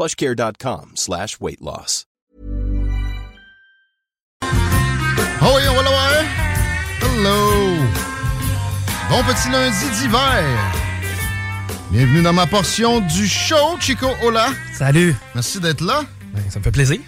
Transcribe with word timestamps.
plushcare.com 0.00 0.92
slash 0.94 1.38
weight 1.40 1.60
loss. 1.60 2.06
Oh 5.42 5.58
on 5.68 5.82
va. 5.82 6.24
Hello. 7.02 7.76
Bon 9.10 9.22
petit 9.24 9.50
lundi 9.50 9.90
d'hiver. 9.98 10.42
Bienvenue 11.90 12.22
dans 12.22 12.32
ma 12.32 12.46
portion 12.46 13.00
du 13.00 13.28
show, 13.28 13.78
Chico 13.78 14.06
Hola. 14.22 14.48
Salut. 14.72 15.14
Merci 15.34 15.60
d'être 15.60 15.82
là. 15.82 16.04
Ben, 16.32 16.42
ça 16.48 16.60
me 16.60 16.64
fait 16.64 16.70
plaisir. 16.70 17.00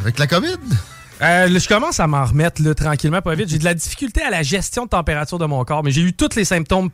Avec 0.00 0.18
la 0.18 0.26
COVID? 0.26 0.58
Euh, 1.22 1.58
je 1.58 1.68
commence 1.68 2.00
à 2.00 2.08
m'en 2.08 2.24
remettre 2.24 2.60
là, 2.60 2.74
tranquillement, 2.74 3.22
pas 3.22 3.36
vite. 3.36 3.50
J'ai 3.50 3.58
de 3.58 3.64
la 3.64 3.74
difficulté 3.74 4.20
à 4.22 4.30
la 4.30 4.42
gestion 4.42 4.86
de 4.86 4.88
température 4.88 5.38
de 5.38 5.46
mon 5.46 5.64
corps, 5.64 5.84
mais 5.84 5.92
j'ai 5.92 6.02
eu 6.02 6.12
tous 6.12 6.34
les 6.34 6.44
symptômes 6.44 6.90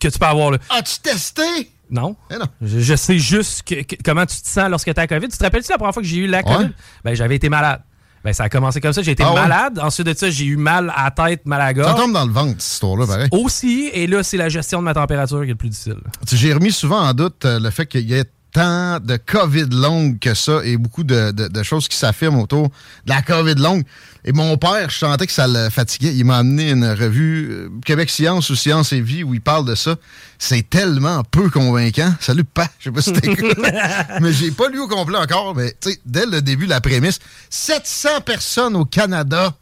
que 0.00 0.08
tu 0.08 0.18
peux 0.18 0.26
avoir. 0.26 0.50
Là. 0.50 0.58
As-tu 0.68 1.00
testé? 1.00 1.73
Non? 1.90 2.16
Eh 2.30 2.34
non. 2.38 2.46
Je, 2.62 2.80
je 2.80 2.94
sais 2.94 3.18
juste 3.18 3.62
que- 3.62 3.82
que- 3.82 3.96
comment 4.04 4.26
tu 4.26 4.40
te 4.40 4.48
sens 4.48 4.68
lorsque 4.70 4.92
tu 4.92 4.98
as 4.98 5.02
la 5.02 5.06
COVID. 5.06 5.28
Tu 5.28 5.36
te 5.38 5.44
rappelles-tu 5.44 5.70
la 5.70 5.78
première 5.78 5.94
fois 5.94 6.02
que 6.02 6.08
j'ai 6.08 6.16
eu 6.18 6.26
la 6.26 6.42
COVID? 6.42 6.64
Ouais. 6.64 6.70
Ben, 7.04 7.14
j'avais 7.14 7.36
été 7.36 7.48
malade. 7.48 7.80
Ben, 8.24 8.32
ça 8.32 8.44
a 8.44 8.48
commencé 8.48 8.80
comme 8.80 8.92
ça. 8.94 9.02
J'ai 9.02 9.10
été 9.12 9.22
Ah 9.22 9.34
ouais? 9.34 9.40
malade. 9.42 9.78
Ensuite 9.82 10.06
de 10.06 10.14
ça, 10.14 10.30
j'ai 10.30 10.46
eu 10.46 10.56
mal 10.56 10.90
à 10.96 11.04
la 11.04 11.10
tête, 11.10 11.44
mal 11.44 11.60
à 11.60 11.72
la 11.72 11.82
Ça 11.84 11.90
gorge. 11.90 12.00
tombe 12.02 12.12
dans 12.14 12.24
le 12.24 12.32
ventre, 12.32 12.54
cette 12.58 12.72
histoire-là, 12.72 13.06
pareil. 13.06 13.28
Aussi, 13.32 13.90
et 13.92 14.06
là, 14.06 14.22
c'est 14.22 14.38
la 14.38 14.48
gestion 14.48 14.78
de 14.78 14.84
ma 14.84 14.94
température 14.94 15.40
qui 15.40 15.44
est 15.44 15.48
le 15.48 15.54
plus 15.56 15.68
difficile. 15.68 15.96
J'ai 16.32 16.54
remis 16.54 16.72
souvent 16.72 17.00
en 17.02 17.12
doute 17.12 17.44
euh, 17.44 17.60
le 17.60 17.68
fait 17.70 17.84
qu'il 17.86 18.08
y 18.08 18.14
ait 18.14 18.24
tant 18.54 19.00
de 19.00 19.16
COVID 19.16 19.66
longue 19.72 20.20
que 20.20 20.32
ça 20.32 20.60
et 20.64 20.76
beaucoup 20.76 21.02
de, 21.02 21.32
de- 21.32 21.48
de 21.48 21.62
choses 21.64 21.88
qui 21.88 21.96
s'affirment 21.96 22.38
autour 22.40 22.68
de 22.68 23.10
la 23.10 23.20
COVID 23.20 23.56
longue. 23.56 23.82
Et 24.24 24.30
mon 24.32 24.56
père, 24.56 24.88
je 24.90 24.96
sentais 24.96 25.26
que 25.26 25.32
ça 25.32 25.46
le 25.48 25.68
fatiguait. 25.70 26.14
Il 26.14 26.24
m'a 26.24 26.38
amené 26.38 26.70
une 26.70 26.86
revue 26.86 27.48
euh, 27.50 27.68
Québec 27.84 28.08
Science 28.08 28.48
ou 28.50 28.54
Science 28.56 28.92
et 28.92 29.00
Vie 29.00 29.24
où 29.24 29.34
il 29.34 29.40
parle 29.40 29.66
de 29.66 29.74
ça. 29.74 29.96
C'est 30.38 30.70
tellement 30.70 31.24
peu 31.24 31.50
convaincant. 31.50 32.14
Salut, 32.20 32.44
pas. 32.44 32.68
Je 32.78 32.84
sais 32.84 32.90
pas 32.92 33.02
si 33.02 33.12
t'écoutes. 33.12 33.58
mais 34.20 34.32
j'ai 34.32 34.52
pas 34.52 34.68
lu 34.68 34.78
au 34.78 34.86
complet 34.88 35.18
encore. 35.18 35.54
Mais 35.56 35.74
tu 35.80 35.90
sais, 35.90 36.00
dès 36.06 36.24
le 36.24 36.40
début, 36.40 36.66
la 36.66 36.80
prémisse, 36.80 37.18
700 37.50 38.20
personnes 38.24 38.76
au 38.76 38.84
Canada 38.84 39.52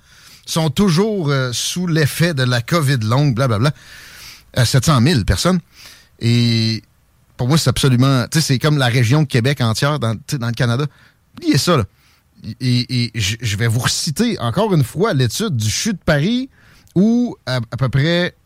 sont 0.45 0.69
toujours 0.69 1.31
euh, 1.31 1.51
sous 1.55 1.87
l'effet 1.87 2.35
de 2.35 2.43
la 2.43 2.61
COVID 2.61 2.99
longue, 2.99 3.35
blablabla. 3.35 3.73
Euh, 4.59 4.65
700 4.67 5.01
000 5.03 5.25
personnes. 5.25 5.61
Et 6.21 6.83
pour 7.43 7.49
moi, 7.49 7.59
c'est 7.59 7.71
absolument. 7.71 8.25
Tu 8.31 8.39
sais, 8.39 8.47
c'est 8.47 8.61
comme 8.61 8.79
la 8.79 8.87
région 8.87 9.23
de 9.23 9.27
Québec 9.27 9.61
entière 9.63 9.99
dans, 9.99 10.15
dans 10.15 10.47
le 10.47 10.53
Canada. 10.53 10.87
Oubliez 11.37 11.59
ça, 11.59 11.77
là. 11.77 11.83
Et, 12.61 13.11
je 13.17 13.57
vais 13.57 13.67
vous 13.67 13.81
reciter 13.81 14.39
encore 14.39 14.73
une 14.73 14.85
fois 14.85 15.13
l'étude 15.13 15.57
du 15.57 15.69
CHU 15.69 15.95
de 15.95 15.99
Paris 15.99 16.49
où 16.95 17.37
à, 17.47 17.61
peu 17.61 17.89
près 17.89 18.37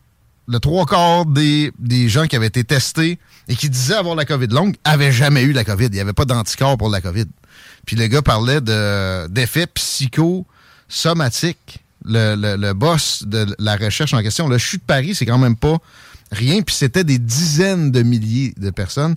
le 0.47 0.59
trois 0.59 0.87
quarts 0.87 1.27
des, 1.27 1.71
des 1.77 2.09
gens 2.09 2.25
qui 2.25 2.35
avaient 2.35 2.47
été 2.47 2.63
testés 2.63 3.19
et 3.47 3.55
qui 3.55 3.69
disaient 3.69 3.93
avoir 3.93 4.15
la 4.15 4.25
COVID 4.25 4.47
longue 4.47 4.75
avaient 4.83 5.11
jamais 5.11 5.43
eu 5.43 5.51
la 5.51 5.63
COVID. 5.63 5.85
Il 5.85 5.91
n'y 5.91 5.99
avait 5.99 6.13
pas 6.13 6.25
d'anticorps 6.25 6.77
pour 6.77 6.89
la 6.89 6.99
COVID. 6.99 7.25
Puis 7.85 7.95
le 7.95 8.07
gars 8.07 8.23
parlait 8.23 8.61
de, 8.61 9.27
d'effets 9.27 9.67
psychosomatiques. 9.67 11.83
Le, 12.03 12.35
le, 12.35 12.55
le 12.55 12.73
boss 12.73 13.25
de 13.27 13.45
la 13.59 13.75
recherche 13.75 14.15
en 14.15 14.23
question, 14.23 14.47
le 14.47 14.57
CHU 14.57 14.77
de 14.77 14.83
Paris, 14.87 15.13
c'est 15.13 15.27
quand 15.27 15.37
même 15.37 15.55
pas 15.55 15.77
rien. 16.31 16.61
Puis 16.61 16.75
c'était 16.75 17.03
des 17.03 17.19
dizaines 17.19 17.91
de 17.91 18.01
milliers 18.03 18.53
de 18.57 18.69
personnes. 18.69 19.15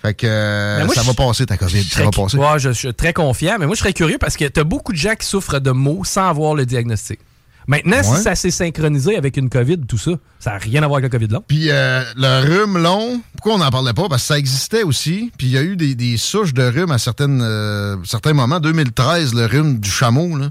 Fait 0.00 0.12
que 0.14 0.26
euh, 0.28 0.84
moi, 0.84 0.94
ça 0.94 1.02
va 1.02 1.14
passer 1.14 1.46
ta 1.46 1.56
COVID. 1.56 1.82
Je 1.82 1.88
Ça 1.94 2.04
va 2.04 2.10
serais- 2.12 2.22
passer. 2.24 2.36
Ouais, 2.36 2.58
je, 2.58 2.68
je 2.70 2.78
suis 2.78 2.94
très 2.94 3.12
confiant, 3.14 3.56
mais 3.58 3.66
moi, 3.66 3.74
je 3.74 3.80
serais 3.80 3.94
curieux 3.94 4.18
parce 4.18 4.36
que 4.36 4.44
tu 4.46 4.60
as 4.60 4.64
beaucoup 4.64 4.92
de 4.92 4.98
gens 4.98 5.14
qui 5.14 5.26
souffrent 5.26 5.60
de 5.60 5.70
maux 5.70 6.04
sans 6.04 6.28
avoir 6.28 6.54
le 6.54 6.66
diagnostic. 6.66 7.20
Maintenant, 7.66 7.96
Ouais. 7.96 8.02
si 8.18 8.22
ça 8.22 8.34
s'est 8.34 8.50
synchronisé 8.50 9.16
avec 9.16 9.38
une 9.38 9.48
COVID, 9.48 9.78
tout 9.88 9.96
ça, 9.96 10.10
ça 10.38 10.50
n'a 10.50 10.58
rien 10.58 10.82
à 10.82 10.86
voir 10.86 10.98
avec 10.98 11.10
la 11.10 11.18
COVID 11.18 11.32
long. 11.32 11.42
Puis 11.48 11.70
euh, 11.70 12.02
le 12.16 12.42
rhume 12.46 12.76
long, 12.76 13.22
pourquoi 13.38 13.54
on 13.54 13.58
n'en 13.64 13.70
parlait 13.70 13.94
pas? 13.94 14.06
Parce 14.10 14.20
que 14.20 14.28
ça 14.28 14.38
existait 14.38 14.82
aussi. 14.82 15.32
Puis 15.38 15.46
il 15.46 15.52
y 15.54 15.56
a 15.56 15.62
eu 15.62 15.74
des, 15.74 15.94
des 15.94 16.18
souches 16.18 16.52
de 16.52 16.62
rhume 16.64 16.90
à 16.90 16.98
certaines, 16.98 17.40
euh, 17.40 17.96
certains 18.04 18.34
moments. 18.34 18.60
2013, 18.60 19.32
le 19.32 19.46
rhume 19.46 19.78
du 19.80 19.90
chameau, 19.90 20.36
là, 20.36 20.50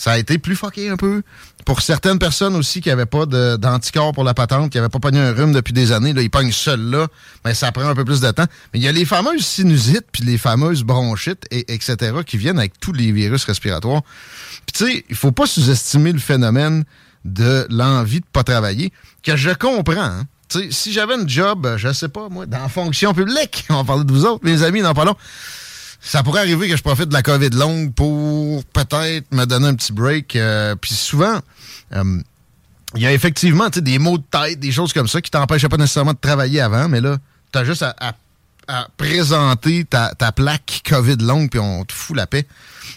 ça 0.00 0.12
a 0.12 0.18
été 0.18 0.38
plus 0.38 0.56
fucké 0.56 0.88
un 0.88 0.96
peu. 0.96 1.20
Pour 1.66 1.82
certaines 1.82 2.18
personnes 2.18 2.56
aussi 2.56 2.80
qui 2.80 2.88
n'avaient 2.88 3.04
pas 3.04 3.26
d'anticorps 3.26 4.14
pour 4.14 4.24
la 4.24 4.32
patente, 4.32 4.72
qui 4.72 4.78
n'avaient 4.78 4.88
pas 4.88 4.98
pogné 4.98 5.20
un 5.20 5.34
rhume 5.34 5.52
depuis 5.52 5.74
des 5.74 5.92
années, 5.92 6.14
là, 6.14 6.22
ils 6.22 6.30
pognent 6.30 6.52
seul 6.52 6.80
là, 6.80 7.06
ben, 7.44 7.52
ça 7.52 7.70
prend 7.70 7.86
un 7.86 7.94
peu 7.94 8.06
plus 8.06 8.22
de 8.22 8.30
temps. 8.30 8.46
Mais 8.72 8.80
il 8.80 8.82
y 8.82 8.88
a 8.88 8.92
les 8.92 9.04
fameuses 9.04 9.44
sinusites, 9.44 10.06
puis 10.10 10.24
les 10.24 10.38
fameuses 10.38 10.84
bronchites, 10.84 11.44
et, 11.50 11.70
etc., 11.74 12.14
qui 12.24 12.38
viennent 12.38 12.58
avec 12.58 12.80
tous 12.80 12.94
les 12.94 13.12
virus 13.12 13.44
respiratoires. 13.44 14.00
Puis 14.64 14.72
tu 14.72 14.86
sais, 14.86 15.04
il 15.10 15.16
faut 15.16 15.32
pas 15.32 15.44
sous-estimer 15.44 16.12
le 16.12 16.18
phénomène 16.18 16.84
de 17.26 17.66
l'envie 17.68 18.20
de 18.20 18.26
pas 18.32 18.42
travailler, 18.42 18.94
que 19.22 19.36
je 19.36 19.50
comprends. 19.50 20.00
hein. 20.00 20.24
Tu 20.48 20.60
sais, 20.60 20.68
si 20.70 20.92
j'avais 20.94 21.12
un 21.12 21.28
job, 21.28 21.74
je 21.76 21.92
sais 21.92 22.08
pas, 22.08 22.30
moi, 22.30 22.46
dans 22.46 22.62
la 22.62 22.70
fonction 22.70 23.12
publique, 23.12 23.66
on 23.68 23.74
va 23.74 23.84
parler 23.84 24.04
de 24.04 24.12
vous 24.12 24.24
autres, 24.24 24.46
mes 24.46 24.62
amis, 24.62 24.80
dans 24.80 24.94
pas 24.94 25.04
long, 25.04 25.16
ça 26.00 26.22
pourrait 26.22 26.40
arriver 26.40 26.68
que 26.68 26.76
je 26.76 26.82
profite 26.82 27.08
de 27.08 27.12
la 27.12 27.22
COVID 27.22 27.50
longue 27.50 27.92
pour 27.92 28.64
peut-être 28.64 29.32
me 29.32 29.44
donner 29.44 29.68
un 29.68 29.74
petit 29.74 29.92
break. 29.92 30.34
euh, 30.34 30.74
Puis 30.74 30.94
souvent, 30.94 31.40
euh, 31.92 32.22
il 32.94 33.02
y 33.02 33.06
a 33.06 33.12
effectivement 33.12 33.68
des 33.68 33.98
maux 33.98 34.18
de 34.18 34.24
tête, 34.30 34.58
des 34.58 34.72
choses 34.72 34.92
comme 34.92 35.08
ça 35.08 35.20
qui 35.20 35.30
t'empêchaient 35.30 35.68
pas 35.68 35.76
nécessairement 35.76 36.14
de 36.14 36.18
travailler 36.20 36.60
avant, 36.60 36.88
mais 36.88 37.00
là, 37.00 37.18
t'as 37.52 37.64
juste 37.64 37.82
à, 37.82 38.16
présenter 38.96 39.84
ta, 39.84 40.14
plaque 40.32 40.82
COVID 40.88 41.16
longue, 41.16 41.50
puis 41.50 41.60
on 41.60 41.84
te 41.84 41.92
fout 41.92 42.16
la 42.16 42.26
paix 42.26 42.46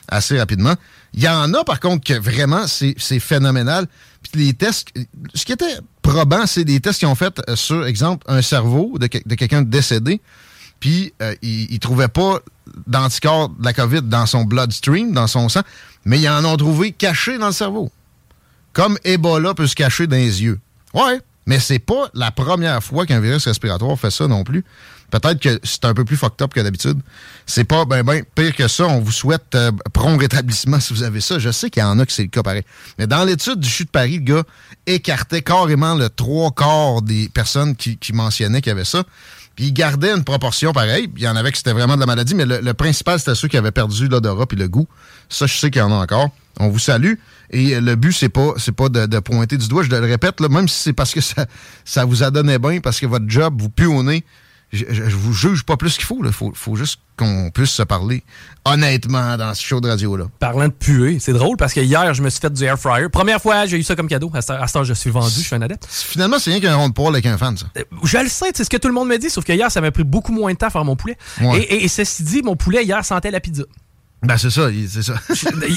assez 0.08 0.38
rapidement. 0.38 0.76
Il 1.16 1.22
y 1.24 1.28
en 1.28 1.52
a, 1.54 1.64
par 1.64 1.80
contre, 1.80 2.06
que 2.06 2.14
vraiment, 2.14 2.66
c'est 2.68 3.20
phénoménal. 3.20 3.88
Puis 4.24 4.46
les 4.46 4.54
tests, 4.54 4.88
ce 5.34 5.46
qui 5.46 5.52
était 5.52 5.78
probant, 6.02 6.46
c'est 6.46 6.64
des 6.64 6.80
tests 6.80 7.00
qu'ils 7.00 7.08
ont 7.08 7.16
fait 7.16 7.40
euh, 7.50 7.56
sur, 7.56 7.86
exemple, 7.86 8.26
un 8.28 8.42
cerveau 8.42 8.98
de, 8.98 9.10
de 9.26 9.36
quelqu'un 9.36 9.62
décédé, 9.62 10.22
puis 10.84 11.14
euh, 11.22 11.34
ils 11.42 11.72
il 11.72 11.80
trouvaient 11.80 12.10
pas 12.10 12.42
d'anticorps 12.88 13.48
de 13.48 13.64
la 13.64 13.72
COVID 13.72 14.02
dans 14.02 14.26
son 14.26 14.44
bloodstream, 14.44 15.14
dans 15.14 15.28
son 15.28 15.48
sang, 15.48 15.62
mais 16.04 16.20
ils 16.20 16.28
en 16.28 16.44
ont 16.44 16.58
trouvé 16.58 16.92
caché 16.92 17.38
dans 17.38 17.46
le 17.48 17.54
cerveau. 17.54 17.90
Comme 18.74 18.98
Ebola 19.06 19.54
peut 19.54 19.66
se 19.66 19.76
cacher 19.76 20.08
dans 20.08 20.18
les 20.18 20.44
yeux. 20.44 20.60
Ouais, 20.94 21.22
mais 21.46 21.62
c'est 21.62 21.80
pas 21.80 22.10
la 22.14 22.32
première 22.32 22.84
fois 22.84 23.06
qu'un 23.06 23.22
virus 23.22 23.46
respiratoire 23.46 23.98
fait 23.98 24.12
ça 24.12 24.28
non 24.28 24.44
plus. 24.44 24.66
Peut-être 25.10 25.40
que 25.40 25.58
c'est 25.64 25.86
un 25.86 25.94
peu 25.94 26.04
plus 26.04 26.18
fucked 26.18 26.42
up 26.42 26.54
que 26.54 26.60
d'habitude. 26.60 27.00
C'est 27.46 27.64
pas 27.64 27.86
ben 27.86 28.04
ben 28.04 28.22
pire 28.36 28.54
que 28.54 28.68
ça. 28.68 28.86
On 28.86 29.00
vous 29.00 29.12
souhaite 29.14 29.56
euh, 29.56 29.72
prompt 29.94 30.18
rétablissement 30.18 30.82
si 30.82 30.94
vous 30.94 31.04
avez 31.04 31.22
ça. 31.22 31.40
Je 31.40 31.52
sais 31.52 31.70
qu'il 31.70 31.82
y 31.82 31.86
en 31.86 31.98
a 32.00 32.06
que 32.06 32.12
c'est 32.12 32.24
le 32.24 32.28
cas 32.28 32.44
pareil. 32.44 32.64
Mais 33.00 33.08
dans 33.08 33.24
l'étude 33.24 33.60
du 33.62 33.70
CHU 33.70 33.86
de 33.86 33.90
Paris, 33.90 34.18
le 34.18 34.34
gars 34.34 34.44
écartait 34.86 35.44
carrément 35.44 35.96
le 35.96 36.10
trois 36.10 36.52
quarts 36.52 37.02
des 37.04 37.30
personnes 37.30 37.78
qui, 37.78 37.96
qui 37.96 38.12
mentionnaient 38.12 38.60
qu'il 38.60 38.72
y 38.72 38.76
avait 38.76 38.84
ça. 38.84 39.06
Puis 39.56 39.66
il 39.66 39.74
gardait 39.74 40.12
une 40.12 40.24
proportion 40.24 40.74
pareille. 40.74 41.10
Il 41.16 41.22
y 41.22 41.28
en 41.28 41.36
avait 41.36 41.52
qui 41.52 41.58
c'était 41.58 41.74
vraiment 41.74 41.96
de 41.96 42.00
la 42.00 42.06
maladie, 42.06 42.34
mais 42.34 42.46
le, 42.46 42.60
le 42.60 42.74
principal, 42.74 43.20
c'était 43.20 43.36
ceux 43.36 43.48
qui 43.48 43.58
avaient 43.58 43.72
perdu 43.72 44.08
l'odorat 44.08 44.48
puis 44.48 44.58
le 44.58 44.68
goût. 44.68 44.88
Ça, 45.30 45.46
je 45.46 45.54
sais 45.56 45.70
qu'il 45.70 45.80
y 45.80 45.84
en 45.84 45.92
a 45.92 45.96
encore. 45.96 46.30
On 46.60 46.70
vous 46.70 46.80
salue. 46.80 47.14
Et 47.50 47.80
le 47.80 47.96
but, 47.96 48.14
c'est 48.14 48.30
pas, 48.30 48.54
c'est 48.58 48.72
pas 48.72 48.90
de, 48.90 49.20
pointer 49.20 49.58
du 49.58 49.68
doigt. 49.68 49.84
Je 49.84 49.90
le 49.90 50.00
répète, 50.00 50.40
là, 50.40 50.50
même 50.50 50.68
si 50.68 50.82
c'est 50.82 50.94
parce 50.94 51.14
que 51.14 51.22
ça, 51.22 51.46
ça 51.86 52.06
vous 52.06 52.24
a 52.24 52.32
donné 52.32 52.58
bien, 52.58 52.80
parce 52.80 53.00
que 53.00 53.06
votre 53.06 53.26
job 53.28 53.62
vous 53.62 53.70
pue 53.70 53.86
je, 54.74 54.84
je, 54.90 55.04
je 55.10 55.16
vous 55.16 55.32
juge 55.34 55.64
pas 55.64 55.78
plus 55.78 55.96
qu'il 55.96 56.04
faut. 56.06 56.20
Il 56.26 56.32
faut, 56.34 56.52
faut 56.56 56.76
juste 56.76 57.00
qu'on 57.16 57.52
puisse 57.54 57.70
se 57.70 57.84
parler 57.84 58.24
honnêtement 58.66 59.38
dans 59.38 59.54
ce 59.54 59.62
show 59.64 59.80
de 59.82 59.88
radio-là. 59.90 60.26
Parlant 60.40 60.68
de 60.68 60.74
puer, 60.74 61.20
c'est 61.20 61.34
drôle 61.34 61.58
parce 61.58 61.74
que 61.74 61.80
hier, 61.80 62.14
je 62.14 62.22
me 62.24 62.30
suis 62.30 62.40
fait 62.40 62.52
du 62.52 62.64
air 62.64 62.80
fryer. 62.80 63.08
Première 63.10 63.42
fois, 63.42 63.66
j'ai 63.66 63.78
eu 63.78 63.84
ça 63.84 63.96
comme 63.96 64.08
cadeau. 64.08 64.32
À 64.34 64.42
ce 64.42 64.74
temps, 64.74 64.84
je 64.84 64.94
suis 64.94 65.10
vendu, 65.12 65.34
je 65.36 65.46
suis 65.46 65.56
un 65.56 65.62
adepte. 65.62 65.86
Finalement, 65.90 66.40
c'est 66.40 66.50
rien 66.52 66.60
qu'un 66.60 66.76
rond 66.76 66.90
de 66.90 66.94
poil 66.94 67.14
avec 67.14 67.26
un 67.26 67.38
fan, 67.38 67.56
ça. 67.58 67.68
Euh, 67.78 67.84
Je 68.04 68.18
le 68.18 68.30
sais, 68.30 68.48
c'est 68.56 68.64
ce 68.64 68.70
que 68.70 68.78
tout 68.78 68.88
le 68.88 68.94
monde 68.94 69.10
me 69.10 69.18
dit, 69.18 69.30
sauf 69.30 69.44
que 69.46 69.54
hier, 69.54 69.72
ça 69.72 69.80
m'a 69.82 69.92
pris 69.92 70.04
beaucoup 70.04 70.32
moins 70.32 70.52
de 70.54 70.58
temps 70.58 70.68
à 70.68 70.72
faire 70.72 70.86
mon 70.86 70.96
poulet. 70.96 71.18
Ouais. 71.42 71.60
Et, 71.60 71.76
et- 71.76 71.84
et 71.86 71.88
ceci 71.88 72.24
dit, 72.24 72.42
mon 72.42 72.56
poulet 72.56 72.84
hier 72.84 73.04
sentait 73.06 73.32
la 73.32 73.40
pizza. 73.40 73.64
Ben, 74.24 74.38
c'est 74.38 74.50
ça, 74.50 74.70
c'est 74.90 75.04
ça. 75.04 75.14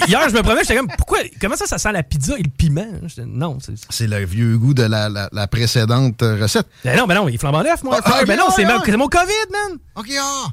Hier, 0.09 0.29
je 0.29 0.35
me 0.35 0.43
promenais, 0.43 0.63
j'étais 0.63 0.77
comme, 0.77 0.89
pourquoi, 0.97 1.19
comment 1.41 1.57
ça, 1.57 1.67
ça 1.67 1.79
sent 1.79 1.93
la 1.93 2.03
pizza 2.03 2.39
et 2.39 2.43
le 2.43 2.51
piment? 2.51 2.87
Non, 3.27 3.59
c'est. 3.61 3.75
C'est 3.91 4.07
le 4.07 4.25
vieux 4.25 4.57
goût 4.57 4.73
de 4.75 4.85
la, 4.85 5.09
la, 5.09 5.29
la 5.33 5.47
précédente 5.47 6.21
recette. 6.23 6.67
Ben 6.85 6.97
non, 6.97 7.07
ben 7.07 7.15
non, 7.17 7.29
il 7.29 7.35
est 7.35 7.39
flambant 7.39 7.63
neuf, 7.63 7.83
moi. 7.83 7.99
Ah, 8.05 8.23
ben 8.27 8.39
non, 8.39 8.47
c'est 8.55 8.65
mon 8.97 9.09
COVID, 9.09 9.53
man. 9.53 9.79
OK, 9.97 10.11
ah. 10.21 10.47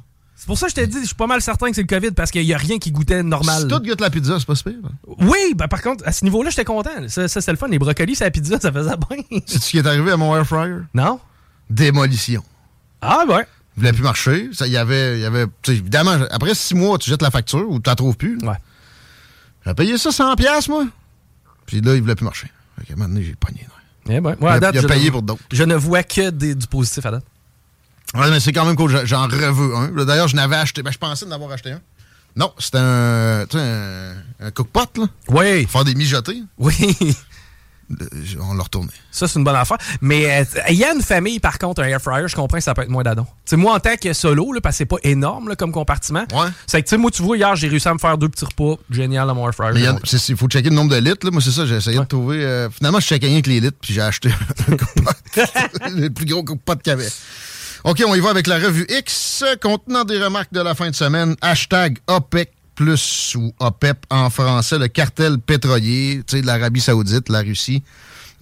C'est 0.44 0.48
pour 0.48 0.58
ça 0.58 0.66
que 0.66 0.72
je 0.72 0.76
t'ai 0.76 0.88
dit, 0.88 1.00
je 1.00 1.06
suis 1.06 1.16
pas 1.16 1.26
mal 1.28 1.42
certain 1.42 1.70
que 1.70 1.76
c'est 1.76 1.84
le 1.84 1.88
COVID 1.88 2.12
parce 2.12 2.30
qu'il 2.30 2.46
n'y 2.46 2.54
a 2.54 2.58
rien 2.58 2.78
qui 2.78 2.92
goûtait 2.92 3.24
normal. 3.24 3.62
Si 3.62 3.68
tout 3.70 3.80
goûte 3.80 4.02
la 4.02 4.10
pizza, 4.10 4.38
c'est 4.38 4.46
pas 4.46 4.56
super. 4.56 4.74
Oui, 5.20 5.54
ben 5.56 5.70
par 5.70 5.82
contre, 5.82 6.06
à 6.06 6.12
ce 6.12 6.26
niveau-là, 6.26 6.50
j'étais 6.50 6.66
content. 6.66 6.90
Ça, 7.08 7.30
ça 7.30 7.40
c'est 7.40 7.52
le 7.52 7.58
fun. 7.58 7.70
Les 7.70 7.80
brocolis, 7.80 8.16
c'est 8.16 8.26
la 8.26 8.32
pizza, 8.32 8.60
ça 8.60 8.70
faisait 8.70 8.98
bien. 9.10 9.40
C'est 9.46 9.64
ce 9.64 9.70
qui 9.70 9.78
est 9.78 9.88
arrivé 9.88 10.12
à 10.12 10.18
mon 10.18 10.36
air 10.36 10.46
fryer? 10.46 10.80
Non. 10.94 11.22
Démolition. 11.70 12.44
Ah, 13.02 13.24
ouais. 13.26 13.48
Il 13.76 13.80
voulait 13.80 13.94
plus 13.94 14.04
marcher. 14.04 14.50
Ça, 14.54 14.68
y 14.68 14.78
avait, 14.78 15.20
y 15.20 15.26
avait 15.26 15.46
évidemment, 15.68 16.18
après 16.30 16.54
six 16.54 16.76
mois, 16.76 16.98
tu 16.98 17.10
jettes 17.10 17.22
la 17.22 17.32
facture 17.32 17.70
ou 17.70 17.80
tu 17.80 17.90
la 17.90 17.96
trouves 17.96 18.18
plus. 18.18 18.38
Ouais. 18.44 18.58
J'ai 19.66 19.74
payé 19.74 19.98
ça 19.98 20.10
100$, 20.10 20.70
moi. 20.70 20.86
Puis 21.66 21.82
là, 21.82 21.96
il 21.96 22.02
voulait 22.02 22.16
plus 22.16 22.26
marcher. 22.26 22.48
Fait 22.78 22.92
à 22.92 22.94
un 22.94 22.98
moment 22.98 23.10
donné, 23.10 23.24
j'ai 23.26 23.36
pogné. 23.36 23.66
Eh 24.10 24.20
ben, 24.20 24.36
il, 24.42 24.48
a, 24.48 24.84
payé 24.84 25.12
pour 25.12 25.22
d'autres. 25.22 25.42
Je 25.52 25.64
ne 25.64 25.76
vois 25.76 26.04
que 26.04 26.30
du 26.30 26.68
positif 26.68 27.06
à 27.06 27.12
date. 27.12 27.24
Ouais, 28.14 28.30
mais 28.30 28.40
c'est 28.40 28.52
quand 28.52 28.66
même 28.66 28.76
cool. 28.76 29.06
J'en 29.06 29.24
reveux 29.24 29.76
un. 29.76 30.06
D'ailleurs, 30.06 30.28
je 30.28 30.36
n'avais 30.36 30.58
acheté. 30.58 30.84
Ben, 30.84 30.92
je 30.92 30.98
pensais 30.98 31.26
en 31.26 31.32
avoir 31.32 31.52
acheté 31.52 31.72
un. 31.72 31.82
Non, 32.36 32.52
c'était 32.58 32.80
un, 32.80 33.46
un, 33.54 34.14
un 34.40 34.52
cookpot, 34.52 34.90
là. 34.98 35.06
Oui. 35.30 35.66
Faire 35.68 35.86
des 35.86 35.96
mijotés. 35.96 36.44
Oui. 36.58 36.98
On 38.40 38.54
l'a 38.54 38.64
retourné. 38.64 38.92
Ça, 39.12 39.28
c'est 39.28 39.40
une 39.40 39.46
bonne 39.46 39.56
affaire. 39.56 39.78
Mais 40.02 40.46
il 40.70 40.76
y 40.76 40.84
a 40.84 40.94
une 40.94 41.02
famille, 41.02 41.40
par 41.40 41.60
contre, 41.60 41.82
un 41.82 41.86
air 41.86 42.02
fryer, 42.02 42.28
je 42.28 42.36
comprends 42.36 42.58
que 42.58 42.64
ça 42.64 42.74
peut 42.74 42.84
être 42.84 42.90
moins 42.90 43.04
d'adon. 43.04 43.26
moi, 43.54 43.76
en 43.76 43.80
tant 43.80 43.96
que 43.96 44.14
solo, 44.14 44.54
là, 44.54 44.62
parce 44.62 44.76
que 44.76 44.78
c'est 44.80 44.86
pas 44.86 44.98
énorme 45.04 45.56
comme 45.56 45.72
compartiment, 45.72 46.26
ouais. 46.34 46.48
c'est 46.68 46.82
que, 46.82 46.88
tu 46.88 46.92
sais, 46.92 46.98
moi, 46.98 47.12
tu 47.12 47.22
vois, 47.22 47.38
hier, 47.38 47.56
j'ai 47.56 47.68
réussi 47.68 47.88
à 47.88 47.94
me 47.94 48.00
faire 48.00 48.18
deux 48.18 48.30
petits 48.30 48.46
repas. 48.46 48.82
Génial 48.90 49.30
à 49.30 49.34
mon 49.34 49.48
air 49.48 49.54
fryer. 49.54 49.90
Il 50.30 50.36
faut 50.36 50.48
checker 50.48 50.70
le 50.70 50.76
nombre 50.76 50.92
de 50.92 50.98
litres. 50.98 51.26
Là. 51.26 51.32
Moi, 51.32 51.42
c'est 51.42 51.52
ça, 51.52 51.66
j'ai 51.66 51.76
essayé 51.76 52.00
de 52.00 52.04
trouver. 52.04 52.44
Euh, 52.44 52.70
finalement, 52.70 53.00
je 53.00 53.08
checkais 53.08 53.28
rien 53.28 53.42
que 53.42 53.50
les 53.50 53.60
litres, 53.60 53.78
puis 53.82 53.94
j'ai 53.94 54.02
acheté 54.02 54.30
le 55.96 56.10
plus 56.10 56.26
gros 56.26 56.44
qu'il 56.44 56.58
y 56.88 56.90
avait. 56.90 57.10
OK, 57.84 58.02
on 58.08 58.16
y 58.16 58.20
va 58.20 58.30
avec 58.30 58.48
la 58.48 58.60
revue 58.60 58.86
X 58.90 59.44
contenant 59.62 60.06
des 60.06 60.18
remarques 60.24 60.54
de 60.54 60.62
la 60.62 60.74
fin 60.74 60.90
de 60.90 60.96
semaine. 60.96 61.36
Hashtag 61.42 61.98
OPEC 62.08 62.52
plus 62.76 63.36
ou 63.36 63.54
OPEP 63.60 64.06
en 64.10 64.30
français, 64.30 64.78
le 64.80 64.88
cartel 64.88 65.38
pétrolier, 65.40 66.22
de 66.32 66.46
l'Arabie 66.46 66.82
Saoudite, 66.82 67.30
la 67.30 67.42
Russie, 67.42 67.84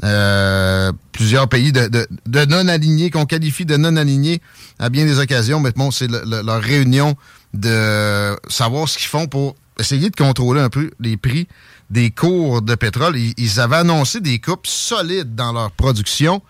euh, 0.03 0.91
plusieurs 1.11 1.47
pays 1.47 1.71
de, 1.71 2.45
non-alignés, 2.45 3.11
qu'on 3.11 3.25
qualifie 3.25 3.65
de 3.65 3.77
non-alignés 3.77 4.41
à 4.79 4.89
bien 4.89 5.05
des 5.05 5.19
occasions. 5.19 5.59
Mais 5.59 5.71
bon, 5.71 5.91
c'est 5.91 6.09
leur 6.09 6.61
réunion 6.61 7.15
de 7.53 8.35
savoir 8.47 8.87
ce 8.87 8.97
qu'ils 8.97 9.07
font 9.07 9.27
pour 9.27 9.55
essayer 9.79 10.09
de 10.09 10.15
contrôler 10.15 10.61
un 10.61 10.69
peu 10.69 10.91
les 10.99 11.17
prix 11.17 11.47
des 11.89 12.09
cours 12.09 12.61
de 12.61 12.75
pétrole. 12.75 13.17
Ils, 13.17 13.33
ils 13.37 13.59
avaient 13.59 13.77
annoncé 13.77 14.21
des 14.21 14.39
coupes 14.39 14.67
solides 14.67 15.35
dans 15.35 15.51
leur 15.51 15.71
production. 15.71 16.41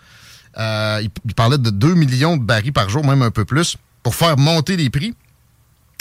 Euh, 0.58 1.02
il, 1.02 1.34
parlait 1.34 1.58
de 1.58 1.70
2 1.70 1.94
millions 1.94 2.36
de 2.36 2.42
barils 2.42 2.72
par 2.72 2.88
jour, 2.88 3.04
même 3.04 3.22
un 3.22 3.30
peu 3.30 3.44
plus, 3.44 3.76
pour 4.02 4.14
faire 4.14 4.36
monter 4.38 4.76
les 4.76 4.90
prix. 4.90 5.14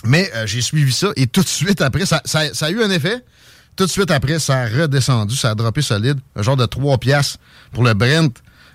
Mais 0.06 0.31
euh, 0.36 0.48
j'ai 0.48 0.62
suivi 0.62 0.92
ça 0.92 1.09
et 1.15 1.27
tout 1.27 1.42
de 1.42 1.48
suite 1.48 1.81
après, 1.81 2.06
ça, 2.06 2.21
a 2.33 2.69
eu 2.69 2.81
un 2.81 2.89
effet. 2.89 3.24
Tout 3.75 3.86
de 3.86 3.89
suite 3.89 4.12
après, 4.12 4.39
ça 4.39 4.62
a 4.62 4.65
redescendu, 4.68 5.36
ça 5.36 5.51
a 5.51 5.56
droppé 5.56 5.81
solide, 5.81 6.19
un 6.36 6.42
genre 6.42 6.57
de 6.57 6.65
3 6.65 6.98
piastres 6.98 7.39
pour 7.71 7.83
le 7.83 7.94
Brent 7.94 8.33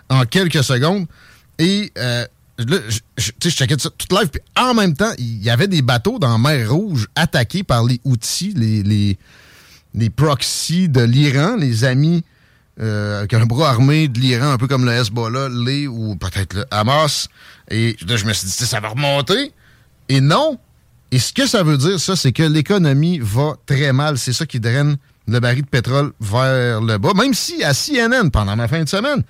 en 0.08 0.24
quelques 0.24 0.64
secondes. 0.64 1.06
Et 1.58 1.92
euh, 1.98 2.24
là, 2.58 2.78
je, 2.88 3.00
je 3.16 3.50
checkais 3.50 3.78
ça 3.78 3.90
toute 3.90 4.12
live, 4.12 4.28
puis 4.28 4.40
en 4.56 4.72
même 4.74 4.94
temps, 4.94 5.12
il 5.18 5.42
y 5.42 5.50
avait 5.50 5.68
des 5.68 5.82
bateaux 5.82 6.18
dans 6.18 6.32
la 6.32 6.38
mer 6.38 6.70
Rouge 6.72 7.08
attaqués 7.14 7.62
par 7.62 7.84
les 7.84 8.00
outils, 8.04 8.54
les, 8.56 8.82
les, 8.82 9.18
les 9.94 10.10
proxys 10.10 10.88
de 10.88 11.02
l'Iran, 11.02 11.56
les 11.56 11.84
amis 11.84 12.24
euh, 12.78 13.26
un 13.30 13.46
bras 13.46 13.70
armé 13.70 14.08
de 14.08 14.20
l'Iran, 14.20 14.52
un 14.52 14.58
peu 14.58 14.66
comme 14.66 14.84
le 14.84 14.92
Hezbollah, 14.92 15.48
les 15.48 15.86
ou 15.86 16.16
peut-être 16.16 16.54
le 16.54 16.64
Hamas. 16.70 17.28
Et 17.70 17.96
là, 18.06 18.16
je 18.16 18.24
me 18.24 18.32
suis 18.32 18.46
dit, 18.46 18.52
ça 18.52 18.80
va 18.80 18.88
remonter. 18.88 19.52
Et 20.08 20.20
non. 20.20 20.58
Et 21.12 21.18
ce 21.18 21.32
que 21.32 21.46
ça 21.46 21.62
veut 21.62 21.78
dire, 21.78 22.00
ça, 22.00 22.16
c'est 22.16 22.32
que 22.32 22.42
l'économie 22.42 23.18
va 23.20 23.56
très 23.66 23.92
mal. 23.92 24.18
C'est 24.18 24.32
ça 24.32 24.46
qui 24.46 24.60
draine 24.60 24.96
le 25.28 25.40
baril 25.40 25.62
de 25.62 25.68
pétrole 25.68 26.12
vers 26.20 26.80
le 26.80 26.98
bas. 26.98 27.12
Même 27.14 27.34
si 27.34 27.62
à 27.62 27.72
CNN, 27.74 28.30
pendant 28.30 28.56
ma 28.56 28.68
fin 28.68 28.82
de 28.82 28.88
semaine, 28.88 29.22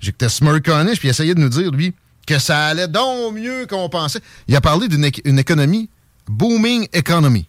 j'écoutais 0.00 0.28
Smirconish, 0.28 0.98
puis 0.98 1.08
il 1.08 1.10
essayait 1.10 1.34
de 1.34 1.40
nous 1.40 1.48
dire, 1.48 1.70
lui, 1.70 1.94
que 2.26 2.38
ça 2.38 2.66
allait 2.66 2.88
donc 2.88 3.34
mieux 3.34 3.66
qu'on 3.66 3.88
pensait. 3.88 4.20
Il 4.48 4.56
a 4.56 4.60
parlé 4.60 4.88
d'une 4.88 5.38
économie, 5.38 5.88
booming 6.26 6.88
economy. 6.92 7.46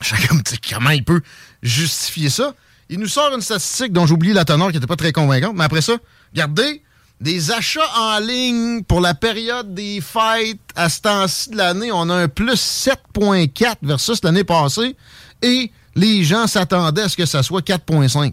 Chacun 0.00 0.34
me 0.34 0.42
dit 0.42 0.58
comment 0.58 0.90
il 0.90 1.04
peut 1.04 1.20
justifier 1.62 2.30
ça. 2.30 2.54
Il 2.88 2.98
nous 2.98 3.06
sort 3.06 3.32
une 3.34 3.42
statistique 3.42 3.92
dont 3.92 4.06
j'ai 4.06 4.14
oublié 4.14 4.34
la 4.34 4.44
teneur 4.44 4.68
qui 4.68 4.74
n'était 4.74 4.86
pas 4.86 4.96
très 4.96 5.12
convaincante, 5.12 5.54
mais 5.54 5.64
après 5.64 5.82
ça, 5.82 5.92
regardez, 6.32 6.82
des 7.20 7.50
achats 7.50 7.80
en 7.98 8.18
ligne 8.18 8.82
pour 8.82 9.00
la 9.00 9.14
période 9.14 9.74
des 9.74 10.00
fêtes 10.00 10.58
à 10.74 10.88
ce 10.88 11.00
temps-ci 11.02 11.50
de 11.50 11.56
l'année, 11.56 11.92
on 11.92 12.08
a 12.08 12.14
un 12.14 12.28
plus 12.28 12.54
7,4 12.54 13.76
versus 13.82 14.24
l'année 14.24 14.44
passée, 14.44 14.96
et 15.42 15.70
les 15.94 16.24
gens 16.24 16.46
s'attendaient 16.46 17.02
à 17.02 17.08
ce 17.08 17.16
que 17.16 17.26
ça 17.26 17.42
soit 17.42 17.64
4,5. 17.66 18.32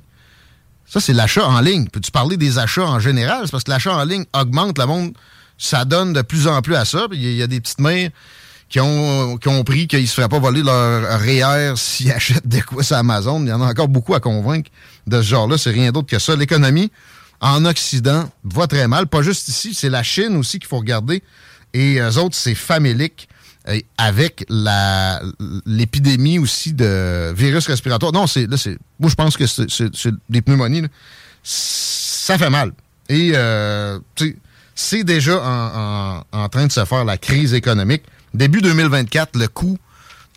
Ça, 0.86 1.02
c'est 1.02 1.14
l'achat 1.14 1.46
en 1.46 1.60
ligne. 1.60 1.88
Peux-tu 1.90 2.12
parler 2.12 2.38
des 2.38 2.60
achats 2.60 2.86
en 2.86 3.00
général? 3.00 3.42
C'est 3.44 3.52
parce 3.52 3.66
que 3.66 3.72
l'achat 3.72 3.94
en 3.94 4.06
ligne 4.06 4.26
augmente, 4.34 4.78
le 4.78 4.86
monde 4.86 5.14
ça 5.58 5.86
donne 5.86 6.14
de 6.14 6.22
plus 6.22 6.48
en 6.48 6.62
plus 6.62 6.76
à 6.76 6.86
ça. 6.86 7.08
Il 7.12 7.34
y, 7.34 7.42
a 7.42 7.48
des 7.48 7.60
petites 7.60 7.80
mères 7.80 8.12
qui 8.70 8.80
ont 8.80 9.38
compris 9.44 9.88
qu'ils 9.88 10.02
ne 10.02 10.06
se 10.06 10.14
feraient 10.14 10.30
pas 10.30 10.40
voler 10.40 10.62
leur 10.62 11.20
REER 11.20 11.74
s'ils 11.76 12.12
achètent 12.14 12.48
des 12.48 12.62
quoi 12.62 12.84
sur 12.84 12.96
Amazon. 12.96 13.42
Il 13.42 13.50
y 13.50 13.52
en 13.52 13.62
a 13.62 13.66
encore 13.66 13.88
beaucoup 13.88 14.14
à 14.14 14.20
convaincre 14.20 14.70
de 15.08 15.22
ce 15.22 15.28
genre-là. 15.28 15.58
C'est 15.58 15.72
rien 15.72 15.92
d'autre 15.92 16.08
que 16.08 16.20
ça. 16.20 16.36
L'économie 16.36 16.92
en 17.42 17.66
Occident 17.66 18.30
va 18.44 18.68
très 18.68 18.88
mal. 18.88 19.08
Pas 19.08 19.22
juste 19.22 19.48
ici, 19.48 19.74
c'est 19.74 19.90
la 19.90 20.04
Chine 20.04 20.36
aussi 20.36 20.60
qu'il 20.60 20.68
faut 20.68 20.78
regarder. 20.78 21.24
Et 21.74 22.00
eux 22.00 22.18
autres, 22.18 22.36
c'est 22.36 22.56
famélique 22.56 23.28
avec 23.98 24.46
l'épidémie 25.66 26.40
aussi 26.40 26.74
de 26.74 27.34
virus 27.36 27.68
respiratoire. 27.68 28.14
Non, 28.14 28.26
c'est 28.26 28.48
là, 28.48 28.56
c'est 28.58 28.78
moi 29.00 29.10
je 29.10 29.16
pense 29.16 29.36
que 29.36 29.46
c'est 29.46 30.14
des 30.30 30.42
pneumonies. 30.42 30.84
Ça 31.44 32.38
fait 32.38 32.50
mal. 32.50 32.72
Et 33.10 33.32
euh, 33.36 34.00
c'est 34.76 35.04
déjà 35.04 35.42
en, 35.44 36.24
en 36.32 36.50
train 36.50 36.68
de 36.68 36.72
se 36.72 36.84
faire 36.86 37.06
la 37.06 37.18
crise 37.18 37.54
économique. 37.54 38.04
Début 38.34 38.62
2024, 38.62 39.38
le 39.38 39.48
coût 39.48 39.78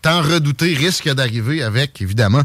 tant 0.02 0.22
redouté 0.22 0.74
risque 0.74 1.12
d'arriver 1.12 1.62
avec, 1.62 2.00
évidemment, 2.00 2.42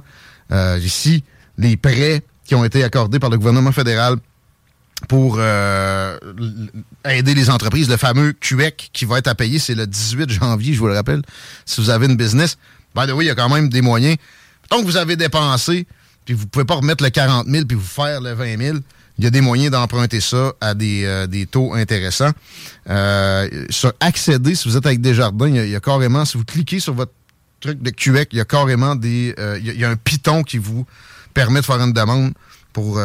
euh, 0.52 0.80
ici, 0.82 1.24
les 1.58 1.78
prêts 1.78 2.24
qui 2.46 2.56
ont 2.56 2.66
été 2.66 2.84
accordés 2.84 3.20
par 3.20 3.30
le 3.30 3.38
gouvernement 3.38 3.72
fédéral 3.72 4.18
pour 5.08 5.38
euh, 5.40 6.18
aider 7.06 7.34
les 7.34 7.50
entreprises. 7.50 7.90
Le 7.90 7.98
fameux 7.98 8.34
QEC 8.34 8.90
qui 8.94 9.06
va 9.06 9.20
être 9.20 9.28
à 9.28 9.36
payer, 9.36 9.60
c'est 9.60 9.76
le 9.76 9.88
18 9.88 10.30
janvier, 10.30 10.74
je 10.74 10.80
vous 10.80 10.88
le 10.88 10.96
rappelle, 10.96 11.22
si 11.66 11.82
vous 11.82 11.90
avez 11.90 12.06
une 12.08 12.18
business. 12.18 12.58
The 12.96 13.12
way, 13.12 13.26
il 13.26 13.28
y 13.28 13.32
a 13.32 13.36
quand 13.36 13.50
même 13.50 13.68
des 13.70 13.82
moyens. 13.82 14.16
Tant 14.70 14.80
que 14.80 14.86
vous 14.86 14.98
avez 14.98 15.16
dépensé, 15.16 15.86
puis 16.24 16.34
vous 16.34 16.48
pouvez 16.48 16.66
pas 16.66 16.76
remettre 16.76 17.04
le 17.04 17.10
40 17.10 17.48
000 17.48 17.66
puis 17.66 17.78
vous 17.78 17.84
faire 17.84 18.22
le 18.22 18.34
20 18.34 18.58
000, 18.58 18.78
il 19.18 19.24
y 19.24 19.28
a 19.28 19.30
des 19.30 19.42
moyens 19.42 19.72
d'emprunter 19.72 20.20
ça 20.20 20.54
à 20.60 20.74
des, 20.74 21.04
euh, 21.06 21.28
des 21.28 21.46
taux 21.46 21.74
intéressants. 21.74 22.32
Euh, 22.90 23.66
sur 23.70 23.94
accéder, 24.00 24.56
si 24.56 24.68
vous 24.68 24.76
êtes 24.78 24.86
avec 24.86 25.02
Desjardins, 25.02 25.48
il 25.48 25.56
y, 25.56 25.60
a, 25.60 25.66
il 25.66 25.72
y 25.72 25.76
a 25.76 25.80
carrément, 25.80 26.26
si 26.26 26.38
vous 26.38 26.46
cliquez 26.46 26.80
sur 26.80 26.94
votre 26.94 27.14
truc 27.60 27.82
de 27.82 27.90
QEC, 27.90 28.30
il 28.34 28.38
y 28.38 28.42
a 28.42 28.46
carrément 28.46 28.96
des. 28.96 29.34
Euh, 29.40 29.60
il, 29.62 29.80
y 29.80 29.86
a, 29.86 29.90
un 29.90 29.96
piton 29.96 30.44
qui 30.44 30.58
vous 30.58 30.86
permet 31.34 31.62
de 31.62 31.66
faire 31.66 31.80
une 31.82 31.94
demande 31.94 32.34
pour 32.76 32.98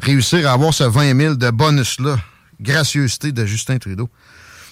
réussir 0.00 0.48
à 0.48 0.52
avoir 0.52 0.72
ce 0.72 0.84
20 0.84 1.20
000 1.20 1.34
de 1.34 1.50
bonus-là. 1.50 2.16
Gracieuseté 2.62 3.30
de 3.30 3.44
Justin 3.44 3.76
Trudeau. 3.76 4.08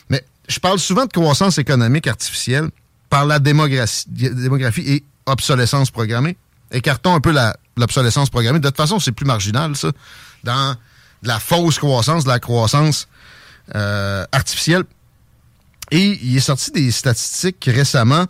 Mais 0.08 0.24
je 0.48 0.58
parle 0.60 0.78
souvent 0.78 1.04
de 1.04 1.12
croissance 1.12 1.58
économique 1.58 2.06
artificielle 2.06 2.70
par 3.10 3.26
la 3.26 3.38
démographie, 3.38 4.06
démographie 4.08 4.80
et 4.88 5.04
obsolescence 5.26 5.90
programmée. 5.90 6.38
Écartons 6.72 7.14
un 7.14 7.20
peu 7.20 7.34
l'obsolescence 7.76 8.30
programmée. 8.30 8.60
De 8.60 8.68
toute 8.68 8.78
façon, 8.78 8.98
c'est 8.98 9.12
plus 9.12 9.26
marginal, 9.26 9.76
ça 9.76 9.92
dans 10.42 10.74
de 11.22 11.28
la 11.28 11.38
fausse 11.38 11.78
croissance, 11.78 12.24
de 12.24 12.30
la 12.30 12.40
croissance 12.40 13.08
euh, 13.74 14.24
artificielle. 14.32 14.84
Et 15.90 16.18
il 16.22 16.34
est 16.34 16.40
sorti 16.40 16.70
des 16.70 16.90
statistiques 16.92 17.68
récemment. 17.70 18.24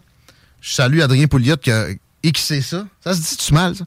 Je 0.60 0.74
salue 0.74 1.02
Adrien 1.02 1.28
Pouliot 1.28 1.56
qui 1.58 1.70
a 1.70 1.86
Xé 2.24 2.62
ça. 2.62 2.84
Ça 3.04 3.14
se 3.14 3.20
dit-tu 3.20 3.54
mal, 3.54 3.76
ça? 3.76 3.84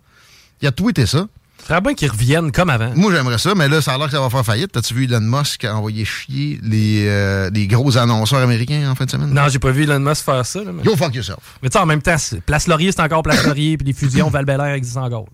Il 0.61 0.69
a 0.69 0.71
tweeté 0.71 1.05
ça. 1.05 1.27
Très 1.65 1.81
bien 1.81 1.93
qu'ils 1.93 2.09
reviennent 2.09 2.51
comme 2.51 2.69
avant. 2.69 2.91
Moi, 2.95 3.13
j'aimerais 3.13 3.37
ça, 3.37 3.55
mais 3.55 3.69
là, 3.69 3.81
ça 3.81 3.93
a 3.93 3.97
l'air 3.97 4.07
que 4.07 4.13
ça 4.13 4.19
va 4.19 4.29
faire 4.29 4.45
faillite. 4.45 4.71
T'as-tu 4.71 4.93
vu 4.93 5.05
Elon 5.05 5.21
Musk 5.21 5.65
envoyer 5.65 6.05
chier 6.05 6.59
les, 6.61 7.05
euh, 7.07 7.49
les 7.53 7.67
gros 7.67 7.97
annonceurs 7.97 8.39
américains 8.39 8.89
en 8.89 8.95
fin 8.95 9.05
de 9.05 9.11
semaine? 9.11 9.33
Non, 9.33 9.47
j'ai 9.47 9.59
pas 9.59 9.71
vu 9.71 9.83
Elon 9.83 9.99
Musk 9.99 10.25
faire 10.25 10.45
ça. 10.45 10.59
Là, 10.63 10.71
Go 10.83 10.95
fuck 10.95 11.15
yourself. 11.15 11.39
Mais 11.61 11.69
tu 11.69 11.77
sais, 11.77 11.79
en 11.79 11.85
même 11.85 12.01
temps, 12.01 12.17
Place 12.45 12.67
Laurier, 12.67 12.91
c'est 12.91 13.01
encore 13.01 13.23
Place 13.23 13.45
Laurier, 13.45 13.77
puis 13.77 13.87
les 13.87 13.93
fusions 13.93 14.29
val 14.31 14.45
existent 14.75 15.03
encore. 15.03 15.27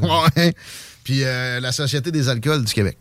ouais 0.36 0.54
puis 1.04 1.24
euh, 1.24 1.60
la 1.60 1.72
Société 1.72 2.12
des 2.12 2.28
alcools 2.28 2.64
du 2.64 2.72
Québec. 2.72 2.98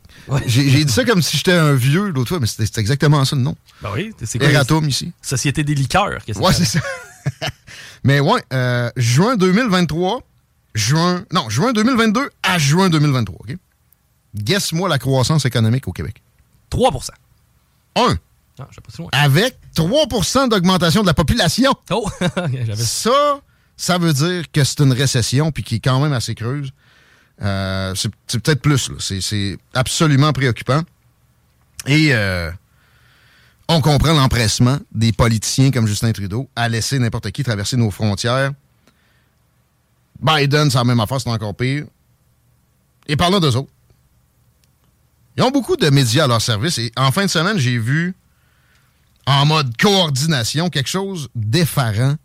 J'ai 0.48 0.84
dit 0.84 0.92
ça 0.92 1.04
comme 1.04 1.22
si 1.22 1.38
j'étais 1.38 1.54
un 1.54 1.74
vieux 1.74 2.10
l'autre 2.10 2.30
fois, 2.30 2.40
mais 2.40 2.48
c'était 2.48 2.80
exactement 2.80 3.24
ça 3.26 3.36
le 3.36 3.42
nom. 3.42 3.56
Ben 3.82 3.90
oui, 3.94 4.14
c'est 4.24 4.40
quoi? 4.40 4.50
Eratum 4.50 4.88
ici. 4.88 5.12
Société 5.22 5.64
des 5.64 5.76
liqueurs. 5.76 6.20
Ouais, 6.36 6.54
c'est 6.54 6.66
ça. 6.66 6.80
Mais 8.04 8.20
ouais, 8.22 8.42
euh, 8.54 8.90
juin 8.96 9.36
2023, 9.36 10.22
juin, 10.76 11.26
non, 11.32 11.50
juin 11.50 11.74
2022 11.74 12.30
à 12.44 12.58
juin 12.58 12.90
2023, 12.90 13.40
OK? 13.42 13.56
Guesse-moi 14.36 14.88
la 14.90 15.00
croissance 15.00 15.46
économique 15.46 15.88
au 15.88 15.92
Québec. 15.92 16.22
3 16.70 16.92
1. 17.96 18.18
Ah, 18.62 18.68
je 18.70 18.76
sais 18.76 18.82
pas 18.82 18.92
si 18.92 18.98
loin. 19.02 19.10
Avec 19.14 19.58
3% 19.76 20.50
d'augmentation 20.50 21.02
de 21.02 21.08
la 21.08 21.14
population. 21.14 21.74
Oh! 21.92 22.08
Ça, 22.76 23.40
ça 23.78 23.98
veut 23.98 24.12
dire 24.14 24.52
que 24.52 24.64
c'est 24.64 24.82
une 24.82 24.92
récession 24.92 25.52
puis 25.52 25.64
qui 25.64 25.76
est 25.76 25.80
quand 25.80 26.00
même 26.02 26.12
assez 26.14 26.36
creuse. 26.36 26.72
Euh, 27.42 27.96
c'est 27.96 28.40
peut-être 28.42 28.62
plus. 28.62 28.90
là. 28.90 28.96
C'est- 29.00 29.22
C'est 29.22 29.58
absolument 29.74 30.34
préoccupant. 30.34 30.82
Et 31.88 32.10
euh, 32.14 32.52
on 33.70 33.80
comprend 33.80 34.14
l'empressement 34.14 34.78
des 34.92 35.14
politiciens 35.14 35.72
comme 35.72 35.88
Justin 35.88 36.12
Trudeau 36.12 36.50
à 36.58 36.68
laisser 36.68 37.00
n'importe 37.00 37.32
qui 37.32 37.44
traverser 37.44 37.78
nos 37.78 37.90
frontières. 37.92 38.52
Biden, 40.20 40.70
c'est 40.70 40.78
la 40.78 40.84
même 40.84 41.00
affaire, 41.00 41.22
c'est 41.22 41.30
encore 41.30 41.56
pire. 41.56 41.86
Et 43.08 43.16
parlons 43.16 43.40
d'eux 43.40 43.56
autres. 43.56 43.72
Ils 45.38 45.44
ont 45.44 45.52
beaucoup 45.52 45.78
de 45.78 45.90
médias 45.90 46.26
à 46.26 46.28
leur 46.28 46.42
service 46.42 46.78
et 46.78 46.92
en 46.98 47.12
fin 47.12 47.24
de 47.24 47.30
semaine, 47.30 47.58
j'ai 47.58 47.78
vu 47.78 48.14
en 49.26 49.46
mode 49.46 49.76
coordination 49.78 50.70
quelque 50.70 50.90
chose 50.90 51.30
d'effarant. 51.36 52.16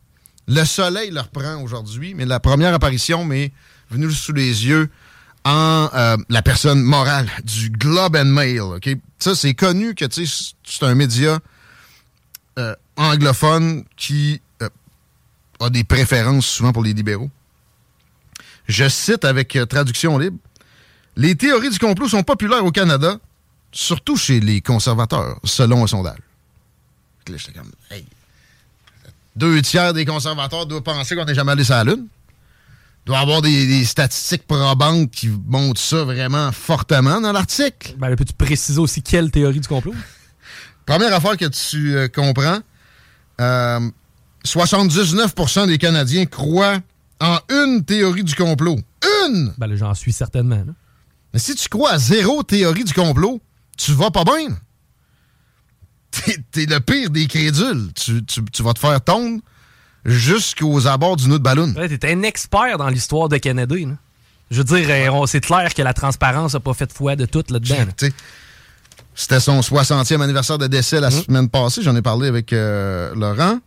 Le 0.49 0.65
soleil 0.65 1.11
leur 1.11 1.29
prend 1.29 1.63
aujourd'hui, 1.63 2.15
mais 2.15 2.25
la 2.27 2.41
première 2.41 2.75
apparition 2.75 3.25
m'est 3.25 3.53
venue 3.91 4.11
sous 4.11 4.33
les 4.33 4.67
yeux 4.67 4.91
en 5.45 5.91
euh, 5.95 6.17
la 6.29 6.43
personne 6.43 6.83
morale 6.83 7.31
du 7.45 7.71
Globe 7.71 8.17
and 8.17 8.25
Mail. 8.27 8.61
ok? 8.61 8.97
Ça, 9.19 9.35
c'est 9.35 9.55
connu 9.55 9.95
que 9.95 10.05
c'est 10.11 10.83
un 10.83 10.95
média 10.95 11.39
euh, 12.59 12.75
anglophone 12.97 13.85
qui 13.97 14.41
euh, 14.63 14.69
a 15.61 15.71
des 15.71 15.85
préférences 15.85 16.47
souvent 16.47 16.73
pour 16.73 16.83
les 16.83 16.95
libéraux. 16.95 17.31
Je 18.67 18.89
cite 18.89 19.25
avec 19.25 19.57
euh, 19.57 19.67
traduction 19.67 20.19
libre. 20.19 20.39
Les 21.17 21.35
théories 21.37 21.71
du 21.71 21.79
complot 21.79 22.09
sont 22.09 22.23
populaires 22.23 22.65
au 22.65 22.73
Canada, 22.73 23.19
surtout 23.73 24.17
chez 24.17 24.41
les 24.41 24.61
conservateurs, 24.61 25.39
selon 25.45 25.85
un 25.85 25.87
sondage. 25.87 26.19
Comme, 27.27 27.71
hey, 27.91 28.05
deux 29.37 29.63
tiers 29.63 29.95
des 29.95 30.05
conservateurs 30.05 30.67
doivent 30.67 30.83
penser 30.83 31.17
qu'on 31.17 31.25
n'est 31.25 31.35
jamais 31.35 31.53
allé 31.53 31.65
sur 31.65 31.75
la 31.75 31.85
Lune. 31.85 32.07
Il 33.05 33.07
doit 33.07 33.19
y 33.19 33.23
avoir 33.23 33.43
des, 33.43 33.67
des 33.67 33.85
statistiques 33.85 34.47
probantes 34.47 35.11
qui 35.11 35.29
montrent 35.29 35.81
ça 35.81 36.05
vraiment 36.05 36.53
fortement 36.53 37.21
dans 37.21 37.33
l'article. 37.33 37.95
Ben, 37.99 38.15
peux-tu 38.17 38.33
préciser 38.33 38.79
aussi 38.79 39.03
quelle 39.03 39.31
théorie 39.31 39.61
du 39.61 39.69
complot? 39.69 39.95
Première 40.87 41.15
affaire 41.15 41.37
que 41.37 41.47
tu 41.47 41.97
euh, 41.97 42.09
comprends, 42.09 42.59
euh, 43.41 43.91
79% 44.45 45.67
des 45.67 45.79
Canadiens 45.79 46.27
croient 46.27 46.79
en 47.25 47.39
une 47.51 47.85
théorie 47.85 48.25
du 48.25 48.35
complot. 48.35 48.79
Une! 49.27 49.53
Ben, 49.59 49.67
là, 49.67 49.77
j'en 49.77 49.95
suis 49.95 50.13
certainement. 50.13 50.57
là. 50.67 50.73
Mais 51.33 51.39
si 51.41 51.55
tu 51.55 51.69
crois 51.69 51.93
à 51.93 51.99
zéro 51.99 52.43
théorie 52.43 52.85
du 52.85 52.93
complot, 52.93 53.41
tu 53.77 53.93
vas 53.93 54.11
pas 54.11 54.25
bien. 54.25 54.57
T'es, 56.11 56.37
t'es 56.53 56.67
le 56.67 56.79
pire 56.81 57.11
des 57.11 57.27
crédules. 57.27 57.93
Tu, 57.95 58.25
tu- 58.25 58.45
tu 58.45 58.63
vas 58.63 58.73
te 58.73 58.79
faire 58.79 59.01
tondre 59.01 59.41
jusqu'aux 60.05 60.87
abords 60.87 61.17
du 61.17 61.29
nœud 61.29 61.39
de 61.39 61.43
ballon. 61.43 61.73
Ouais, 61.77 61.89
T'es 61.99 62.13
un 62.13 62.23
expert 62.23 62.79
dans 62.79 62.89
l'histoire 62.89 63.29
de 63.29 63.37
Kennedy. 63.39 63.87
là. 63.87 63.93
Je 64.51 64.59
veux 64.59 64.65
dire, 64.65 64.87
euh, 64.91 65.09
on- 65.11 65.27
c'est 65.27 65.41
clair 65.41 65.73
que 65.75 65.83
la 65.83 65.95
transparence 65.95 66.55
n'a 66.55 66.61
pas 66.61 66.75
fait 66.75 66.93
foi 66.93 67.17
de 67.17 67.25
tout 67.27 67.43
là-dedans. 67.49 67.75
là. 68.01 68.09
C'était 69.17 69.41
son 69.41 69.61
60e 69.63 70.21
anniversaire 70.21 70.59
de 70.59 70.67
décès 70.67 71.01
la 71.01 71.11
Mhm. 71.11 71.23
semaine 71.23 71.49
passée. 71.49 71.83
J'en 71.83 71.97
ai 71.97 72.03
parlé 72.03 72.29
avec 72.29 72.53
euh, 72.53 73.15
Laurent. 73.15 73.59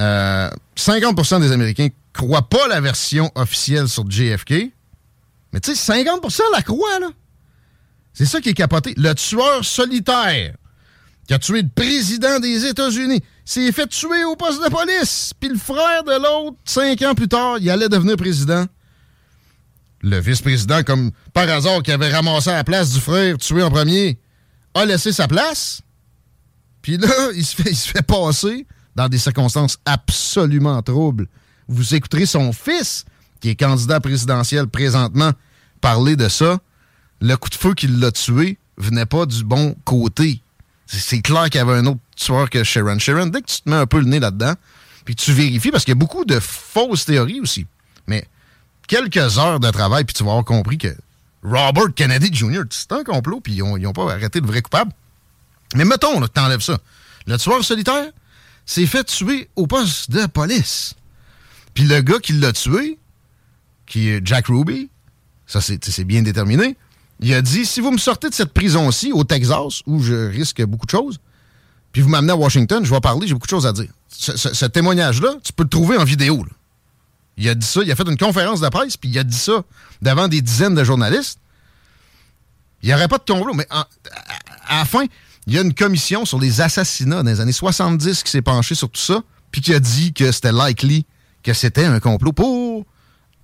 Euh, 0.00 0.50
50% 0.76 1.40
des 1.40 1.52
Américains 1.52 1.88
croient 2.18 2.48
pas 2.48 2.66
la 2.68 2.80
version 2.80 3.30
officielle 3.36 3.88
sur 3.88 4.10
JFK. 4.10 4.72
Mais 5.52 5.60
tu 5.60 5.74
sais, 5.74 6.02
50% 6.02 6.40
la 6.52 6.62
croient, 6.62 6.98
là. 7.00 7.10
C'est 8.12 8.26
ça 8.26 8.40
qui 8.40 8.48
est 8.48 8.54
capoté. 8.54 8.92
Le 8.96 9.14
tueur 9.14 9.64
solitaire 9.64 10.54
qui 11.28 11.34
a 11.34 11.38
tué 11.38 11.62
le 11.62 11.68
président 11.68 12.40
des 12.40 12.66
États-Unis 12.66 13.22
s'est 13.44 13.70
fait 13.70 13.86
tuer 13.86 14.24
au 14.24 14.34
poste 14.34 14.62
de 14.64 14.68
police. 14.68 15.32
Puis 15.38 15.50
le 15.50 15.58
frère 15.58 16.02
de 16.02 16.12
l'autre, 16.12 16.56
cinq 16.64 17.00
ans 17.02 17.14
plus 17.14 17.28
tard, 17.28 17.58
il 17.60 17.70
allait 17.70 17.88
devenir 17.88 18.16
président. 18.16 18.66
Le 20.00 20.18
vice-président, 20.18 20.82
comme 20.82 21.12
par 21.32 21.48
hasard, 21.48 21.82
qui 21.82 21.92
avait 21.92 22.10
ramassé 22.10 22.50
la 22.50 22.64
place 22.64 22.92
du 22.92 23.00
frère 23.00 23.36
tué 23.38 23.62
en 23.62 23.70
premier, 23.70 24.18
a 24.74 24.84
laissé 24.84 25.12
sa 25.12 25.28
place. 25.28 25.82
Puis 26.82 26.96
là, 26.96 27.08
il 27.34 27.44
se 27.44 27.62
fait 27.88 28.02
passer 28.02 28.66
dans 28.96 29.08
des 29.08 29.18
circonstances 29.18 29.78
absolument 29.84 30.82
troubles. 30.82 31.28
Vous 31.68 31.94
écouterez 31.94 32.26
son 32.26 32.52
fils, 32.52 33.04
qui 33.40 33.50
est 33.50 33.54
candidat 33.56 34.00
présidentiel 34.00 34.66
présentement, 34.66 35.32
parler 35.80 36.16
de 36.16 36.28
ça. 36.28 36.58
Le 37.20 37.36
coup 37.36 37.48
de 37.50 37.54
feu 37.54 37.74
qui 37.74 37.86
l'a 37.88 38.10
tué 38.12 38.58
venait 38.76 39.06
pas 39.06 39.26
du 39.26 39.44
bon 39.44 39.74
côté. 39.84 40.40
C'est- 40.86 41.20
clair 41.20 41.44
qu'il 41.50 41.56
y 41.56 41.62
avait 41.62 41.74
un 41.74 41.86
autre 41.86 42.00
tueur 42.16 42.48
que 42.48 42.64
Sharon. 42.64 42.98
Sharon, 42.98 43.26
dès 43.26 43.42
que 43.42 43.46
tu 43.46 43.60
te 43.60 43.68
mets 43.68 43.76
un 43.76 43.86
peu 43.86 43.98
le 43.98 44.06
nez 44.06 44.20
là-dedans, 44.20 44.54
puis 45.04 45.14
tu 45.14 45.32
vérifies, 45.32 45.70
parce 45.70 45.84
qu'il 45.84 45.92
y 45.92 45.96
a 45.96 46.00
beaucoup 46.00 46.24
de 46.24 46.40
fausses 46.40 47.04
théories 47.04 47.40
aussi. 47.40 47.66
Mais 48.06 48.26
quelques 48.86 49.38
heures 49.38 49.60
de 49.60 49.70
travail, 49.70 50.04
puis 50.04 50.14
tu 50.14 50.24
vas 50.24 50.30
avoir 50.30 50.44
compris 50.44 50.78
que 50.78 50.94
Robert 51.42 51.92
Kennedy 51.94 52.30
Jr., 52.32 52.62
c'est 52.70 52.92
un 52.92 53.04
complot, 53.04 53.40
puis 53.40 53.54
ils 53.54 53.62
n'ont 53.82 53.92
pas 53.92 54.10
arrêté 54.12 54.40
le 54.40 54.46
vrai 54.46 54.62
coupable. 54.62 54.92
Mais 55.74 55.84
mettons 55.84 56.18
là, 56.20 56.26
que 56.28 56.32
t'enlèves 56.32 56.62
ça. 56.62 56.78
Le 57.26 57.36
tueur 57.36 57.62
solitaire 57.62 58.06
s'est 58.64 58.86
fait 58.86 59.04
tuer 59.04 59.48
au 59.56 59.66
poste 59.66 60.10
de 60.10 60.24
police. 60.26 60.94
Puis 61.78 61.86
le 61.86 62.00
gars 62.00 62.18
qui 62.18 62.32
l'a 62.32 62.52
tué, 62.52 62.98
qui 63.86 64.08
est 64.08 64.20
Jack 64.26 64.48
Ruby, 64.48 64.90
ça 65.46 65.60
c'est 65.60 66.02
bien 66.02 66.22
déterminé, 66.22 66.76
il 67.20 67.32
a 67.32 67.40
dit 67.40 67.64
si 67.64 67.80
vous 67.80 67.92
me 67.92 67.98
sortez 67.98 68.28
de 68.28 68.34
cette 68.34 68.52
prison-ci, 68.52 69.12
au 69.12 69.22
Texas, 69.22 69.82
où 69.86 70.02
je 70.02 70.28
risque 70.28 70.60
beaucoup 70.64 70.86
de 70.86 70.90
choses, 70.90 71.20
puis 71.92 72.02
vous 72.02 72.08
m'amenez 72.08 72.32
à 72.32 72.36
Washington, 72.36 72.84
je 72.84 72.92
vais 72.92 72.98
parler, 72.98 73.28
j'ai 73.28 73.34
beaucoup 73.34 73.46
de 73.46 73.50
choses 73.50 73.64
à 73.64 73.72
dire. 73.72 73.92
Ce, 74.08 74.66
témoignage-là, 74.66 75.36
tu 75.44 75.52
peux 75.52 75.62
le 75.62 75.68
trouver 75.68 75.96
en 75.98 76.02
vidéo. 76.02 76.38
là. 76.38 76.50
Il 77.36 77.48
a 77.48 77.54
dit 77.54 77.64
ça, 77.64 77.80
il 77.84 77.92
a 77.92 77.94
fait 77.94 78.08
une 78.08 78.18
conférence 78.18 78.60
de 78.60 78.68
presse, 78.70 78.96
puis 78.96 79.10
il 79.10 79.18
a 79.20 79.22
dit 79.22 79.38
ça 79.38 79.62
devant 80.02 80.26
des 80.26 80.42
dizaines 80.42 80.74
de 80.74 80.82
journalistes. 80.82 81.38
Il 82.82 82.88
n'y 82.88 82.94
aurait 82.96 83.06
pas 83.06 83.18
de 83.18 83.32
complot, 83.32 83.54
mais 83.54 83.68
à, 83.70 83.86
à 84.66 84.78
la 84.78 84.84
fin, 84.84 85.04
il 85.46 85.54
y 85.54 85.58
a 85.58 85.60
une 85.60 85.74
commission 85.74 86.24
sur 86.24 86.40
les 86.40 86.60
assassinats 86.60 87.22
dans 87.22 87.30
les 87.30 87.38
années 87.38 87.52
70 87.52 88.24
qui 88.24 88.32
s'est 88.32 88.42
penchée 88.42 88.74
sur 88.74 88.90
tout 88.90 89.00
ça, 89.00 89.22
puis 89.52 89.60
qui 89.60 89.72
a 89.72 89.78
dit 89.78 90.12
que 90.12 90.32
c'était 90.32 90.50
likely 90.50 91.06
que 91.52 91.58
c'était 91.58 91.84
un 91.84 92.00
complot 92.00 92.32
pour 92.32 92.84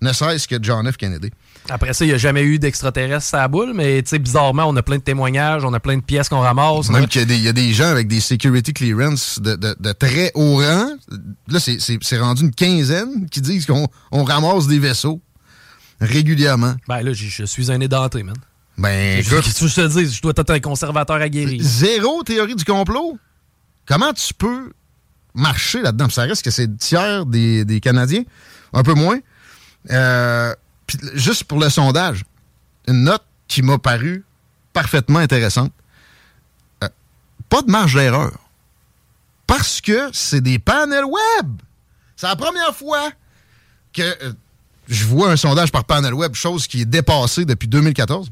ne 0.03 0.13
serait-ce 0.13 0.47
que 0.47 0.57
John 0.61 0.91
F. 0.91 0.97
Kennedy. 0.99 1.31
Après 1.71 1.95
ça, 1.95 2.05
il 2.05 2.09
n'y 2.09 2.15
a 2.15 2.19
jamais 2.19 2.43
eu 2.43 2.59
d'extraterrestres 2.59 3.35
à 3.35 3.39
la 3.39 3.49
boule, 3.49 3.73
mais 3.75 4.03
bizarrement, 4.03 4.65
on 4.67 4.77
a 4.77 4.83
plein 4.83 4.99
de 4.99 5.03
témoignages, 5.03 5.65
on 5.65 5.73
a 5.73 5.81
plein 5.81 5.97
de 5.97 6.03
pièces 6.03 6.29
qu'on 6.29 6.41
ramasse. 6.41 6.91
Même 6.91 7.07
qu'il 7.09 7.23
y, 7.23 7.25
a 7.25 7.27
des- 7.27 7.37
il 7.37 7.43
y 7.43 7.49
a 7.49 7.55
des 7.55 7.73
gens 7.73 7.87
avec 7.89 8.07
des 8.07 8.21
security 8.21 8.75
clearance 8.75 9.41
de, 9.41 9.55
de- 9.57 9.75
de 9.81 9.93
très 9.93 10.31
haut 10.35 10.57
rang. 10.59 10.91
Là, 11.49 11.59
c'est- 11.61 12.19
rendu 12.19 12.43
une 12.43 12.55
quinzaine 12.55 13.29
qui 13.31 13.41
disent 13.41 13.65
qu'on 13.65 13.89
on 14.13 14.25
ramasse 14.25 14.67
des 14.67 14.79
vaisseaux 14.79 15.23
régulièrement. 16.01 16.75
Ben 16.89 17.01
là, 17.03 17.13
je 17.15 17.27
je 17.27 17.45
suis 17.45 17.71
un 17.73 17.81
édenté, 17.81 18.23
man. 18.23 18.37
Ben, 18.77 19.17
Qu'est-ce 19.23 19.31
que 19.31 19.41
tu 19.41 19.65
veux 19.65 19.69
que 19.71 19.75
je 19.75 19.81
te 19.95 19.99
dise? 20.01 20.17
Je 20.17 20.21
dois 20.23 20.33
être 20.37 20.51
un 20.51 20.61
conservateur 20.61 21.17
aguerri. 21.17 21.59
zéro 21.63 22.23
théorie 22.25 22.57
du 22.57 22.65
complot? 22.65 23.19
Comment 23.87 24.13
tu 24.13 24.35
peux 24.35 24.73
marcher 25.35 25.83
là-dedans? 25.83 26.09
Ça 26.09 26.23
reste 26.23 26.45
que 26.45 26.51
c'est 26.51 26.77
tiers 26.79 27.27
des, 27.27 27.65
des 27.65 27.81
Canadiens, 27.81 28.23
un 28.73 28.83
peu 28.83 28.95
moins. 28.95 29.19
Euh, 29.91 30.55
puis 30.87 30.99
juste 31.15 31.45
pour 31.45 31.59
le 31.61 31.69
sondage, 31.69 32.25
une 32.87 33.05
note 33.05 33.25
qui 33.49 33.63
m'a 33.63 33.79
paru 33.79 34.25
parfaitement 34.73 35.19
intéressante. 35.19 35.73
Euh, 36.83 36.89
pas 37.49 37.63
de 37.63 37.71
marge 37.71 37.95
d'erreur. 37.95 38.33
Parce 39.47 39.81
que 39.81 40.11
c'est 40.13 40.41
des 40.41 40.59
panels 40.59 41.05
web. 41.05 41.53
C'est 42.17 42.27
la 42.27 42.37
première 42.37 42.75
fois 42.75 43.11
que 43.93 44.03
euh, 44.03 44.33
je 44.89 45.05
vois 45.05 45.31
un 45.31 45.37
sondage 45.37 45.71
par 45.71 45.85
panel 45.85 46.15
web, 46.15 46.35
chose 46.35 46.67
qui 46.67 46.83
est 46.83 46.87
dépassée 46.87 47.45
depuis 47.45 47.69
2014 47.69 48.31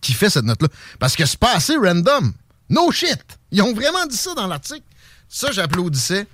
qui 0.00 0.12
fait 0.12 0.30
cette 0.30 0.44
note-là. 0.44 0.68
Parce 0.98 1.16
que 1.16 1.24
c'est 1.24 1.38
pas 1.38 1.54
assez 1.54 1.76
random. 1.76 2.32
No 2.68 2.90
shit. 2.90 3.22
Ils 3.50 3.62
ont 3.62 3.74
vraiment 3.74 4.06
dit 4.06 4.16
ça 4.16 4.34
dans 4.34 4.46
l'article. 4.46 4.82
Ça, 5.28 5.52
j'applaudissais 5.52 6.26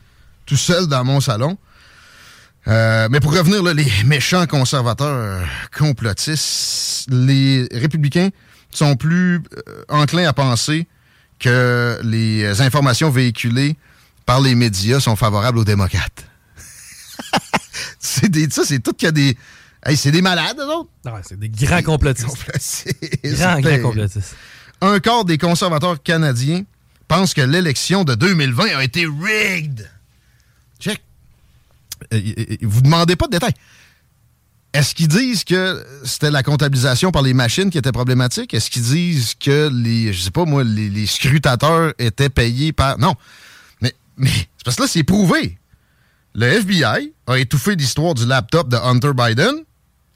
tout 0.47 0.57
seul 0.57 0.87
dans 0.87 1.05
mon 1.05 1.21
salon. 1.21 1.57
Euh, 2.69 3.09
mais 3.11 3.21
pour 3.21 3.33
revenir, 3.33 3.63
là, 3.63 3.73
les 3.73 3.91
méchants 4.05 4.47
conservateurs 4.47 5.09
euh, 5.09 5.45
complotistes, 5.77 7.07
les 7.11 7.67
républicains 7.73 8.29
sont 8.71 8.97
plus 8.97 9.43
euh, 9.69 9.85
enclins 9.89 10.29
à 10.29 10.33
penser 10.33 10.87
que 11.39 11.99
les 12.03 12.61
informations 12.61 13.11
véhiculées 13.11 13.77
par 14.27 14.41
les 14.41 14.55
médias 14.55 15.01
sont 15.01 15.17
favorables 15.17 15.59
aux 15.59 15.65
démocrates. 15.65 16.27
c'est 17.99 18.29
des, 18.29 18.51
ça, 18.51 18.65
c'est 18.65 18.81
tout 18.81 18.93
qu'il 18.93 19.07
y 19.07 19.09
a 19.09 19.13
des... 19.13 19.39
Hey, 19.83 19.97
c'est 19.97 20.11
des 20.11 20.21
malades, 20.21 20.59
eux 20.59 20.67
autres. 20.67 20.91
Ah 21.07 21.15
ouais, 21.15 21.21
c'est 21.27 21.39
des 21.39 21.49
grands 21.49 21.83
complotistes. 21.83 22.27
Complotistes. 22.27 22.95
Grands, 23.25 23.63
complotistes. 23.81 24.37
Un 24.83 25.01
quart 25.01 25.25
des 25.25 25.39
conservateurs 25.39 26.03
canadiens 26.03 26.65
pensent 27.11 27.35
que 27.35 27.41
l'élection 27.41 28.05
de 28.05 28.15
2020 28.15 28.77
a 28.77 28.85
été 28.85 29.05
rigged. 29.05 29.91
Check. 30.79 31.03
euh, 32.15 32.21
vous 32.63 32.83
demandez 32.83 33.17
pas 33.17 33.27
de 33.27 33.33
détails. 33.33 33.55
Est-ce 34.73 34.95
qu'ils 34.95 35.09
disent 35.09 35.43
que 35.43 35.85
c'était 36.05 36.31
la 36.31 36.45
comptabilisation 36.45 37.11
par 37.11 37.23
les 37.23 37.35
machines 37.35 37.69
qui 37.69 37.79
était 37.79 37.91
problématique? 37.91 38.55
Est-ce 38.55 38.71
qu'ils 38.71 38.85
disent 38.85 39.35
que 39.35 39.69
les, 39.73 40.13
je 40.13 40.21
sais 40.21 40.31
pas 40.31 40.45
moi, 40.45 40.63
les, 40.63 41.07
scrutateurs 41.07 41.95
étaient 41.99 42.29
payés 42.29 42.73
par. 42.73 42.97
Non. 42.99 43.17
Mais, 43.81 43.93
mais 44.17 44.31
c'est 44.31 44.65
parce 44.65 44.77
que 44.77 44.83
là, 44.83 44.89
c'est 44.89 45.03
prouvé. 45.03 45.59
Le 46.37 46.47
FBI 46.47 47.13
a 47.27 47.39
étouffé 47.41 47.75
l'histoire 47.75 48.15
du 48.15 48.25
laptop 48.25 48.69
de 48.69 48.77
Hunter 48.77 49.15
Biden 49.17 49.65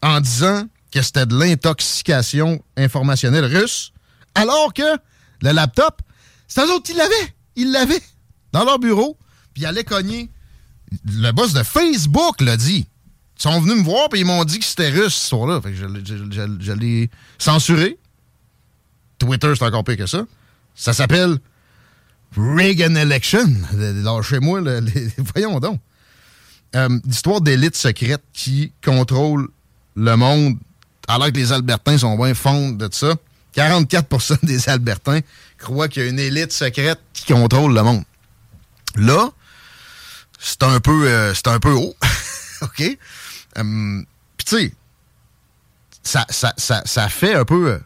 en 0.00 0.20
disant 0.20 0.68
que 0.92 1.02
c'était 1.02 1.26
de 1.26 1.36
l'intoxication 1.36 2.62
informationnelle 2.76 3.46
russe, 3.46 3.92
alors 4.36 4.72
que 4.72 4.96
le 5.42 5.50
laptop, 5.50 6.00
c'est 6.48 6.64
eux 6.64 6.72
autres 6.72 6.84
qui 6.84 6.94
l'avaient. 6.94 7.34
Ils 7.56 7.70
l'avaient 7.70 8.02
dans 8.52 8.64
leur 8.64 8.78
bureau, 8.78 9.16
puis 9.52 9.62
ils 9.62 9.66
allaient 9.66 9.84
cogner. 9.84 10.30
Le 11.06 11.32
boss 11.32 11.52
de 11.52 11.62
Facebook 11.62 12.40
l'a 12.40 12.56
dit. 12.56 12.86
Ils 13.38 13.42
sont 13.42 13.60
venus 13.60 13.78
me 13.78 13.82
voir 13.82 14.08
et 14.14 14.20
ils 14.20 14.24
m'ont 14.24 14.44
dit 14.44 14.58
que 14.58 14.64
c'était 14.64 14.90
russe 14.90 15.14
ce 15.14 15.28
soir-là. 15.28 15.60
Fait 15.60 15.72
que 15.72 15.76
je, 15.76 16.72
l'ai 16.72 17.10
censuré. 17.38 17.98
Twitter, 19.18 19.52
c'est 19.56 19.64
encore 19.64 19.84
pire 19.84 19.96
que 19.96 20.06
ça. 20.06 20.24
Ça 20.74 20.92
s'appelle 20.92 21.38
Reagan 22.36 22.94
Election. 22.94 23.46
Lâchez-moi, 23.72 24.60
voyons 25.34 25.58
donc. 25.60 25.80
Euh, 26.76 26.88
l'histoire 27.04 27.40
d'élite 27.40 27.76
secrète 27.76 28.22
qui 28.32 28.72
contrôle 28.84 29.48
le 29.94 30.16
monde, 30.16 30.56
alors 31.06 31.28
que 31.28 31.36
les 31.36 31.52
Albertains 31.52 31.98
sont 31.98 32.16
bien 32.16 32.34
fonds 32.34 32.70
de 32.70 32.88
ça. 32.90 33.14
44% 33.56 34.44
des 34.44 34.68
Albertains 34.68 35.20
croient 35.58 35.88
qu'il 35.88 36.02
y 36.02 36.06
a 36.06 36.08
une 36.08 36.18
élite 36.18 36.52
secrète 36.52 37.00
qui 37.12 37.32
contrôle 37.32 37.74
le 37.74 37.82
monde. 37.82 38.04
Là, 38.96 39.30
c'est 40.38 40.62
un 40.62 40.80
peu, 40.80 41.08
euh, 41.08 41.34
c'est 41.34 41.48
un 41.48 41.60
peu 41.60 41.72
haut. 41.72 41.94
OK? 42.62 42.98
Hum, 43.56 44.04
puis 44.36 44.44
tu 44.44 44.56
sais, 44.56 44.72
ça, 46.02 46.26
ça, 46.28 46.52
ça, 46.56 46.82
ça, 46.84 47.08
fait 47.08 47.34
un 47.34 47.44
peu... 47.44 47.80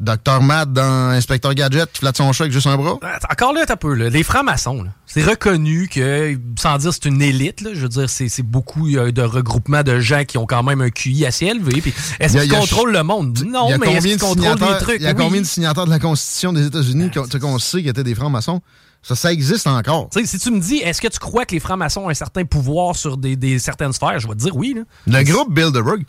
Docteur 0.00 0.42
Matt 0.42 0.72
dans 0.72 1.10
Inspecteur 1.10 1.54
Gadget 1.54 1.92
qui 1.92 1.98
flatte 2.00 2.16
son 2.16 2.32
chat 2.32 2.44
avec 2.44 2.54
juste 2.54 2.66
un 2.66 2.76
bras? 2.76 2.98
Encore 3.30 3.52
là, 3.52 3.66
un 3.68 3.76
peu. 3.76 3.94
Là. 3.94 4.08
Les 4.08 4.22
francs-maçons, 4.22 4.86
c'est 5.06 5.22
reconnu 5.22 5.88
que, 5.88 6.38
sans 6.58 6.78
dire 6.78 6.92
c'est 6.94 7.04
une 7.04 7.20
élite, 7.20 7.60
là, 7.60 7.70
je 7.74 7.80
veux 7.80 7.88
dire, 7.88 8.08
c'est 8.08 8.42
beaucoup 8.42 8.88
de 8.88 9.22
regroupements 9.22 9.82
de 9.82 10.00
gens 10.00 10.24
qui 10.24 10.38
ont 10.38 10.46
quand 10.46 10.62
même 10.62 10.80
un 10.80 10.88
QI 10.88 11.26
assez 11.26 11.46
élevé. 11.46 11.82
Est-ce 12.18 12.38
qu'ils 12.38 12.50
contrôlent 12.50 12.92
le 12.92 13.02
monde? 13.02 13.38
Non, 13.46 13.68
mais 13.78 13.92
est-ce 13.92 14.06
qu'ils 14.06 14.18
contrôlent 14.18 14.58
des 14.58 14.78
trucs? 14.80 15.00
Il 15.00 15.04
y 15.04 15.06
a 15.06 15.14
combien 15.14 15.42
de 15.42 15.46
signataires 15.46 15.84
de 15.84 15.90
la 15.90 15.98
Constitution 15.98 16.52
des 16.52 16.66
États-Unis 16.66 17.10
ah, 17.16 17.38
qu'on 17.38 17.58
sait 17.58 17.80
qu'ils 17.80 17.88
étaient 17.88 18.04
des 18.04 18.14
francs-maçons? 18.14 18.62
Ça, 19.02 19.14
ça 19.14 19.32
existe 19.32 19.66
encore. 19.66 20.10
si 20.24 20.38
tu 20.38 20.50
me 20.50 20.60
dis, 20.60 20.76
est-ce 20.76 21.00
que 21.00 21.08
tu 21.08 21.18
crois 21.18 21.44
que 21.44 21.54
les 21.54 21.60
francs-maçons 21.60 22.02
ont 22.02 22.08
un 22.08 22.14
certain 22.14 22.44
pouvoir 22.44 22.96
sur 22.96 23.16
des, 23.16 23.58
certaines 23.58 23.92
sphères, 23.92 24.18
je 24.18 24.28
vais 24.28 24.34
te 24.34 24.40
dire 24.40 24.56
oui. 24.56 24.76
Le 25.06 25.22
groupe 25.24 25.54
Bilderberg, 25.54 26.04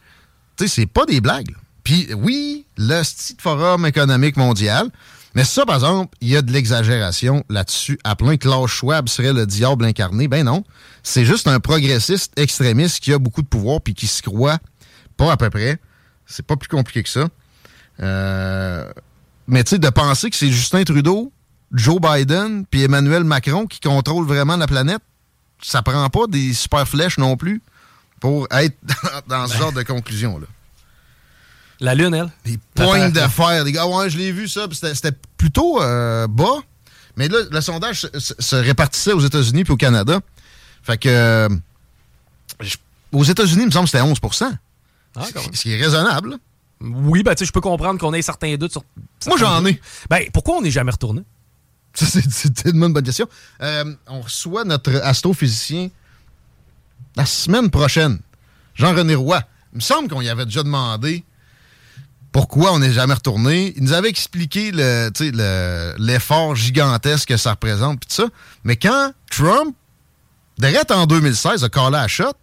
c'est 0.66 0.86
pas 0.86 1.06
des 1.06 1.20
blagues. 1.22 1.54
Puis 1.84 2.10
oui, 2.16 2.66
le 2.78 3.04
site 3.04 3.42
forum 3.42 3.86
économique 3.86 4.38
mondial, 4.38 4.90
mais 5.34 5.46
ça, 5.46 5.66
par 5.66 5.76
exemple, 5.76 6.16
il 6.20 6.30
y 6.30 6.36
a 6.36 6.42
de 6.42 6.52
l'exagération 6.52 7.44
là-dessus. 7.50 7.98
À 8.04 8.16
plein 8.16 8.38
Klaus 8.38 8.70
Schwab 8.70 9.08
serait 9.08 9.34
le 9.34 9.46
diable 9.46 9.86
incarné. 9.86 10.28
Ben 10.28 10.44
non. 10.44 10.64
C'est 11.04 11.26
juste 11.26 11.48
un 11.48 11.60
progressiste 11.60 12.38
extrémiste 12.38 13.00
qui 13.00 13.14
a 13.14 13.20
beaucoup 13.20 13.42
de 13.42 13.48
pouvoir 13.48 13.82
puis 13.82 13.94
qui 13.94 14.08
se 14.08 14.22
croit 14.22 14.60
pas 15.16 15.32
à 15.32 15.38
peu 15.38 15.50
près. 15.50 15.80
C'est 16.26 16.46
pas 16.46 16.58
plus 16.58 16.68
compliqué 16.68 17.04
que 17.04 17.10
ça. 17.10 17.28
Euh, 18.02 18.92
mais 19.48 19.64
tu 19.64 19.72
sais, 19.72 19.80
de 19.80 19.90
penser 19.90 20.30
que 20.30 20.36
c'est 20.36 20.52
Justin 20.52 20.84
Trudeau, 20.84 21.32
Joe 21.72 22.00
Biden 22.02 22.66
puis 22.70 22.84
Emmanuel 22.84 23.24
Macron 23.24 23.68
qui 23.68 23.80
contrôlent 23.80 24.28
vraiment 24.28 24.58
la 24.58 24.68
planète, 24.68 25.02
ça 25.62 25.82
prend 25.82 26.10
pas 26.10 26.28
des 26.28 26.54
super 26.54 26.88
flèches 26.88 27.18
non 27.18 27.38
plus 27.38 27.62
pour 28.20 28.48
être 28.52 28.78
dans 29.28 29.48
ce 29.48 29.54
ben. 29.54 29.60
genre 29.60 29.72
de 29.72 29.84
conclusion-là. 29.84 30.48
La 31.82 31.96
Lune, 31.96 32.14
elle? 32.14 32.30
Des 32.46 32.60
pointes 32.76 33.12
d'affaires. 33.12 33.66
Des 33.66 33.72
gars, 33.72 33.88
ouais, 33.88 34.10
je 34.10 34.18
l'ai 34.18 34.32
vu 34.32 34.48
ça. 34.48 34.68
C'était 34.72 35.18
plutôt 35.36 35.82
euh, 35.82 36.28
bas. 36.28 36.60
Mais 37.18 37.28
là, 37.28 37.40
le 37.50 37.60
sondage 37.60 38.08
se, 38.14 38.56
répartissait 38.56 39.14
aux 39.14 39.20
États-Unis 39.20 39.64
puis 39.64 39.74
au 39.74 39.78
Canada. 39.78 40.20
Fait 40.84 40.98
que. 40.98 41.10
Euh, 41.10 41.50
aux 43.12 43.24
États-Unis, 43.24 43.64
il 43.64 43.66
me 43.66 43.72
semble 43.72 43.86
que 43.86 43.92
c'était 43.92 44.04
11 44.04 44.20
ah, 45.16 45.26
Ce 45.54 45.62
qui 45.62 45.74
est 45.74 45.82
raisonnable. 45.82 46.38
Oui, 46.80 47.24
ben, 47.24 47.34
tu 47.34 47.40
sais, 47.40 47.46
je 47.46 47.52
peux 47.52 47.62
comprendre 47.62 48.00
qu'on 48.00 48.14
ait 48.14 48.22
certains 48.22 48.56
doutes 48.56 48.72
sur. 48.72 48.84
Moi, 49.26 49.38
j'en 49.38 49.66
ai. 49.66 49.82
Ben, 50.08 50.24
pourquoi 50.32 50.58
on 50.58 50.62
n'est 50.62 50.72
jamais 50.72 50.92
retourné? 50.92 51.24
C'est 51.94 52.66
une 52.66 52.94
bonne 52.94 53.04
question. 53.04 53.28
Euh, 53.62 53.96
on 54.08 54.22
reçoit 54.22 54.64
notre 54.66 54.96
astrophysicien 55.04 55.90
la 57.16 57.26
semaine 57.26 57.72
prochaine, 57.72 58.20
Jean-René 58.76 59.16
Roy. 59.16 59.42
Il 59.74 59.78
me 59.78 59.82
semble 59.82 60.10
qu'on 60.10 60.22
y 60.22 60.30
avait 60.30 60.46
déjà 60.46 60.64
demandé 60.64 61.26
pourquoi 62.32 62.72
on 62.74 62.80
n'est 62.80 62.94
jamais 62.94 63.14
retourné. 63.14 63.74
Il 63.76 63.84
nous 63.84 63.94
avait 63.94 64.10
expliqué 64.10 64.72
l'effort 64.72 66.56
gigantesque 66.56 67.30
que 67.30 67.38
ça 67.38 67.52
représente, 67.52 68.00
puis 68.00 68.10
ça. 68.12 68.26
Mais 68.64 68.76
quand 68.76 69.12
Trump, 69.30 69.76
direct 70.58 70.92
en 70.92 71.06
2016, 71.06 71.64
a 71.64 71.70
collé 71.70 71.98
à 71.98 72.08
shot, 72.08 72.34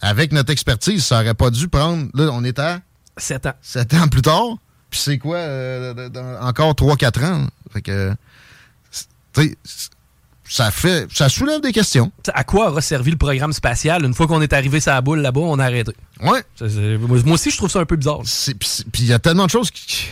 avec 0.00 0.32
notre 0.32 0.50
expertise, 0.50 1.04
ça 1.04 1.20
aurait 1.20 1.34
pas 1.34 1.50
dû 1.50 1.68
prendre. 1.68 2.08
Là, 2.14 2.30
on 2.32 2.44
est 2.44 2.58
à. 2.58 2.80
Sept 3.16 3.46
ans. 3.46 3.54
Sept 3.62 3.94
ans 3.94 4.08
plus 4.08 4.22
tard. 4.22 4.56
Puis 4.90 5.00
c'est 5.00 5.18
quoi, 5.18 5.36
euh, 5.38 6.38
encore 6.40 6.72
3-4 6.74 7.24
ans? 7.24 7.46
Fait 7.72 7.82
que. 7.82 8.14
Ça 10.46 10.70
fait. 10.70 11.06
Ça 11.12 11.28
soulève 11.28 11.60
des 11.60 11.72
questions. 11.72 12.12
À 12.32 12.44
quoi 12.44 12.70
aura 12.70 12.80
servi 12.80 13.10
le 13.10 13.16
programme 13.16 13.52
spatial 13.52 14.04
une 14.04 14.14
fois 14.14 14.26
qu'on 14.26 14.42
est 14.42 14.52
arrivé 14.52 14.78
sur 14.80 14.92
la 14.92 15.00
boule 15.00 15.20
là-bas, 15.20 15.40
on 15.40 15.58
a 15.58 15.64
arrêté? 15.64 15.92
Ouais. 16.20 16.44
moi 16.98 17.34
aussi, 17.34 17.50
je 17.50 17.56
trouve 17.56 17.70
ça 17.70 17.80
un 17.80 17.86
peu 17.86 17.96
bizarre. 17.96 18.20
Puis 18.22 19.02
il 19.02 19.06
y 19.06 19.12
a 19.12 19.18
tellement 19.18 19.46
de 19.46 19.50
choses 19.50 19.70
qui, 19.70 20.08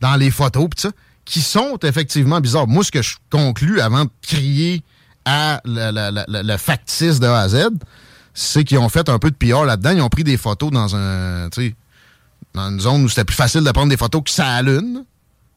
dans 0.00 0.14
les 0.16 0.30
photos, 0.30 0.68
pis 0.68 0.82
ça, 0.82 0.90
qui 1.24 1.40
sont 1.40 1.78
effectivement 1.82 2.40
bizarres. 2.40 2.68
Moi, 2.68 2.84
ce 2.84 2.92
que 2.92 3.02
je 3.02 3.16
conclus 3.30 3.80
avant 3.80 4.04
de 4.04 4.10
crier 4.22 4.82
à 5.24 5.60
le, 5.64 6.56
factice 6.56 7.18
de 7.18 7.26
A 7.26 7.40
à 7.40 7.48
Z, 7.48 7.68
c'est 8.32 8.62
qu'ils 8.62 8.78
ont 8.78 8.88
fait 8.88 9.08
un 9.08 9.18
peu 9.18 9.30
de 9.30 9.36
PR 9.36 9.64
là-dedans. 9.64 9.90
Ils 9.90 10.02
ont 10.02 10.08
pris 10.08 10.24
des 10.24 10.36
photos 10.36 10.70
dans 10.70 10.94
un. 10.94 11.48
dans 12.54 12.70
une 12.70 12.80
zone 12.80 13.04
où 13.04 13.08
c'était 13.08 13.24
plus 13.24 13.34
facile 13.34 13.64
de 13.64 13.70
prendre 13.72 13.90
des 13.90 13.96
photos 13.96 14.22
que 14.24 14.30
ça 14.30 14.46
à 14.46 14.62
lune. 14.62 15.04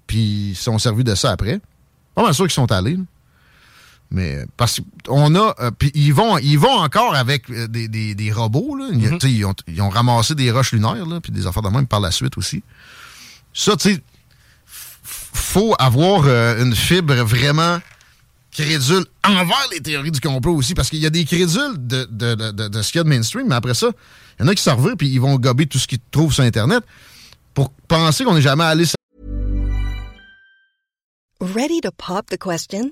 Puis 0.08 0.50
ils 0.50 0.56
sont 0.56 0.80
servis 0.80 1.04
de 1.04 1.14
ça 1.14 1.32
après. 1.32 1.60
Pas 2.16 2.24
mal 2.24 2.34
sûr 2.34 2.46
qu'ils 2.46 2.54
sont 2.54 2.72
allés. 2.72 2.98
Mais 4.12 4.46
parce 4.58 4.82
qu'on 5.06 5.36
a. 5.36 5.56
Euh, 5.60 5.72
puis 5.72 5.92
ils 5.94 6.14
vont, 6.14 6.38
ils 6.40 6.58
vont 6.58 6.80
encore 6.80 7.14
avec 7.14 7.50
euh, 7.50 7.68
des, 7.68 7.88
des, 7.88 8.16
des, 8.16 8.32
robots. 8.32 8.76
Là. 8.76 8.90
Mm-hmm. 8.92 9.28
ils, 9.28 9.46
ont, 9.46 9.54
ils, 9.68 9.82
ont, 9.82 9.90
ramassé 9.90 10.34
des 10.34 10.50
roches 10.52 10.72
lunaires, 10.72 11.06
là, 11.06 11.20
puis 11.22 11.32
des 11.32 11.46
affaires 11.46 11.62
de 11.62 11.70
même 11.70 11.86
par 11.86 12.00
la 12.00 12.10
suite 12.10 12.38
aussi. 12.38 12.64
Ça, 13.54 13.76
tu 13.76 13.94
sais, 13.94 14.02
faut 14.66 15.76
avoir 15.78 16.24
euh, 16.26 16.64
une 16.64 16.76
fibre 16.76 17.14
vraiment 17.16 17.80
crédule 18.52 19.06
envers 19.24 19.68
les 19.72 19.80
théories 19.80 20.12
du 20.12 20.20
complot 20.20 20.56
aussi, 20.56 20.74
parce 20.74 20.90
qu'il 20.90 21.00
y 21.00 21.06
a 21.06 21.12
des 21.12 21.26
crédules 21.26 21.76
de, 21.78 22.08
de, 22.10 22.34
de, 22.34 22.68
de, 22.68 22.82
ce 22.82 22.92
qu'il 22.92 23.00
y 23.00 23.02
a 23.02 23.04
de 23.04 23.10
mainstream, 23.10 23.48
mais 23.48 23.56
après 23.56 23.76
ça, 23.76 23.88
il 24.40 24.44
y 24.44 24.46
en 24.46 24.48
a 24.48 24.56
qui 24.56 24.64
s'en 24.64 24.76
puis 24.96 25.08
ils 25.08 25.22
vont 25.22 25.36
gober 25.36 25.68
tout 25.68 25.78
ce 25.78 25.88
qu'ils 25.88 26.00
trouvent 26.12 26.34
sur 26.34 26.44
Internet 26.44 26.84
pour 27.54 27.72
penser 27.88 28.24
qu'on 28.24 28.34
n'est 28.34 28.42
jamais 28.42 28.64
allé. 28.64 28.86
Ready 31.42 31.82
to 31.82 31.92
pop 31.92 32.26
the 32.30 32.38
question? 32.38 32.92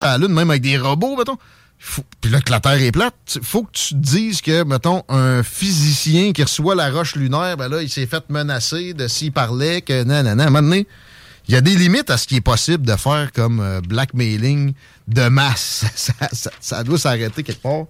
À 0.00 0.12
la 0.12 0.18
Lune, 0.18 0.32
même 0.32 0.48
avec 0.50 0.62
des 0.62 0.78
robots, 0.78 1.14
mettons. 1.16 1.36
puis 2.20 2.30
là, 2.30 2.40
que 2.40 2.50
la 2.50 2.60
Terre 2.60 2.80
est 2.80 2.92
plate, 2.92 3.38
faut 3.42 3.64
que 3.64 3.72
tu 3.72 3.94
te 3.94 3.98
dises 3.98 4.40
que, 4.40 4.64
mettons, 4.64 5.02
un 5.10 5.42
physicien 5.42 6.32
qui 6.32 6.42
reçoit 6.42 6.74
la 6.74 6.90
roche 6.90 7.16
lunaire, 7.16 7.58
ben 7.58 7.68
là, 7.68 7.82
il 7.82 7.90
s'est 7.90 8.06
fait 8.06 8.24
menacer 8.30 8.94
de 8.94 9.08
s'il 9.08 9.32
parlait, 9.32 9.82
que. 9.82 10.00
À 10.10 10.18
un 10.18 10.34
moment 10.46 10.62
donné, 10.62 10.86
il 11.48 11.54
y 11.54 11.56
a 11.56 11.60
des 11.60 11.76
limites 11.76 12.08
à 12.08 12.16
ce 12.16 12.26
qui 12.26 12.36
est 12.36 12.40
possible 12.40 12.86
de 12.86 12.96
faire 12.96 13.30
comme 13.32 13.60
euh, 13.60 13.80
blackmailing 13.82 14.72
de 15.06 15.28
masse. 15.28 15.84
ça, 16.60 16.82
doit 16.82 16.98
s'arrêter 16.98 17.42
quelque 17.42 17.60
part. 17.60 17.84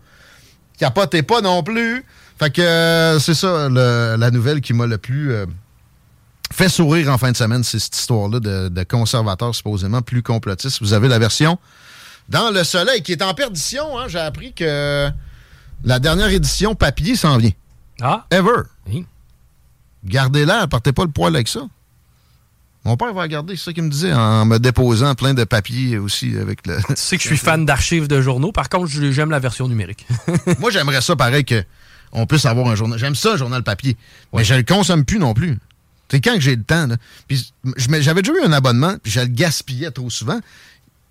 Capotez 0.79 1.23
pas 1.23 1.41
non 1.41 1.63
plus. 1.63 2.05
Fait 2.39 2.51
que 2.51 2.63
euh, 2.63 3.19
c'est 3.21 3.35
ça 3.35 3.69
la 3.69 4.31
nouvelle 4.33 4.61
qui 4.63 4.73
m'a 4.73 4.87
le 4.87 4.99
plus 4.99 5.33
euh, 5.33 5.47
fait 6.53 6.69
sourire 6.69 7.09
en 7.11 7.19
fin 7.19 7.31
de 7.31 7.37
semaine, 7.37 7.63
c'est 7.63 7.79
cette 7.79 7.97
histoire-là 7.97 8.41
de, 8.41 8.69
de 8.69 8.83
conservateurs 8.83 9.55
supposément 9.55 10.03
plus 10.03 10.23
complotistes. 10.23 10.81
Vous 10.81 10.95
avez 10.95 11.07
la 11.07 11.19
version 11.19 11.59
dans 12.31 12.51
Le 12.51 12.65
Soleil, 12.65 13.03
qui 13.03 13.13
est 13.13 13.23
en 13.23 13.35
perdition. 13.35 13.99
Hein, 13.99 14.07
j'ai 14.09 14.19
appris 14.19 14.53
que 14.53 15.11
la 15.85 15.99
dernière 15.99 16.29
édition 16.29 16.75
papier 16.75 17.17
s'en 17.17 17.37
vient. 17.37 17.53
Ah. 18.01 18.27
Ever. 18.31 18.63
Gardez-la, 20.05 20.67
partez 20.67 20.93
pas 20.93 21.05
le 21.05 21.11
poil 21.11 21.35
avec 21.35 21.49
ça. 21.49 21.61
Mon 22.85 22.97
père 22.97 23.13
va 23.13 23.23
regarder, 23.23 23.57
c'est 23.57 23.65
ça 23.65 23.73
qu'il 23.75 23.83
me 23.83 23.91
disait, 23.91 24.15
en 24.15 24.47
me 24.47 24.59
déposant 24.59 25.15
plein 25.15 25.35
de 25.35 25.45
papiers 25.45 25.99
aussi 25.99 26.35
avec 26.39 26.67
le. 26.67 26.79
Tu 26.89 26.95
sais 26.97 27.17
que 27.19 27.23
je 27.23 27.29
suis 27.29 27.37
fan 27.37 27.67
d'archives 27.67 28.09
de 28.09 28.23
journaux. 28.23 28.53
Par 28.53 28.71
contre, 28.71 28.89
j'aime 28.89 29.31
la 29.31 29.39
version 29.39 29.69
numérique. 29.69 30.07
Moi, 30.59 30.71
j'aimerais 30.71 31.03
ça 31.03 31.15
pareil 31.15 31.45
que 31.45 31.63
on 32.13 32.27
puisse 32.27 32.47
avoir 32.47 32.69
un 32.69 32.75
journal. 32.75 32.99
J'aime 32.99 33.15
ça, 33.15 33.35
un 33.35 33.37
journal 33.37 33.63
papier. 33.63 33.99
Mais 34.33 34.45
je 34.45 34.55
le 34.55 34.63
consomme 34.63 35.05
plus 35.05 35.19
non 35.19 35.35
plus. 35.35 35.59
C'est 36.11 36.23
quand 36.23 36.35
que 36.35 36.41
j'ai 36.41 36.57
le 36.57 36.65
temps. 36.65 36.89
Puis 37.29 37.53
j'avais 37.77 38.23
déjà 38.23 38.33
eu 38.33 38.45
un 38.45 38.53
abonnement, 38.53 38.95
puis 39.03 39.13
je 39.13 39.21
le 39.21 39.27
gaspillais 39.27 39.91
trop 39.91 40.09
souvent 40.09 40.41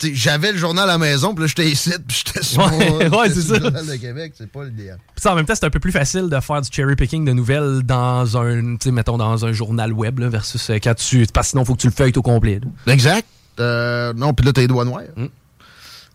j'avais 0.02 0.52
le 0.52 0.58
journal 0.58 0.90
à 0.90 0.94
la 0.94 0.98
maison, 0.98 1.34
puis 1.34 1.44
là, 1.44 1.48
j'étais 1.48 1.70
ici, 1.70 1.92
puis 2.08 2.24
j'étais 2.26 2.44
sur 2.44 2.62
ouais, 2.62 3.30
c'est 3.34 3.42
ça. 3.42 3.58
le 3.58 3.64
journal 3.64 3.86
de 3.86 3.96
Québec, 3.96 4.34
c'est 4.38 4.52
pas 4.52 4.64
l'idéal. 4.64 4.98
Puis 5.16 5.30
en 5.30 5.36
même 5.36 5.46
temps, 5.46 5.56
c'est 5.56 5.66
un 5.66 5.70
peu 5.70 5.80
plus 5.80 5.92
facile 5.92 6.30
de 6.30 6.40
faire 6.40 6.62
du 6.62 6.70
cherry 6.72 6.96
picking 6.96 7.26
de 7.26 7.34
nouvelles 7.34 7.82
dans 7.84 8.38
un, 8.38 8.76
tu 8.76 8.86
sais, 8.86 8.92
mettons, 8.92 9.18
dans 9.18 9.46
un 9.46 9.52
journal 9.52 9.94
web, 9.94 10.20
là, 10.20 10.30
versus 10.30 10.70
euh, 10.70 10.78
quand 10.82 10.96
tu. 10.96 11.26
Parce 11.34 11.48
que 11.48 11.52
sinon, 11.52 11.64
il 11.64 11.66
faut 11.66 11.76
que 11.76 11.82
tu 11.82 11.88
le 11.88 11.94
feuilles 11.94 12.14
au 12.16 12.22
complet. 12.22 12.62
Exact. 12.88 13.28
Euh, 13.60 14.14
non, 14.14 14.34
puis 14.34 14.46
là, 14.46 14.54
t'as 14.54 14.62
les 14.62 14.68
doigts 14.68 14.86
noirs. 14.86 15.04
Mm. 15.16 15.26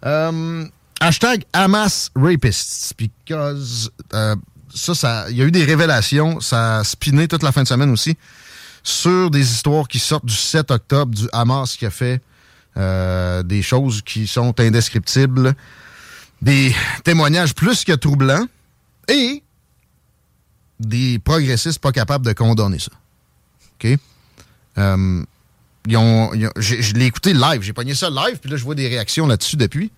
Euh, 0.06 0.64
hashtag 1.00 1.44
Hamas 1.52 2.10
Rapists, 2.14 2.94
because 2.98 3.90
ça, 4.74 4.94
ça, 4.94 5.26
il 5.30 5.36
y 5.36 5.42
a 5.42 5.44
eu 5.44 5.50
des 5.50 5.64
révélations, 5.64 6.40
ça 6.40 6.78
a 6.78 6.84
spiné 6.84 7.28
toute 7.28 7.42
la 7.42 7.52
fin 7.52 7.62
de 7.62 7.68
semaine 7.68 7.90
aussi, 7.90 8.16
sur 8.82 9.30
des 9.30 9.52
histoires 9.52 9.88
qui 9.88 9.98
sortent 9.98 10.26
du 10.26 10.34
7 10.34 10.70
octobre 10.70 11.14
du 11.14 11.28
Hamas 11.32 11.76
qui 11.76 11.86
a 11.86 11.90
fait 11.90 12.20
euh, 12.76 13.42
des 13.42 13.62
choses 13.62 14.02
qui 14.02 14.26
sont 14.26 14.58
indescriptibles, 14.60 15.54
des 16.42 16.74
témoignages 17.04 17.54
plus 17.54 17.84
que 17.84 17.92
troublants 17.92 18.46
et 19.08 19.42
des 20.80 21.18
progressistes 21.18 21.78
pas 21.78 21.92
capables 21.92 22.26
de 22.26 22.32
condamner 22.32 22.78
ça. 22.78 22.92
OK? 23.78 23.98
Euh, 24.78 25.22
je 25.86 26.94
l'ai 26.94 27.06
écouté 27.06 27.32
live, 27.34 27.62
j'ai 27.62 27.72
pogné 27.72 27.94
ça 27.94 28.08
live, 28.10 28.38
puis 28.40 28.50
là, 28.50 28.56
je 28.56 28.64
vois 28.64 28.74
des 28.74 28.88
réactions 28.88 29.26
là-dessus 29.26 29.56
depuis. 29.56 29.92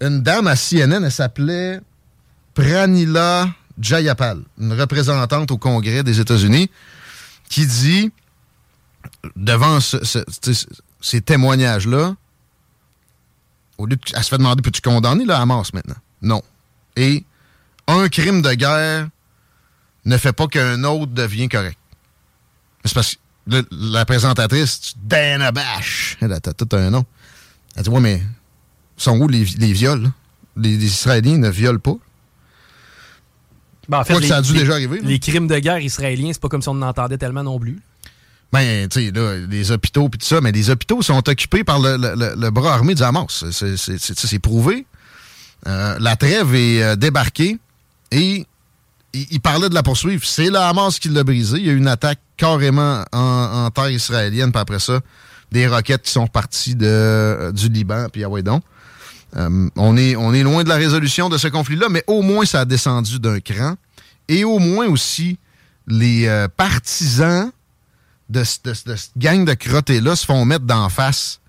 Une 0.00 0.22
dame 0.22 0.46
à 0.46 0.56
CNN, 0.56 1.04
elle 1.04 1.12
s'appelait 1.12 1.80
Pranila 2.54 3.48
Jayapal, 3.80 4.42
une 4.58 4.72
représentante 4.72 5.50
au 5.50 5.58
Congrès 5.58 6.02
des 6.02 6.20
États-Unis, 6.20 6.70
qui 7.48 7.66
dit, 7.66 8.12
devant 9.36 9.80
ce, 9.80 9.96
ces 11.02 11.20
témoignages-là, 11.20 12.14
au 13.76 13.86
lieu 13.86 13.96
de, 13.96 14.02
elle 14.14 14.24
se 14.24 14.28
fait 14.30 14.38
demander 14.38 14.62
peux-tu 14.62 14.80
condamner 14.80 15.24
le 15.24 15.34
Hamas 15.34 15.74
maintenant? 15.74 15.96
Non. 16.22 16.42
Et 16.96 17.24
un 17.86 18.08
crime 18.08 18.40
de 18.40 18.52
guerre 18.54 19.08
ne 20.04 20.16
fait 20.16 20.32
pas 20.32 20.46
qu'un 20.46 20.82
autre 20.84 21.12
devient 21.12 21.48
correct. 21.48 21.78
C'est 22.84 22.94
parce 22.94 23.16
que 23.50 23.64
la 23.70 24.04
présentatrice, 24.04 24.94
Dana 25.02 25.52
Bash, 25.52 26.16
elle 26.20 26.32
a 26.32 26.40
tout 26.40 26.68
un 26.72 26.90
nom. 26.90 27.04
Elle 27.76 27.82
dit 27.82 27.90
Ouais, 27.90 28.00
mais 28.00 28.22
sont 28.96 29.18
où 29.18 29.28
les, 29.28 29.44
les 29.44 29.72
viols? 29.72 30.10
Les, 30.56 30.84
Israéliens 30.84 31.38
ne 31.38 31.48
violent 31.48 31.80
pas. 31.80 31.96
Ben, 33.88 34.00
en 34.00 34.04
fait, 34.04 34.14
que 34.14 34.26
ça 34.26 34.36
a 34.36 34.42
dû 34.42 34.52
déjà 34.52 34.74
arriver. 34.74 35.00
Les 35.02 35.18
crimes 35.18 35.48
de 35.48 35.58
guerre 35.58 35.80
israéliens, 35.80 36.30
c'est 36.32 36.42
pas 36.42 36.48
comme 36.48 36.62
si 36.62 36.68
on 36.68 36.72
en 36.72 36.82
entendait 36.82 37.18
tellement 37.18 37.42
non 37.42 37.58
plus. 37.58 37.80
Ben, 38.52 38.86
tu 38.88 39.06
sais, 39.06 39.10
là, 39.12 39.38
les 39.48 39.70
hôpitaux 39.70 40.10
puis 40.10 40.18
tout 40.18 40.26
ça, 40.26 40.42
mais 40.42 40.52
les 40.52 40.68
hôpitaux 40.68 41.00
sont 41.00 41.26
occupés 41.26 41.64
par 41.64 41.78
le, 41.78 41.96
le, 41.96 42.50
bras 42.50 42.74
armé 42.74 42.94
du 42.94 43.02
Hamas. 43.02 43.44
C'est 43.50 44.38
prouvé. 44.38 44.86
Euh, 45.66 45.96
la 46.00 46.16
trêve 46.16 46.54
est 46.54 46.82
euh, 46.82 46.96
débarquée 46.96 47.56
et 48.10 48.46
il, 49.14 49.40
parlait 49.40 49.70
de 49.70 49.74
la 49.74 49.82
poursuivre. 49.82 50.22
C'est 50.26 50.50
le 50.50 50.58
Hamas 50.58 50.98
qui 50.98 51.08
l'a 51.08 51.24
brisé. 51.24 51.58
Il 51.58 51.66
y 51.66 51.70
a 51.70 51.72
eu 51.72 51.78
une 51.78 51.88
attaque 51.88 52.18
carrément 52.36 53.04
en, 53.12 53.70
terre 53.70 53.90
israélienne, 53.90 54.52
puis 54.52 54.60
après 54.60 54.80
ça, 54.80 55.00
des 55.50 55.66
roquettes 55.66 56.02
qui 56.02 56.10
sont 56.10 56.26
parties 56.26 56.74
de, 56.74 56.86
euh, 56.86 57.52
du 57.52 57.68
Liban, 57.68 58.08
puis 58.12 58.24
ah 58.24 58.28
ouais 58.28 58.42
donc. 58.42 58.62
on, 59.34 59.96
est, 59.96 60.16
on 60.16 60.34
est 60.34 60.42
loin 60.42 60.62
de 60.64 60.68
la 60.68 60.76
résolution 60.76 61.30
de 61.30 61.38
ce 61.38 61.48
conflit-là, 61.48 61.86
mais 61.88 62.04
au 62.06 62.20
moins 62.20 62.44
ça 62.44 62.60
a 62.60 62.64
descendu 62.66 63.18
d'un 63.18 63.40
cran. 63.40 63.76
Et 64.28 64.44
au 64.44 64.58
moins 64.58 64.88
aussi, 64.88 65.38
les 65.86 66.28
partisans 66.56 67.50
de, 68.32 68.44
cette 68.44 69.12
gang 69.16 69.44
de 69.44 69.54
crottés-là 69.54 70.16
se 70.16 70.26
font 70.26 70.44
mettre 70.44 70.64
d'en 70.64 70.88
face. 70.88 71.40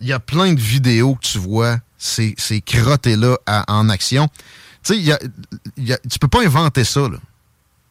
Il 0.00 0.06
y 0.06 0.12
a 0.12 0.20
plein 0.20 0.52
de 0.52 0.60
vidéos 0.60 1.14
que 1.16 1.26
tu 1.26 1.38
vois, 1.38 1.78
ces, 1.98 2.34
ces 2.38 2.60
crottés-là 2.60 3.38
en 3.68 3.88
action. 3.88 4.28
Tu 4.82 5.04
sais, 5.04 5.18
tu 6.08 6.18
peux 6.18 6.28
pas 6.28 6.42
inventer 6.42 6.84
ça, 6.84 7.00
là. 7.00 7.18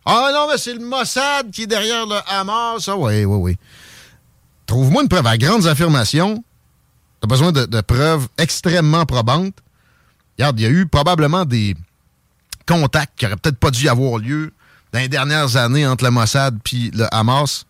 Ah 0.05 0.31
non, 0.33 0.47
mais 0.49 0.57
c'est 0.57 0.73
le 0.73 0.79
Mossad 0.79 1.51
qui 1.51 1.63
est 1.63 1.67
derrière 1.67 2.07
le 2.07 2.17
Hamas. 2.27 2.87
Ah 2.87 2.97
oui, 2.97 3.25
oui, 3.25 3.37
oui. 3.37 3.57
Trouve-moi 4.65 5.03
une 5.03 5.09
preuve 5.09 5.27
à 5.27 5.37
grandes 5.37 5.67
affirmations. 5.67 6.43
Tu 7.21 7.25
as 7.25 7.27
besoin 7.27 7.51
de, 7.51 7.65
de, 7.65 7.81
preuves 7.81 8.27
extrêmement 8.37 9.05
probantes. 9.05 9.55
Regarde, 10.37 10.59
il 10.59 10.63
y 10.63 10.65
a 10.65 10.69
eu 10.69 10.87
probablement 10.87 11.45
des 11.45 11.75
contacts 12.65 13.19
qui 13.19 13.25
n'auraient 13.25 13.37
peut-être 13.37 13.59
pas 13.59 13.69
dû 13.71 13.87
avoir 13.87 14.17
lieu 14.17 14.51
dans 14.93 14.99
les 14.99 15.09
dernières 15.09 15.57
années 15.57 15.85
entre 15.85 16.05
le 16.05 16.11
Mossad 16.11 16.57
et 16.71 16.91
le 16.91 17.13
Hamas 17.13 17.65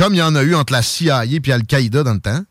comme 0.00 0.14
il 0.14 0.18
y 0.18 0.22
en 0.22 0.34
a 0.34 0.42
eu 0.42 0.54
entre 0.54 0.72
la 0.72 0.80
CIA 0.80 1.26
et 1.26 1.52
Al-Qaïda 1.52 2.02
dans 2.02 2.14
le 2.14 2.20
temps, 2.20 2.42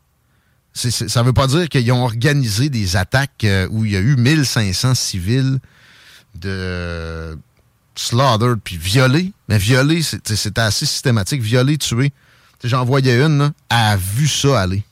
ça 0.72 1.20
ne 1.20 1.26
veut 1.26 1.32
pas 1.32 1.48
dire 1.48 1.68
qu'ils 1.68 1.90
ont 1.90 2.04
organisé 2.04 2.68
des 2.68 2.94
attaques 2.94 3.42
euh, 3.42 3.66
où 3.72 3.84
il 3.84 3.90
y 3.90 3.96
a 3.96 3.98
eu 3.98 4.14
1500 4.14 4.94
civils 4.94 5.58
de 6.36 7.36
slaughter 7.96 8.52
puis 8.62 8.76
violés. 8.76 9.32
Mais 9.48 9.58
violés, 9.58 10.00
c'était 10.02 10.60
assez 10.60 10.86
systématique. 10.86 11.42
Violés, 11.42 11.76
tués. 11.76 12.12
J'en 12.62 12.84
voyais 12.84 13.20
une, 13.20 13.52
elle 13.68 13.76
a 13.76 13.96
vu 13.96 14.28
ça 14.28 14.60
aller. 14.60 14.84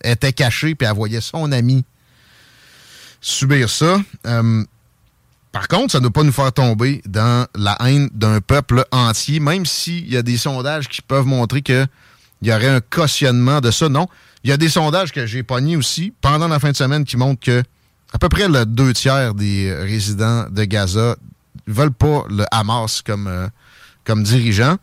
Elle 0.00 0.12
était 0.12 0.32
cachée, 0.32 0.76
puis 0.76 0.86
elle 0.86 0.94
voyait 0.94 1.20
son 1.20 1.50
ami 1.50 1.84
subir 3.20 3.68
ça. 3.68 4.00
Euh, 4.24 4.64
par 5.52 5.68
contre, 5.68 5.92
ça 5.92 5.98
ne 5.98 6.02
doit 6.02 6.12
pas 6.12 6.22
nous 6.24 6.32
faire 6.32 6.52
tomber 6.52 7.02
dans 7.06 7.46
la 7.54 7.76
haine 7.80 8.10
d'un 8.12 8.40
peuple 8.40 8.84
entier, 8.92 9.40
même 9.40 9.64
s'il 9.64 10.08
y 10.10 10.16
a 10.16 10.22
des 10.22 10.36
sondages 10.36 10.88
qui 10.88 11.00
peuvent 11.00 11.24
montrer 11.24 11.62
qu'il 11.62 11.88
y 12.42 12.52
aurait 12.52 12.68
un 12.68 12.80
cautionnement 12.80 13.60
de 13.60 13.70
ça. 13.70 13.88
Non. 13.88 14.08
Il 14.44 14.50
y 14.50 14.52
a 14.52 14.56
des 14.56 14.68
sondages 14.68 15.10
que 15.10 15.26
j'ai 15.26 15.42
pognés 15.42 15.76
aussi 15.76 16.12
pendant 16.20 16.48
la 16.48 16.58
fin 16.58 16.70
de 16.70 16.76
semaine 16.76 17.04
qui 17.04 17.16
montrent 17.16 17.40
que 17.40 17.62
à 18.12 18.18
peu 18.18 18.28
près 18.28 18.48
le 18.48 18.66
deux 18.66 18.92
tiers 18.92 19.34
des 19.34 19.74
résidents 19.74 20.46
de 20.50 20.64
Gaza 20.64 21.16
ne 21.66 21.72
veulent 21.72 21.92
pas 21.92 22.24
le 22.30 22.44
Hamas 22.50 23.02
comme, 23.02 23.26
euh, 23.26 23.48
comme 24.04 24.22
dirigeant. 24.22 24.76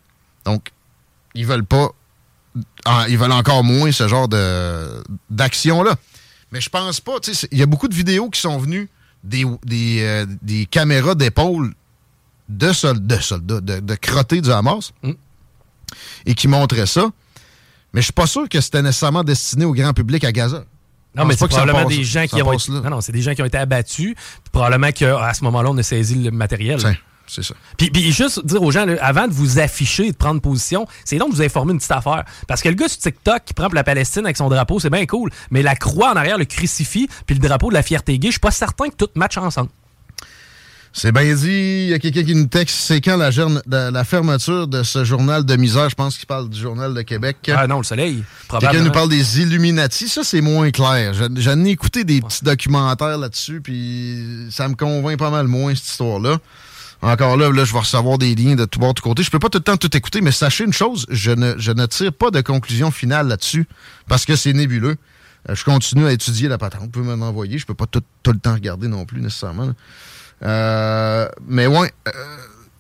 Donc, 0.45 0.71
ils 1.36 1.45
veulent 1.45 1.65
pas. 1.65 1.89
ils 3.08 3.17
veulent 3.17 3.32
encore 3.32 3.63
moins 3.63 3.91
ce 3.91 4.08
genre 4.08 4.28
d'action-là. 5.30 5.95
Mais 6.51 6.62
je 6.62 6.69
pense 6.69 7.01
pas. 7.01 7.17
Il 7.51 7.58
y 7.58 7.63
a 7.63 7.65
beaucoup 7.65 7.88
de 7.88 7.95
vidéos 7.95 8.30
qui 8.30 8.39
sont 8.39 8.58
venues 8.58 8.89
des, 9.25 9.45
euh, 10.01 10.25
des, 10.41 10.65
caméras 10.65 11.15
d'épaule 11.15 11.73
de, 12.47 12.71
soldats, 12.71 13.19
de, 13.41 13.59
de 13.79 13.95
crottés 13.95 14.41
du 14.41 14.51
Hamas 14.51 14.91
mm. 15.03 15.11
et 16.25 16.33
qui 16.35 16.47
montraient 16.47 16.85
ça. 16.85 17.09
Mais 17.93 18.01
je 18.01 18.05
suis 18.05 18.13
pas 18.13 18.27
sûr 18.27 18.47
que 18.49 18.59
c'était 18.61 18.81
nécessairement 18.81 19.23
destiné 19.23 19.65
au 19.65 19.73
grand 19.73 19.93
public 19.93 20.23
à 20.23 20.31
Gaza. 20.31 20.65
Non, 21.15 21.25
mais 21.25 21.35
c'est 21.35 21.47
probablement 21.47 21.85
des 21.85 22.03
gens 22.03 22.25
qui 22.27 22.41
ont 22.41 22.51
non, 22.69 22.89
non, 22.89 23.01
c'est 23.01 23.13
des 23.13 23.21
gens 23.21 23.33
qui 23.33 23.41
ont 23.41 23.45
été 23.45 23.57
abattus. 23.57 24.15
Probablement 24.51 24.91
qu'à 24.91 25.33
ce 25.33 25.43
moment-là, 25.45 25.71
on 25.71 25.77
a 25.77 25.83
saisi 25.83 26.15
le 26.15 26.31
matériel. 26.31 26.79
C'est 27.27 27.43
ça. 27.43 27.55
Puis, 27.77 27.89
puis, 27.89 28.11
juste 28.11 28.45
dire 28.45 28.61
aux 28.61 28.71
gens, 28.71 28.85
avant 29.01 29.27
de 29.27 29.33
vous 29.33 29.59
afficher 29.59 30.07
et 30.07 30.11
de 30.11 30.17
prendre 30.17 30.41
position, 30.41 30.88
c'est 31.03 31.17
donc 31.17 31.31
de 31.31 31.35
vous 31.35 31.41
informer 31.41 31.73
une 31.73 31.79
petite 31.79 31.91
affaire. 31.91 32.23
Parce 32.47 32.61
que 32.61 32.69
le 32.69 32.75
gars 32.75 32.88
sur 32.88 32.99
TikTok 32.99 33.43
qui 33.45 33.53
prend 33.53 33.65
pour 33.65 33.75
la 33.75 33.83
Palestine 33.83 34.25
avec 34.25 34.38
son 34.38 34.49
drapeau, 34.49 34.79
c'est 34.79 34.89
bien 34.89 35.05
cool. 35.05 35.31
Mais 35.49 35.61
la 35.61 35.75
croix 35.75 36.11
en 36.11 36.15
arrière, 36.15 36.38
le 36.38 36.45
crucifix, 36.45 37.07
puis 37.25 37.35
le 37.35 37.41
drapeau 37.41 37.69
de 37.69 37.73
la 37.73 37.83
fierté 37.83 38.17
gay, 38.19 38.27
je 38.27 38.33
suis 38.33 38.39
pas 38.39 38.51
certain 38.51 38.89
que 38.89 38.95
tout 38.95 39.09
match 39.15 39.38
ensemble. 39.38 39.69
C'est 40.97 41.11
bien 41.11 41.35
dit. 41.35 41.49
Il 41.49 41.89
y 41.89 41.93
a 41.93 41.99
quelqu'un 41.99 42.23
qui 42.23 42.33
nous 42.33 42.45
texte. 42.45 42.77
C'est 42.77 43.01
quand 43.01 43.17
la, 43.17 43.29
la, 43.91 44.03
fermeture 44.05 44.65
de 44.65 44.81
ce 44.81 45.03
journal 45.03 45.43
de 45.43 45.57
misère? 45.57 45.89
Je 45.89 45.95
pense 45.95 46.17
qu'il 46.17 46.25
parle 46.25 46.49
du 46.49 46.57
Journal 46.57 46.93
de 46.93 47.01
Québec. 47.01 47.51
Ah 47.53 47.67
non, 47.67 47.79
le 47.79 47.83
soleil. 47.83 48.23
Quelqu'un 48.49 48.81
nous 48.81 48.91
parle 48.91 49.09
des 49.09 49.41
Illuminati. 49.41 50.07
Ça, 50.07 50.23
c'est 50.23 50.39
moins 50.39 50.71
clair. 50.71 51.13
J'en 51.13 51.65
ai 51.65 51.69
écouté 51.71 52.05
des 52.05 52.21
petits 52.21 52.45
documentaires 52.45 53.17
là-dessus, 53.17 53.59
puis 53.59 54.47
ça 54.51 54.69
me 54.69 54.75
convainc 54.75 55.19
pas 55.19 55.29
mal 55.29 55.47
moins, 55.47 55.75
cette 55.75 55.85
histoire-là. 55.85 56.38
Encore 57.05 57.37
là, 57.37 57.51
là, 57.51 57.65
je 57.65 57.71
vais 57.71 57.79
recevoir 57.79 58.17
des 58.17 58.33
liens 58.33 58.55
de 58.55 58.65
tout 58.65 58.79
bord, 58.79 58.95
de 58.95 58.99
tout 58.99 59.07
côté. 59.07 59.21
Je 59.21 59.29
peux 59.29 59.37
pas 59.37 59.49
tout 59.49 59.59
le 59.59 59.63
temps 59.63 59.77
tout 59.77 59.95
écouter, 59.95 60.21
mais 60.21 60.31
sachez 60.31 60.63
une 60.63 60.73
chose, 60.73 61.05
je 61.11 61.29
ne, 61.29 61.53
je 61.59 61.71
ne 61.71 61.85
tire 61.85 62.11
pas 62.11 62.31
de 62.31 62.41
conclusion 62.41 62.89
finale 62.89 63.27
là-dessus 63.27 63.67
parce 64.07 64.25
que 64.25 64.35
c'est 64.35 64.53
nébuleux. 64.53 64.97
Euh, 65.47 65.53
je 65.53 65.63
continue 65.63 66.07
à 66.07 66.11
étudier 66.11 66.47
la 66.47 66.57
patente. 66.57 66.81
Vous 66.81 66.89
pouvez 66.89 67.15
m'en 67.15 67.27
envoyer. 67.27 67.59
Je 67.59 67.67
peux 67.67 67.75
pas 67.75 67.85
tout, 67.85 68.01
tout, 68.23 68.31
le 68.31 68.39
temps 68.39 68.55
regarder 68.55 68.87
non 68.87 69.05
plus, 69.05 69.21
nécessairement. 69.21 69.71
Euh, 70.41 71.29
mais 71.47 71.67
ouais, 71.67 71.93
euh, 72.07 72.11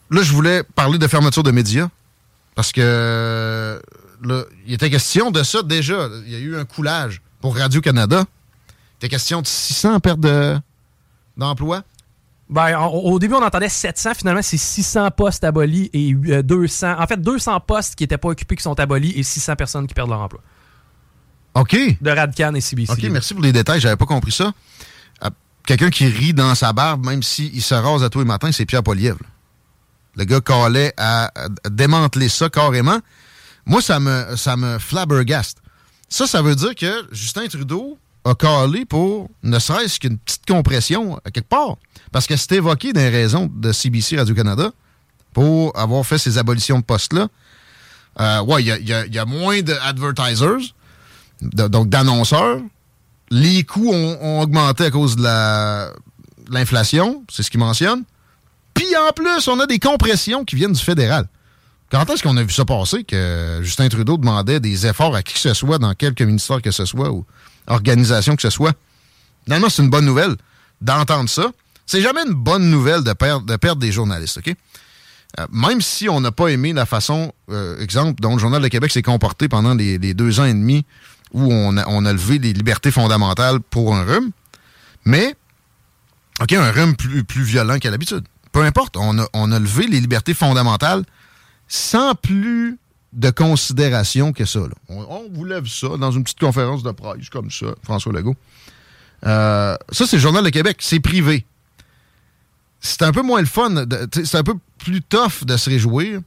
là, 0.09 0.23
je 0.23 0.31
voulais 0.33 0.63
parler 0.63 0.97
de 0.97 1.05
fermeture 1.05 1.43
de 1.43 1.51
médias 1.51 1.89
parce 2.55 2.71
que 2.71 3.79
là, 4.23 4.43
il 4.65 4.73
était 4.73 4.89
question 4.89 5.29
de 5.29 5.43
ça 5.43 5.61
déjà. 5.61 6.09
Il 6.25 6.33
y 6.33 6.35
a 6.35 6.39
eu 6.39 6.55
un 6.55 6.65
coulage 6.65 7.21
pour 7.41 7.55
Radio-Canada. 7.55 8.23
Il 8.67 9.05
était 9.05 9.09
question 9.09 9.43
de 9.43 9.47
600 9.47 9.99
pertes 9.99 10.25
d'emplois. 11.37 11.83
Ben, 12.47 12.79
au 12.79 13.17
début, 13.17 13.33
on 13.33 13.43
entendait 13.43 13.69
700. 13.69 14.13
Finalement, 14.15 14.41
c'est 14.41 14.57
600 14.57 15.11
postes 15.11 15.43
abolis 15.43 15.89
et 15.93 16.13
200. 16.13 16.95
En 16.99 17.07
fait, 17.07 17.19
200 17.19 17.59
postes 17.61 17.95
qui 17.95 18.03
n'étaient 18.03 18.17
pas 18.17 18.29
occupés 18.29 18.55
qui 18.55 18.63
sont 18.63 18.79
abolis 18.79 19.13
et 19.15 19.23
600 19.23 19.55
personnes 19.55 19.87
qui 19.87 19.93
perdent 19.93 20.11
leur 20.11 20.21
emploi. 20.21 20.41
OK. 21.55 21.75
De 22.01 22.09
Radcan 22.11 22.53
et 22.53 22.61
CBC. 22.61 22.91
OK, 22.91 23.03
merci 23.11 23.33
pour 23.33 23.43
les 23.43 23.53
détails. 23.53 23.79
J'avais 23.79 23.95
pas 23.95 24.05
compris 24.05 24.31
ça 24.31 24.53
quelqu'un 25.65 25.89
qui 25.89 26.05
rit 26.05 26.33
dans 26.33 26.55
sa 26.55 26.73
barbe, 26.73 27.05
même 27.05 27.23
s'il 27.23 27.61
se 27.61 27.73
rase 27.73 28.03
à 28.03 28.09
tous 28.09 28.19
les 28.19 28.25
matins, 28.25 28.51
c'est 28.51 28.65
Pierre 28.65 28.83
Polièvre. 28.83 29.19
Le 30.15 30.23
gars 30.23 30.39
calait 30.39 30.93
à, 30.97 31.31
démanteler 31.69 32.29
ça 32.29 32.49
carrément. 32.49 32.99
Moi, 33.65 33.81
ça 33.81 33.99
me, 33.99 34.35
ça 34.37 34.55
me 34.55 34.79
flabbergaste. 34.79 35.57
Ça, 36.07 36.27
ça 36.27 36.41
veut 36.41 36.55
dire 36.55 36.75
que 36.75 37.07
Justin 37.11 37.47
Trudeau 37.47 37.97
a 38.25 38.35
calé 38.35 38.85
pour 38.85 39.29
ne 39.43 39.59
serait-ce 39.59 39.99
qu'une 39.99 40.17
petite 40.17 40.45
compression 40.45 41.17
à 41.23 41.31
quelque 41.31 41.47
part. 41.47 41.77
Parce 42.11 42.27
que 42.27 42.35
c'est 42.35 42.53
évoqué 42.53 42.91
des 42.91 43.09
raisons 43.09 43.49
de 43.53 43.71
CBC 43.71 44.17
Radio-Canada 44.17 44.71
pour 45.33 45.77
avoir 45.77 46.05
fait 46.05 46.17
ces 46.17 46.37
abolitions 46.37 46.79
de 46.79 46.83
postes-là. 46.83 47.27
Euh, 48.19 48.41
ouais, 48.43 48.63
il 48.63 48.87
y 48.87 49.19
a, 49.19 49.25
moins 49.25 49.61
d'advertisers, 49.61 50.73
donc 51.41 51.89
d'annonceurs, 51.89 52.61
les 53.29 53.63
coûts 53.63 53.91
ont, 53.91 54.41
augmenté 54.41 54.85
à 54.85 54.91
cause 54.91 55.17
de 55.17 55.23
l'inflation, 56.49 57.23
c'est 57.29 57.43
ce 57.43 57.51
qu'il 57.51 57.59
mentionne. 57.59 58.03
Puis 58.73 58.87
en 58.95 59.11
plus, 59.11 59.47
on 59.47 59.59
a 59.59 59.65
des 59.65 59.79
compressions 59.79 60.45
qui 60.45 60.55
viennent 60.55 60.73
du 60.73 60.81
fédéral. 60.81 61.27
Quand 61.91 62.09
est-ce 62.09 62.23
qu'on 62.23 62.37
a 62.37 62.43
vu 62.43 62.51
ça 62.51 62.65
passer 62.65 63.03
que 63.03 63.59
Justin 63.61 63.89
Trudeau 63.89 64.17
demandait 64.17 64.59
des 64.59 64.87
efforts 64.87 65.15
à 65.15 65.21
qui 65.21 65.33
que 65.33 65.39
ce 65.39 65.53
soit, 65.53 65.77
dans 65.77 65.93
quelque 65.93 66.23
ministère 66.23 66.61
que 66.61 66.71
ce 66.71 66.85
soit, 66.85 67.11
ou 67.11 67.25
organisation 67.67 68.35
que 68.35 68.41
ce 68.41 68.49
soit? 68.49 68.73
Finalement, 69.45 69.69
c'est 69.69 69.83
une 69.83 69.89
bonne 69.89 70.05
nouvelle 70.05 70.35
d'entendre 70.81 71.29
ça. 71.29 71.51
C'est 71.85 72.01
jamais 72.01 72.21
une 72.25 72.33
bonne 72.33 72.69
nouvelle 72.69 73.03
de 73.03 73.13
perdre, 73.13 73.45
de 73.45 73.55
perdre 73.57 73.79
des 73.79 73.91
journalistes, 73.91 74.37
OK? 74.39 74.55
Euh, 75.39 75.47
même 75.51 75.81
si 75.81 76.07
on 76.07 76.21
n'a 76.21 76.31
pas 76.31 76.47
aimé 76.47 76.73
la 76.73 76.85
façon, 76.85 77.33
euh, 77.51 77.79
exemple, 77.79 78.21
dont 78.21 78.33
le 78.33 78.39
Journal 78.39 78.61
de 78.61 78.67
Québec 78.67 78.91
s'est 78.91 79.01
comporté 79.01 79.49
pendant 79.49 79.73
les, 79.73 79.97
deux 80.13 80.39
ans 80.39 80.45
et 80.45 80.53
demi 80.53 80.85
où 81.33 81.51
on 81.51 81.75
a, 81.77 82.13
levé 82.13 82.39
les 82.39 82.53
libertés 82.53 82.91
fondamentales 82.91 83.59
pour 83.59 83.93
un 83.93 84.03
rhume. 84.03 84.31
Mais, 85.03 85.35
OK, 86.41 86.53
un 86.53 86.71
rhume 86.71 86.95
plus, 86.95 87.25
plus 87.25 87.43
violent 87.43 87.77
qu'à 87.77 87.91
l'habitude. 87.91 88.23
Peu 88.53 88.61
importe, 88.61 88.95
on 88.95 89.17
a, 89.51 89.59
levé 89.59 89.87
les 89.87 89.99
libertés 89.99 90.33
fondamentales 90.33 91.03
sans 91.67 92.15
plus 92.15 92.79
de 93.15 93.29
considération 93.29 94.33
que 94.33 94.45
ça. 94.45 94.59
On, 94.89 95.27
vous 95.31 95.45
lève 95.45 95.67
ça 95.67 95.97
dans 95.97 96.11
une 96.11 96.23
petite 96.23 96.39
conférence 96.39 96.83
de 96.83 96.91
presse 96.91 97.29
comme 97.29 97.49
ça, 97.49 97.67
François 97.81 98.13
Legault. 98.13 98.35
Euh, 99.25 99.75
ça, 99.91 100.05
c'est 100.05 100.17
le 100.17 100.21
Journal 100.21 100.43
de 100.43 100.49
Québec. 100.49 100.77
C'est 100.81 100.99
privé. 100.99 101.45
C'est 102.81 103.01
un 103.01 103.11
peu 103.11 103.21
moins 103.21 103.39
le 103.39 103.47
fun. 103.47 103.73
C'est 104.11 104.37
un 104.37 104.43
peu 104.43 104.55
plus 104.77 105.01
tough 105.01 105.45
de 105.45 105.57
se 105.57 105.69
réjouir. 105.69 106.19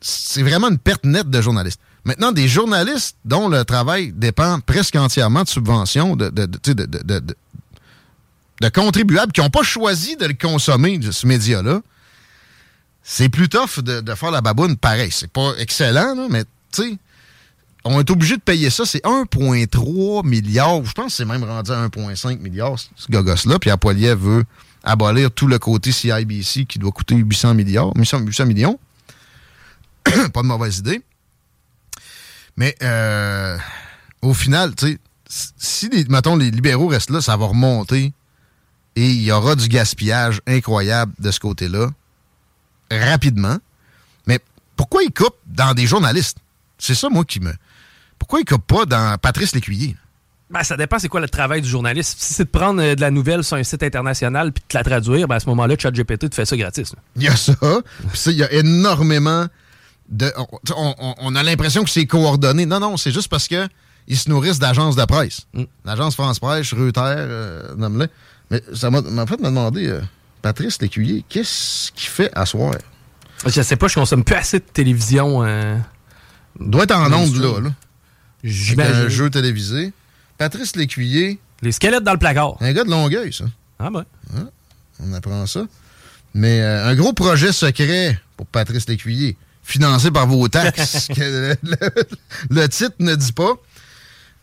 C'est 0.00 0.42
vraiment 0.42 0.70
une 0.70 0.78
perte 0.78 1.04
nette 1.04 1.30
de 1.30 1.40
journalistes. 1.40 1.80
Maintenant, 2.04 2.32
des 2.32 2.48
journalistes 2.48 3.16
dont 3.24 3.48
le 3.48 3.64
travail 3.64 4.12
dépend 4.12 4.60
presque 4.60 4.96
entièrement 4.96 5.42
de 5.42 5.48
subventions, 5.48 6.16
de, 6.16 6.30
de, 6.30 6.46
de, 6.46 7.34
contribuables 8.70 9.32
qui 9.32 9.40
n'ont 9.40 9.50
pas 9.50 9.62
choisi 9.62 10.16
de 10.16 10.26
le 10.26 10.34
consommer, 10.34 11.00
ce 11.10 11.26
média-là, 11.26 11.82
c'est 13.10 13.30
plus 13.30 13.48
tough 13.48 13.80
de, 13.80 14.14
faire 14.14 14.30
la 14.30 14.42
baboune 14.42 14.76
pareil. 14.76 15.10
C'est 15.10 15.32
pas 15.32 15.54
excellent, 15.58 16.28
mais 16.28 16.44
tu 16.70 16.82
sais, 16.82 16.98
on 17.82 17.98
est 18.00 18.10
obligé 18.10 18.36
de 18.36 18.42
payer 18.42 18.68
ça. 18.68 18.84
C'est 18.84 19.02
1,3 19.02 20.26
milliard. 20.26 20.84
Je 20.84 20.92
pense 20.92 21.06
que 21.06 21.12
c'est 21.12 21.24
même 21.24 21.42
rendu 21.42 21.70
à 21.70 21.88
1,5 21.88 22.38
milliard, 22.38 22.78
ce 22.78 23.10
gogos-là. 23.10 23.58
Puis 23.58 23.70
Apoilier 23.70 24.14
veut 24.14 24.44
abolir 24.84 25.30
tout 25.30 25.46
le 25.46 25.58
côté 25.58 25.90
CIBC 25.90 26.66
qui 26.66 26.78
doit 26.78 26.92
coûter 26.92 27.14
800 27.14 27.54
milliards, 27.54 27.92
800 27.96 28.44
millions. 28.44 28.78
pas 30.04 30.42
de 30.42 30.46
mauvaise 30.46 30.80
idée. 30.80 31.00
Mais 32.58 32.76
euh, 32.82 33.56
au 34.20 34.34
final, 34.34 34.74
tu 34.74 34.86
sais, 34.86 34.98
si, 35.56 35.88
les, 35.88 36.04
les 36.04 36.50
libéraux 36.50 36.88
restent 36.88 37.10
là, 37.10 37.22
ça 37.22 37.38
va 37.38 37.46
remonter 37.46 38.12
et 38.96 39.10
il 39.10 39.22
y 39.22 39.32
aura 39.32 39.54
du 39.54 39.66
gaspillage 39.68 40.42
incroyable 40.46 41.14
de 41.18 41.30
ce 41.30 41.40
côté-là, 41.40 41.88
rapidement. 42.90 43.58
Mais 44.26 44.38
pourquoi 44.76 45.02
ils 45.02 45.12
coupent 45.12 45.38
dans 45.46 45.74
des 45.74 45.86
journalistes? 45.86 46.38
C'est 46.78 46.94
ça, 46.94 47.08
moi, 47.08 47.24
qui 47.24 47.40
me... 47.40 47.52
Pourquoi 48.18 48.40
ils 48.40 48.44
coupent 48.44 48.66
pas 48.66 48.84
dans 48.84 49.16
Patrice 49.18 49.54
Lécuyer? 49.54 49.96
Ben, 50.50 50.62
ça 50.62 50.76
dépend 50.76 50.98
c'est 50.98 51.08
quoi 51.08 51.20
le 51.20 51.28
travail 51.28 51.60
du 51.60 51.68
journaliste. 51.68 52.18
Si 52.20 52.34
c'est 52.34 52.44
de 52.44 52.50
prendre 52.50 52.80
euh, 52.82 52.94
de 52.94 53.00
la 53.00 53.10
nouvelle 53.10 53.44
sur 53.44 53.56
un 53.56 53.62
site 53.62 53.82
international 53.82 54.52
puis 54.52 54.64
de 54.68 54.78
la 54.78 54.82
traduire, 54.82 55.28
ben 55.28 55.36
à 55.36 55.40
ce 55.40 55.46
moment-là, 55.50 55.76
ChatGPT 55.78 56.30
te 56.30 56.34
fait 56.34 56.46
ça 56.46 56.56
gratis. 56.56 56.94
Il 57.16 57.22
y 57.22 57.28
a 57.28 57.36
ça. 57.36 57.54
Puis 58.12 58.20
il 58.28 58.36
y 58.36 58.42
a 58.42 58.50
énormément 58.52 59.46
on, 61.20 61.34
a 61.34 61.42
l'impression 61.42 61.84
que 61.84 61.90
c'est 61.90 62.06
coordonné. 62.06 62.66
Non, 62.66 62.80
non, 62.80 62.96
c'est 62.96 63.12
juste 63.12 63.28
parce 63.28 63.48
que 63.48 63.68
ils 64.06 64.16
se 64.16 64.30
nourrissent 64.30 64.58
d'agences 64.58 64.96
de 64.96 65.04
presse. 65.04 65.46
Mm. 65.52 65.64
L'agence 65.84 66.14
France 66.14 66.38
Presse, 66.38 66.72
Reuters, 66.72 67.02
euh, 67.04 67.74
Mais 68.50 68.62
ça 68.74 68.90
m'a 68.90 69.00
en 69.00 69.26
fait 69.26 69.40
m'a 69.40 69.50
demandé, 69.50 69.86
euh, 69.88 70.00
Patrice 70.42 70.80
Lécuyer, 70.80 71.24
qu'est-ce 71.28 71.92
qu'il 71.92 72.08
fait 72.08 72.30
à 72.34 72.46
soir? 72.46 72.74
Je 73.46 73.62
sais 73.62 73.76
pas, 73.76 73.88
je 73.88 73.94
consomme 73.94 74.24
plus 74.24 74.36
assez 74.36 74.58
de 74.58 74.64
télévision. 74.64 75.44
Euh, 75.44 75.76
doit 76.58 76.84
être 76.84 76.96
en 76.96 77.12
ondes, 77.12 77.36
là. 77.36 77.60
là. 77.60 77.70
Avec 78.44 78.78
un 78.78 79.08
jeu 79.08 79.30
télévisé. 79.30 79.92
Patrice 80.38 80.76
Lécuyer. 80.76 81.38
Les 81.62 81.72
squelettes 81.72 82.04
dans 82.04 82.12
le 82.12 82.18
placard. 82.18 82.56
Un 82.60 82.72
gars 82.72 82.84
de 82.84 82.90
Longueuil, 82.90 83.32
ça. 83.32 83.44
Ah 83.78 83.90
ben. 83.90 84.04
on 85.00 85.12
apprend 85.12 85.46
ça. 85.46 85.66
Mais 86.34 86.60
un 86.62 86.94
gros 86.94 87.12
projet 87.12 87.52
secret 87.52 88.20
pour 88.36 88.46
Patrice 88.46 88.88
Lécuyer 88.88 89.36
financé 89.68 90.10
par 90.10 90.26
vos 90.26 90.48
taxes, 90.48 91.08
que 91.14 91.54
le, 92.50 92.68
titre 92.68 92.94
ne 93.00 93.14
dit 93.14 93.32
pas. 93.32 93.52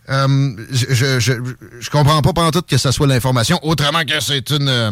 Euh, 0.08 0.56
je, 0.72 1.20
je, 1.20 1.90
comprends 1.90 2.22
pas 2.22 2.32
pendant 2.32 2.52
tout 2.52 2.62
que 2.62 2.78
ce 2.78 2.92
soit 2.92 3.08
l'information, 3.08 3.60
autrement 3.64 4.06
que 4.06 4.20
c'est 4.20 4.52
une 4.52 4.70
euh, 4.70 4.92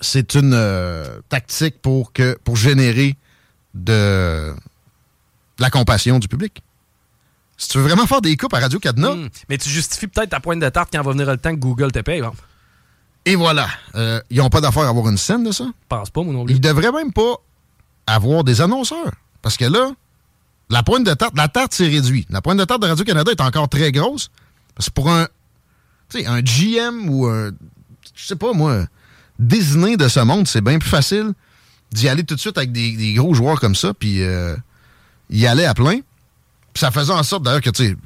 c'est 0.00 0.34
une 0.34 0.54
euh, 0.54 1.20
tactique 1.28 1.80
pour 1.80 2.12
que 2.12 2.38
pour 2.44 2.56
générer 2.56 3.16
de, 3.74 4.54
la 5.58 5.70
compassion 5.70 6.18
du 6.18 6.28
public. 6.28 6.62
Si 7.56 7.68
tu 7.68 7.78
veux 7.78 7.84
vraiment 7.84 8.06
faire 8.06 8.20
des 8.20 8.36
coupes 8.36 8.54
à 8.54 8.60
Radio 8.60 8.78
Cadena. 8.78 9.14
Hmm. 9.14 9.28
mais 9.48 9.58
tu 9.58 9.68
justifies 9.68 10.06
peut-être 10.06 10.30
ta 10.30 10.40
pointe 10.40 10.60
de 10.60 10.68
tarte 10.68 10.90
quand 10.92 11.02
va 11.02 11.12
venir 11.12 11.26
le 11.26 11.36
temps 11.36 11.50
que 11.50 11.60
Google 11.60 11.90
te 11.90 11.98
paye. 12.00 12.22
Et 13.24 13.34
voilà. 13.34 13.68
ils 14.30 14.38
n'ont 14.38 14.50
pas 14.50 14.60
d'affaire 14.60 14.84
à 14.84 14.88
avoir 14.88 15.08
une 15.08 15.18
scène 15.18 15.44
de 15.44 15.50
ça. 15.50 15.64
Je 15.64 15.86
pense 15.88 16.10
pas, 16.10 16.22
mon 16.22 16.32
non 16.32 16.46
Ils 16.48 16.60
devraient 16.60 16.92
même 16.92 17.12
pas 17.12 17.34
avoir 18.06 18.44
des 18.44 18.60
annonceurs. 18.60 19.12
Parce 19.42 19.56
que 19.56 19.64
là, 19.64 19.92
la 20.70 20.82
pointe 20.82 21.04
de 21.04 21.14
tarte, 21.14 21.36
la 21.36 21.48
tarte 21.48 21.72
s'est 21.72 21.88
réduite. 21.88 22.28
La 22.30 22.42
pointe 22.42 22.58
de 22.58 22.64
tarte 22.64 22.82
de 22.82 22.86
Radio-Canada 22.86 23.32
est 23.32 23.40
encore 23.40 23.68
très 23.68 23.92
grosse. 23.92 24.30
Parce 24.74 24.88
que 24.88 24.94
pour 24.94 25.10
un, 25.10 25.26
un 26.26 26.40
GM 26.42 27.08
ou 27.08 27.26
un, 27.26 27.50
je 28.14 28.26
sais 28.26 28.36
pas 28.36 28.52
moi, 28.52 28.84
Disney 29.38 29.96
de 29.96 30.08
ce 30.08 30.20
monde, 30.20 30.48
c'est 30.48 30.60
bien 30.60 30.78
plus 30.78 30.88
facile 30.88 31.32
d'y 31.92 32.08
aller 32.08 32.24
tout 32.24 32.34
de 32.34 32.40
suite 32.40 32.58
avec 32.58 32.72
des, 32.72 33.14
gros 33.14 33.34
joueurs 33.34 33.60
comme 33.60 33.74
ça, 33.74 33.94
puis 33.94 34.22
euh, 34.22 34.56
y 35.30 35.46
aller 35.46 35.64
à 35.64 35.74
plein. 35.74 36.00
Puis 36.74 36.80
ça 36.80 36.90
faisait 36.90 37.12
en 37.12 37.22
sorte 37.22 37.44
d'ailleurs 37.44 37.60
que, 37.60 37.70
tu 37.70 37.86
sais, 37.86 37.96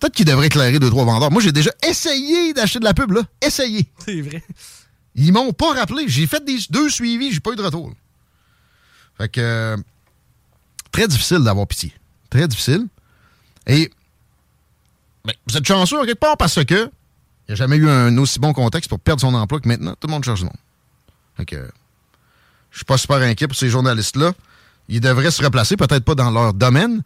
peut-être 0.00 0.14
qu'il 0.14 0.24
devrait 0.26 0.46
éclairer 0.46 0.78
deux, 0.78 0.90
trois 0.90 1.04
vendeurs. 1.04 1.30
Moi, 1.30 1.42
j'ai 1.42 1.52
déjà 1.52 1.70
essayé 1.88 2.52
d'acheter 2.52 2.78
de 2.78 2.84
la 2.84 2.94
pub, 2.94 3.12
là. 3.12 3.22
Essayé. 3.40 3.86
C'est 4.04 4.20
vrai. 4.20 4.42
Ils 5.14 5.32
m'ont 5.32 5.52
pas 5.52 5.74
rappelé. 5.74 6.08
J'ai 6.08 6.26
fait 6.26 6.44
des, 6.44 6.58
deux 6.70 6.88
suivis, 6.88 7.32
j'ai 7.32 7.40
pas 7.40 7.52
eu 7.52 7.56
de 7.56 7.62
retour. 7.62 7.92
Fait 9.18 9.28
que 9.28 9.76
très 10.90 11.06
difficile 11.06 11.38
d'avoir 11.38 11.66
pitié. 11.66 11.92
Très 12.30 12.48
difficile. 12.48 12.86
Et 13.66 13.90
ben, 15.24 15.34
vous 15.46 15.56
êtes 15.56 15.66
chanceux 15.66 16.04
quelque 16.06 16.18
part 16.18 16.36
parce 16.36 16.64
que 16.64 16.90
il 17.50 17.54
n'y 17.54 17.62
a 17.62 17.66
jamais 17.66 17.78
eu 17.78 17.88
un 17.88 18.16
aussi 18.18 18.38
bon 18.38 18.52
contexte 18.52 18.88
pour 18.88 19.00
perdre 19.00 19.20
son 19.20 19.34
emploi 19.34 19.58
que 19.58 19.66
maintenant. 19.66 19.96
Tout 19.98 20.06
le 20.06 20.12
monde 20.12 20.22
cherche 20.22 20.38
du 20.38 20.44
monde. 20.44 20.54
Fait 21.36 21.44
que 21.44 21.68
je 22.70 22.78
suis 22.78 22.84
pas 22.84 22.96
super 22.96 23.16
inquiet 23.16 23.48
pour 23.48 23.56
ces 23.56 23.68
journalistes-là. 23.68 24.34
Ils 24.88 25.00
devraient 25.00 25.32
se 25.32 25.42
replacer, 25.42 25.76
peut-être 25.76 26.04
pas 26.04 26.14
dans 26.14 26.30
leur 26.30 26.54
domaine. 26.54 27.02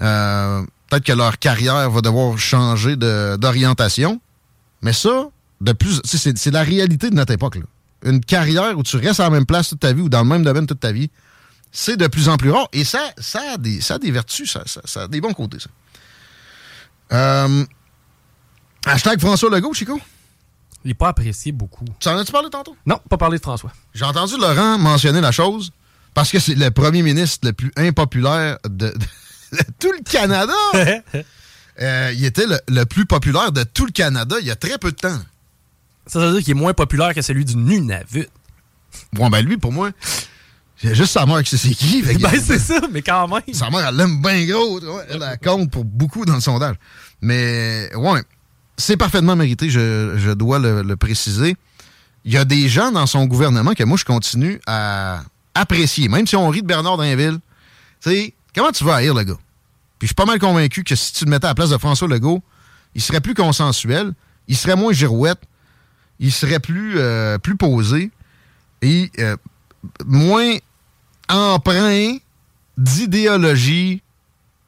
Euh, 0.00 0.62
peut-être 0.88 1.04
que 1.04 1.12
leur 1.12 1.38
carrière 1.38 1.88
va 1.88 2.00
devoir 2.00 2.36
changer 2.36 2.96
d'orientation. 2.96 4.20
Mais 4.82 4.92
ça, 4.92 5.28
de 5.60 5.70
plus, 5.70 6.00
c'est 6.04 6.50
la 6.50 6.64
réalité 6.64 7.08
de 7.08 7.14
notre 7.14 7.32
époque. 7.32 7.60
Une 8.02 8.24
carrière 8.24 8.76
où 8.76 8.82
tu 8.82 8.96
restes 8.96 9.20
à 9.20 9.24
la 9.24 9.30
même 9.30 9.46
place 9.46 9.68
toute 9.68 9.78
ta 9.78 9.92
vie 9.92 10.02
ou 10.02 10.08
dans 10.08 10.24
le 10.24 10.28
même 10.28 10.42
domaine 10.42 10.66
toute 10.66 10.80
ta 10.80 10.90
vie, 10.90 11.10
c'est 11.70 11.96
de 11.96 12.08
plus 12.08 12.28
en 12.28 12.38
plus 12.38 12.50
rare. 12.50 12.66
Et 12.72 12.82
ça, 12.82 13.12
ça, 13.18 13.40
a, 13.52 13.56
des, 13.56 13.80
ça 13.80 14.00
des 14.00 14.10
vertus, 14.10 14.50
ça, 14.50 14.64
ça, 14.66 15.02
a 15.02 15.06
des 15.06 15.20
bons 15.20 15.32
côtés, 15.32 15.58
ça. 15.60 15.70
Euh, 17.12 17.64
hashtag 18.86 19.20
François 19.20 19.50
Legault, 19.50 19.74
Chico. 19.74 20.00
Il 20.84 20.88
n'est 20.88 20.94
pas 20.94 21.08
apprécié 21.08 21.52
beaucoup. 21.52 21.84
Tu 21.98 22.08
en 22.08 22.16
as-tu 22.16 22.32
parlé 22.32 22.48
tantôt? 22.48 22.76
Non, 22.86 22.98
pas 23.08 23.18
parlé 23.18 23.38
de 23.38 23.42
François. 23.42 23.72
J'ai 23.92 24.04
entendu 24.04 24.34
Laurent 24.38 24.78
mentionner 24.78 25.20
la 25.20 25.32
chose 25.32 25.72
parce 26.14 26.30
que 26.30 26.38
c'est 26.38 26.54
le 26.54 26.70
premier 26.70 27.02
ministre 27.02 27.46
le 27.46 27.52
plus 27.52 27.70
impopulaire 27.76 28.58
de, 28.68 28.94
tout 29.78 29.92
le 29.92 30.02
Canada. 30.02 30.54
Euh, 31.80 32.12
il 32.14 32.26
était 32.26 32.44
le, 32.68 32.84
plus 32.84 33.06
populaire 33.06 33.52
de 33.52 33.62
tout 33.62 33.86
le 33.86 33.92
Canada 33.92 34.36
il 34.38 34.46
y 34.46 34.50
a 34.50 34.56
très 34.56 34.76
peu 34.76 34.90
de 34.90 34.96
temps. 34.96 35.18
Ça 36.06 36.18
veut 36.18 36.32
dire 36.32 36.42
qu'il 36.42 36.50
est 36.50 36.60
moins 36.60 36.74
populaire 36.74 37.14
que 37.14 37.22
celui 37.22 37.46
du 37.46 37.56
Nunavut. 37.56 38.28
Bon, 39.14 39.30
ben 39.30 39.40
lui, 39.40 39.56
pour 39.56 39.72
moi, 39.72 39.90
j'ai 40.82 40.94
juste 40.94 41.12
sa 41.12 41.24
mère 41.24 41.42
qui 41.42 41.56
sait 41.56 41.68
c'est 41.68 41.74
qui. 41.74 42.02
Ben, 42.20 42.38
c'est 42.38 42.58
ça, 42.58 42.80
mais 42.90 43.00
quand 43.00 43.28
même. 43.28 43.54
Sa 43.54 43.70
mère, 43.70 43.88
elle 43.88 43.96
l'aime 43.96 44.20
bien 44.20 44.44
gros. 44.44 44.78
Elle 45.08 45.20
la 45.20 45.38
compte 45.38 45.70
pour 45.70 45.86
beaucoup 45.86 46.26
dans 46.26 46.34
le 46.34 46.40
sondage. 46.40 46.76
Mais, 47.22 47.90
ouais, 47.94 48.20
c'est 48.80 48.96
parfaitement 48.96 49.36
mérité, 49.36 49.70
je, 49.70 50.32
dois 50.32 50.58
le, 50.58 50.96
préciser. 50.96 51.56
Il 52.24 52.32
y 52.32 52.36
a 52.36 52.44
des 52.44 52.68
gens 52.68 52.90
dans 52.90 53.06
son 53.06 53.26
gouvernement 53.26 53.74
que 53.74 53.84
moi, 53.84 53.96
je 53.96 54.04
continue 54.04 54.60
à 54.66 55.22
apprécier, 55.54 56.08
même 56.08 56.26
si 56.26 56.36
on 56.36 56.48
rit 56.48 56.62
de 56.62 56.66
Bernard 56.66 56.96
Dainville. 56.96 57.38
Tu 58.02 58.10
sais, 58.10 58.34
comment 58.54 58.72
tu 58.72 58.84
vas 58.84 58.96
haïr 58.96 59.14
le 59.14 59.22
gars? 59.22 59.38
Puis 59.98 60.06
je 60.06 60.08
suis 60.08 60.14
pas 60.14 60.24
mal 60.24 60.38
convaincu 60.38 60.82
que 60.82 60.96
si 60.96 61.12
tu 61.12 61.24
le 61.26 61.30
mettais 61.30 61.46
à 61.46 61.50
la 61.50 61.54
place 61.54 61.70
de 61.70 61.78
François 61.78 62.08
Legault, 62.08 62.42
il 62.94 63.02
serait 63.02 63.20
plus 63.20 63.34
consensuel, 63.34 64.12
il 64.48 64.56
serait 64.56 64.76
moins 64.76 64.92
girouette, 64.92 65.42
il 66.18 66.32
serait 66.32 66.60
plus, 66.60 66.94
euh, 66.96 67.38
plus 67.38 67.56
posé 67.56 68.10
et 68.82 69.10
euh, 69.18 69.36
moins 70.06 70.56
empreint 71.28 72.16
d'idéologie 72.78 74.02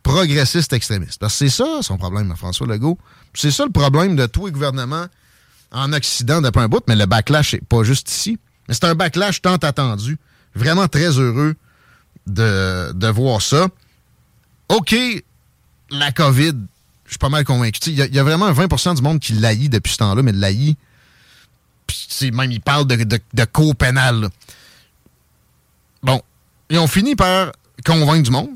progressiste 0.02 0.72
extrémiste. 0.72 1.18
Parce 1.18 1.38
que 1.38 1.48
c'est 1.48 1.64
ça 1.64 1.82
son 1.82 1.96
problème, 1.96 2.34
François 2.36 2.66
Legault. 2.66 2.98
C'est 3.34 3.50
ça 3.50 3.64
le 3.64 3.70
problème 3.70 4.16
de 4.16 4.26
tous 4.26 4.46
les 4.46 4.52
gouvernements 4.52 5.06
en 5.70 5.92
Occident 5.92 6.40
depuis 6.40 6.60
un 6.60 6.68
bout, 6.68 6.82
mais 6.86 6.96
le 6.96 7.06
backlash 7.06 7.54
n'est 7.54 7.60
pas 7.60 7.82
juste 7.82 8.10
ici. 8.10 8.38
Mais 8.68 8.74
c'est 8.74 8.84
un 8.84 8.94
backlash 8.94 9.40
tant 9.40 9.56
attendu. 9.56 10.18
Vraiment 10.54 10.86
très 10.86 11.18
heureux 11.18 11.54
de, 12.26 13.08
voir 13.08 13.40
ça. 13.40 13.68
OK, 14.68 14.94
la 15.90 16.12
COVID, 16.12 16.54
je 17.06 17.10
suis 17.10 17.18
pas 17.18 17.28
mal 17.28 17.44
convaincu. 17.44 17.90
Il 17.90 17.96
y, 17.96 18.18
a 18.18 18.22
vraiment 18.22 18.46
un 18.46 18.52
20% 18.52 18.96
du 18.96 19.02
monde 19.02 19.18
qui 19.18 19.32
l'haït 19.32 19.68
depuis 19.68 19.92
ce 19.92 19.98
temps-là, 19.98 20.22
mais 20.22 20.32
l'haït, 20.32 20.78
même 22.22 22.52
il 22.52 22.60
parle 22.60 22.86
de, 22.86 22.96
de, 22.96 23.18
de 23.32 23.44
co 23.44 23.74
pénal. 23.74 24.28
Bon, 26.02 26.20
ils 26.70 26.78
ont 26.78 26.86
fini 26.86 27.16
par 27.16 27.52
convaincre 27.84 28.22
du 28.22 28.30
monde, 28.30 28.50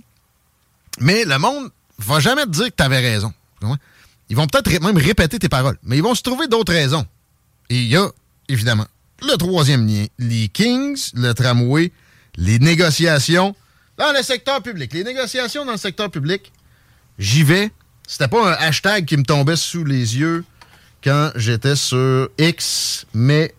mais 1.01 1.25
le 1.25 1.39
monde 1.39 1.71
va 1.99 2.21
jamais 2.21 2.45
te 2.45 2.51
dire 2.51 2.67
que 2.67 2.75
tu 2.77 2.83
avais 2.83 3.01
raison. 3.01 3.33
Ils 4.29 4.37
vont 4.37 4.47
peut-être 4.47 4.83
même 4.83 4.97
répéter 4.97 5.39
tes 5.39 5.49
paroles, 5.49 5.79
mais 5.83 5.97
ils 5.97 6.03
vont 6.03 6.15
se 6.15 6.23
trouver 6.23 6.49
d'autres 6.49 6.73
raisons. 6.73 7.07
Et 7.71 7.77
il 7.77 7.89
y 7.89 7.97
a, 7.97 8.09
évidemment, 8.49 8.87
le 9.23 9.37
troisième 9.37 9.87
lien, 9.87 10.07
les 10.19 10.49
Kings, 10.49 11.11
le 11.15 11.33
tramway, 11.33 11.93
les 12.37 12.59
négociations 12.59 13.55
dans 13.97 14.13
le 14.13 14.23
secteur 14.23 14.63
public. 14.63 14.93
Les 14.93 15.05
négociations 15.05 15.65
dans 15.65 15.73
le 15.73 15.79
secteur 15.79 16.11
public, 16.11 16.53
j'y 17.19 17.43
vais. 17.43 17.71
C'était 18.07 18.29
pas 18.29 18.53
un 18.53 18.53
hashtag 18.53 19.05
qui 19.05 19.17
me 19.17 19.25
tombait 19.25 19.57
sous 19.57 19.85
les 19.85 20.19
yeux 20.19 20.45
quand 21.03 21.31
j'étais 21.35 21.77
sur 21.77 22.29
X, 22.39 23.07
mais 23.15 23.55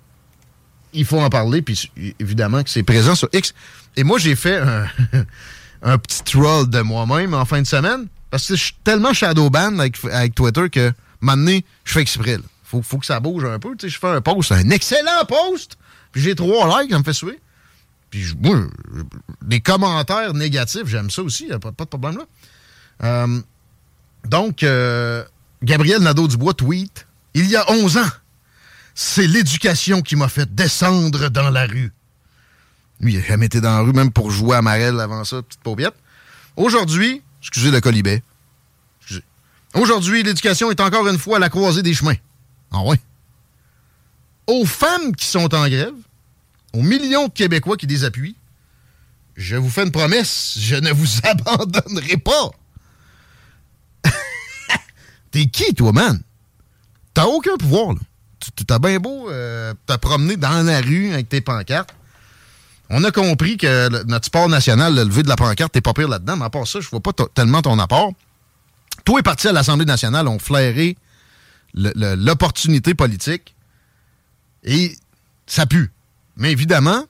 il 0.93 1.05
faut 1.05 1.19
en 1.19 1.29
parler, 1.29 1.61
puis 1.61 1.91
évidemment 2.19 2.63
que 2.63 2.69
c'est 2.69 2.83
présent 2.83 3.15
sur 3.15 3.29
X. 3.33 3.53
Et 3.95 4.03
moi, 4.03 4.19
j'ai 4.19 4.35
fait 4.35 4.57
un, 5.81 5.97
petit 5.97 6.23
troll 6.23 6.69
de 6.69 6.81
moi-même 6.81 7.33
en 7.33 7.45
fin 7.45 7.61
de 7.61 7.67
semaine, 7.67 8.07
parce 8.29 8.47
que 8.47 8.55
je 8.55 8.63
suis 8.63 8.75
tellement 8.83 9.13
shadowban 9.13 9.79
avec, 9.79 10.03
avec 10.05 10.35
Twitter 10.35 10.69
que 10.69 10.93
maintenant, 11.21 11.59
je 11.83 11.93
fais 11.93 12.01
exprès. 12.01 12.37
Faut, 12.63 12.81
faut 12.81 12.97
que 12.97 13.05
ça 13.05 13.19
bouge 13.19 13.45
un 13.45 13.59
peu. 13.59 13.75
je 13.81 13.97
fais 13.97 14.07
un 14.07 14.21
post, 14.21 14.51
un 14.51 14.69
excellent 14.69 15.25
post, 15.27 15.77
puis 16.11 16.21
j'ai 16.21 16.35
trois 16.35 16.81
likes, 16.81 16.91
ça 16.91 16.99
me 16.99 17.03
fait 17.03 17.13
suer. 17.13 17.39
Puis 18.09 18.25
moi, 18.41 18.67
des 19.41 19.61
commentaires 19.61 20.33
négatifs, 20.33 20.85
j'aime 20.85 21.09
ça 21.09 21.21
aussi, 21.21 21.47
pas, 21.47 21.71
pas 21.71 21.85
de 21.85 21.89
problème 21.89 22.17
là. 22.17 22.25
Euh, 23.03 23.41
donc, 24.25 24.63
euh, 24.63 25.23
Gabriel 25.63 26.01
Nadeau-Dubois 26.01 26.53
tweet 26.53 27.07
Il 27.33 27.47
y 27.47 27.55
a 27.55 27.69
11 27.71 27.97
ans, 27.97 28.09
c'est 28.95 29.27
l'éducation 29.27 30.01
qui 30.01 30.15
m'a 30.15 30.27
fait 30.27 30.53
descendre 30.53 31.29
dans 31.29 31.49
la 31.49 31.65
rue. 31.65 31.91
Lui, 32.99 33.13
il 33.13 33.19
a 33.19 33.23
jamais 33.23 33.45
été 33.45 33.61
dans 33.61 33.71
la 33.77 33.79
rue, 33.81 33.93
même 33.93 34.11
pour 34.11 34.31
jouer 34.31 34.57
à 34.57 34.61
Marelle 34.61 34.99
avant 34.99 35.23
ça, 35.23 35.41
petite 35.41 35.61
paupiette. 35.61 35.93
Aujourd'hui, 36.55 37.21
excusez 37.47 37.71
le 37.71 37.81
colibet. 37.81 38.21
Aujourd'hui, 39.73 40.23
l'éducation 40.23 40.71
est 40.71 40.79
encore 40.79 41.07
une 41.07 41.17
fois 41.17 41.37
à 41.37 41.39
la 41.39 41.49
croisée 41.49 41.83
des 41.83 41.93
chemins. 41.93 42.15
Ah 42.71 42.81
ouais? 42.81 42.99
Aux 44.47 44.65
femmes 44.65 45.15
qui 45.15 45.25
sont 45.25 45.53
en 45.53 45.67
grève, 45.67 45.93
aux 46.73 46.81
millions 46.81 47.27
de 47.27 47.33
Québécois 47.33 47.77
qui 47.77 47.87
désappuient, 47.87 48.35
je 49.35 49.55
vous 49.55 49.69
fais 49.69 49.83
une 49.83 49.91
promesse, 49.91 50.57
je 50.59 50.75
ne 50.75 50.91
vous 50.91 51.07
abandonnerai 51.23 52.17
pas. 52.17 52.51
T'es 55.31 55.45
qui, 55.45 55.73
toi, 55.73 55.91
man? 55.91 56.21
T'as 57.13 57.25
aucun 57.25 57.57
pouvoir, 57.57 57.93
là. 57.93 57.99
T'as 58.65 58.79
bien 58.79 58.99
beau 58.99 59.29
euh, 59.29 59.73
te 59.85 59.95
promener 59.97 60.37
dans 60.37 60.65
la 60.65 60.79
rue 60.79 61.11
avec 61.11 61.29
tes 61.29 61.41
pancartes. 61.41 61.93
On 62.89 63.03
a 63.03 63.11
compris 63.11 63.57
que 63.57 64.03
notre 64.05 64.25
sport 64.25 64.47
national, 64.47 64.95
le 64.95 65.03
lever 65.03 65.23
de 65.23 65.27
la 65.27 65.35
pancarte, 65.35 65.73
t'es 65.73 65.81
pas 65.81 65.93
pire 65.93 66.07
là-dedans, 66.07 66.37
mais 66.37 66.45
à 66.45 66.49
part 66.49 66.67
ça, 66.67 66.79
je 66.79 66.89
vois 66.89 67.01
pas 67.01 67.11
tellement 67.33 67.61
ton 67.61 67.77
apport. 67.79 68.13
Toi 69.03 69.19
et 69.19 69.23
parti 69.23 69.47
à 69.47 69.51
l'Assemblée 69.51 69.85
nationale 69.85 70.27
ont 70.27 70.39
flairé 70.39 70.97
l'opportunité 71.73 72.93
politique 72.93 73.55
et 74.63 74.95
ça 75.45 75.65
pue. 75.65 75.91
Mais 76.37 76.51
évidemment, 76.51 77.05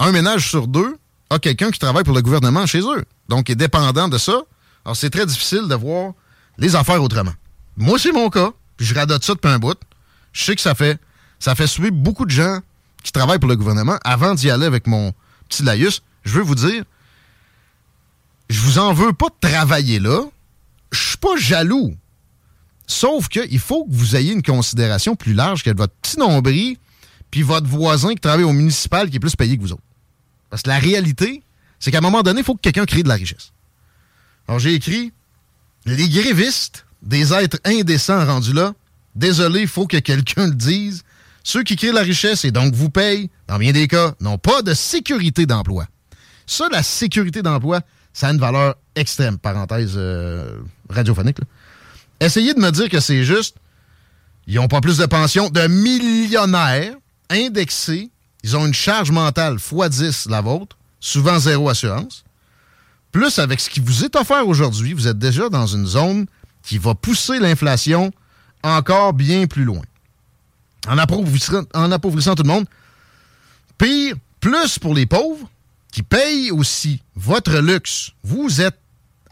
un 0.00 0.12
ménage 0.12 0.48
sur 0.48 0.66
deux 0.66 0.96
a 1.30 1.38
quelqu'un 1.38 1.70
qui 1.70 1.78
travaille 1.78 2.04
pour 2.04 2.14
le 2.14 2.22
gouvernement 2.22 2.66
chez 2.66 2.80
eux. 2.80 3.04
Donc, 3.28 3.50
est 3.50 3.54
dépendant 3.54 4.08
de 4.08 4.18
ça. 4.18 4.42
Alors, 4.84 4.96
c'est 4.96 5.10
très 5.10 5.26
difficile 5.26 5.68
de 5.68 5.74
voir 5.74 6.12
les 6.58 6.76
affaires 6.76 7.02
autrement. 7.02 7.32
Moi, 7.76 7.98
c'est 7.98 8.12
mon 8.12 8.30
cas. 8.30 8.50
Puis 8.76 8.86
je 8.86 8.94
radote 8.94 9.24
ça 9.24 9.34
depuis 9.34 9.48
un 9.48 9.58
bout. 9.58 9.78
Je 10.32 10.44
sais 10.44 10.54
que 10.54 10.60
ça 10.60 10.74
fait, 10.74 11.00
ça 11.38 11.54
fait 11.54 11.66
suivre 11.66 11.92
beaucoup 11.92 12.26
de 12.26 12.30
gens 12.30 12.60
qui 13.04 13.12
travaillent 13.12 13.38
pour 13.38 13.48
le 13.48 13.54
gouvernement. 13.54 13.98
Avant 14.02 14.34
d'y 14.34 14.50
aller 14.50 14.66
avec 14.66 14.88
mon 14.88 15.12
petit 15.48 15.62
laïus, 15.62 16.02
je 16.24 16.32
veux 16.32 16.42
vous 16.42 16.56
dire, 16.56 16.82
je 18.48 18.60
vous 18.60 18.78
en 18.78 18.92
veux 18.92 19.12
pas 19.12 19.28
de 19.28 19.48
travailler 19.48 20.00
là. 20.00 20.22
Je 20.90 21.08
suis 21.10 21.16
pas 21.18 21.36
jaloux. 21.36 21.94
Sauf 22.86 23.28
qu'il 23.28 23.58
faut 23.60 23.84
que 23.84 23.92
vous 23.92 24.16
ayez 24.16 24.32
une 24.32 24.42
considération 24.42 25.14
plus 25.14 25.34
large 25.34 25.62
que 25.62 25.70
votre 25.70 25.94
petit 25.94 26.18
nombril 26.18 26.76
puis 27.30 27.42
votre 27.42 27.66
voisin 27.66 28.10
qui 28.10 28.20
travaille 28.20 28.44
au 28.44 28.52
municipal 28.52 29.08
qui 29.10 29.16
est 29.16 29.20
plus 29.20 29.36
payé 29.36 29.56
que 29.56 29.62
vous 29.62 29.72
autres. 29.72 29.82
Parce 30.50 30.62
que 30.62 30.68
la 30.68 30.78
réalité, 30.78 31.42
c'est 31.80 31.90
qu'à 31.90 31.98
un 31.98 32.02
moment 32.02 32.22
donné, 32.22 32.40
il 32.40 32.44
faut 32.44 32.54
que 32.54 32.60
quelqu'un 32.60 32.84
crée 32.84 33.02
de 33.02 33.08
la 33.08 33.16
richesse. 33.16 33.52
Alors 34.46 34.58
j'ai 34.58 34.74
écrit 34.74 35.12
Les 35.86 36.08
grévistes, 36.08 36.86
des 37.02 37.32
êtres 37.32 37.58
indécents 37.64 38.24
rendus 38.24 38.52
là, 38.52 38.74
désolé, 39.14 39.62
il 39.62 39.68
faut 39.68 39.86
que 39.86 39.98
quelqu'un 39.98 40.46
le 40.46 40.54
dise. 40.54 41.03
Ceux 41.44 41.62
qui 41.62 41.76
créent 41.76 41.92
la 41.92 42.00
richesse 42.00 42.44
et 42.44 42.50
donc 42.50 42.74
vous 42.74 42.90
payent, 42.90 43.30
dans 43.46 43.58
bien 43.58 43.72
des 43.72 43.86
cas, 43.86 44.14
n'ont 44.20 44.38
pas 44.38 44.62
de 44.62 44.72
sécurité 44.72 45.44
d'emploi. 45.44 45.86
Ça, 46.46 46.68
la 46.72 46.82
sécurité 46.82 47.42
d'emploi, 47.42 47.80
ça 48.14 48.28
a 48.28 48.32
une 48.32 48.40
valeur 48.40 48.76
extrême. 48.96 49.38
Parenthèse 49.38 49.92
euh, 49.96 50.58
radiophonique. 50.88 51.38
Essayez 52.18 52.54
de 52.54 52.60
me 52.60 52.70
dire 52.70 52.88
que 52.88 52.98
c'est 52.98 53.24
juste. 53.24 53.56
Ils 54.46 54.56
n'ont 54.56 54.68
pas 54.68 54.80
plus 54.80 54.96
de 54.98 55.06
pension 55.06 55.50
de 55.50 55.66
millionnaires 55.68 56.94
indexés, 57.30 58.10
ils 58.42 58.56
ont 58.56 58.66
une 58.66 58.74
charge 58.74 59.10
mentale 59.10 59.56
x10 59.56 60.28
la 60.28 60.40
vôtre, 60.40 60.76
souvent 61.00 61.38
zéro 61.38 61.68
assurance. 61.68 62.24
Plus 63.10 63.38
avec 63.38 63.60
ce 63.60 63.70
qui 63.70 63.80
vous 63.80 64.04
est 64.04 64.16
offert 64.16 64.46
aujourd'hui, 64.46 64.92
vous 64.92 65.08
êtes 65.08 65.18
déjà 65.18 65.48
dans 65.48 65.66
une 65.66 65.86
zone 65.86 66.26
qui 66.62 66.78
va 66.78 66.94
pousser 66.94 67.38
l'inflation 67.38 68.10
encore 68.62 69.12
bien 69.12 69.46
plus 69.46 69.64
loin. 69.64 69.82
En 70.88 70.98
appauvrissant, 70.98 71.62
en 71.74 71.92
appauvrissant 71.92 72.34
tout 72.34 72.42
le 72.42 72.48
monde. 72.48 72.66
Pire, 73.78 74.14
plus 74.40 74.78
pour 74.78 74.94
les 74.94 75.06
pauvres 75.06 75.48
qui 75.90 76.02
payent 76.02 76.50
aussi 76.50 77.02
votre 77.16 77.58
luxe. 77.58 78.12
Vous 78.22 78.60
êtes 78.60 78.78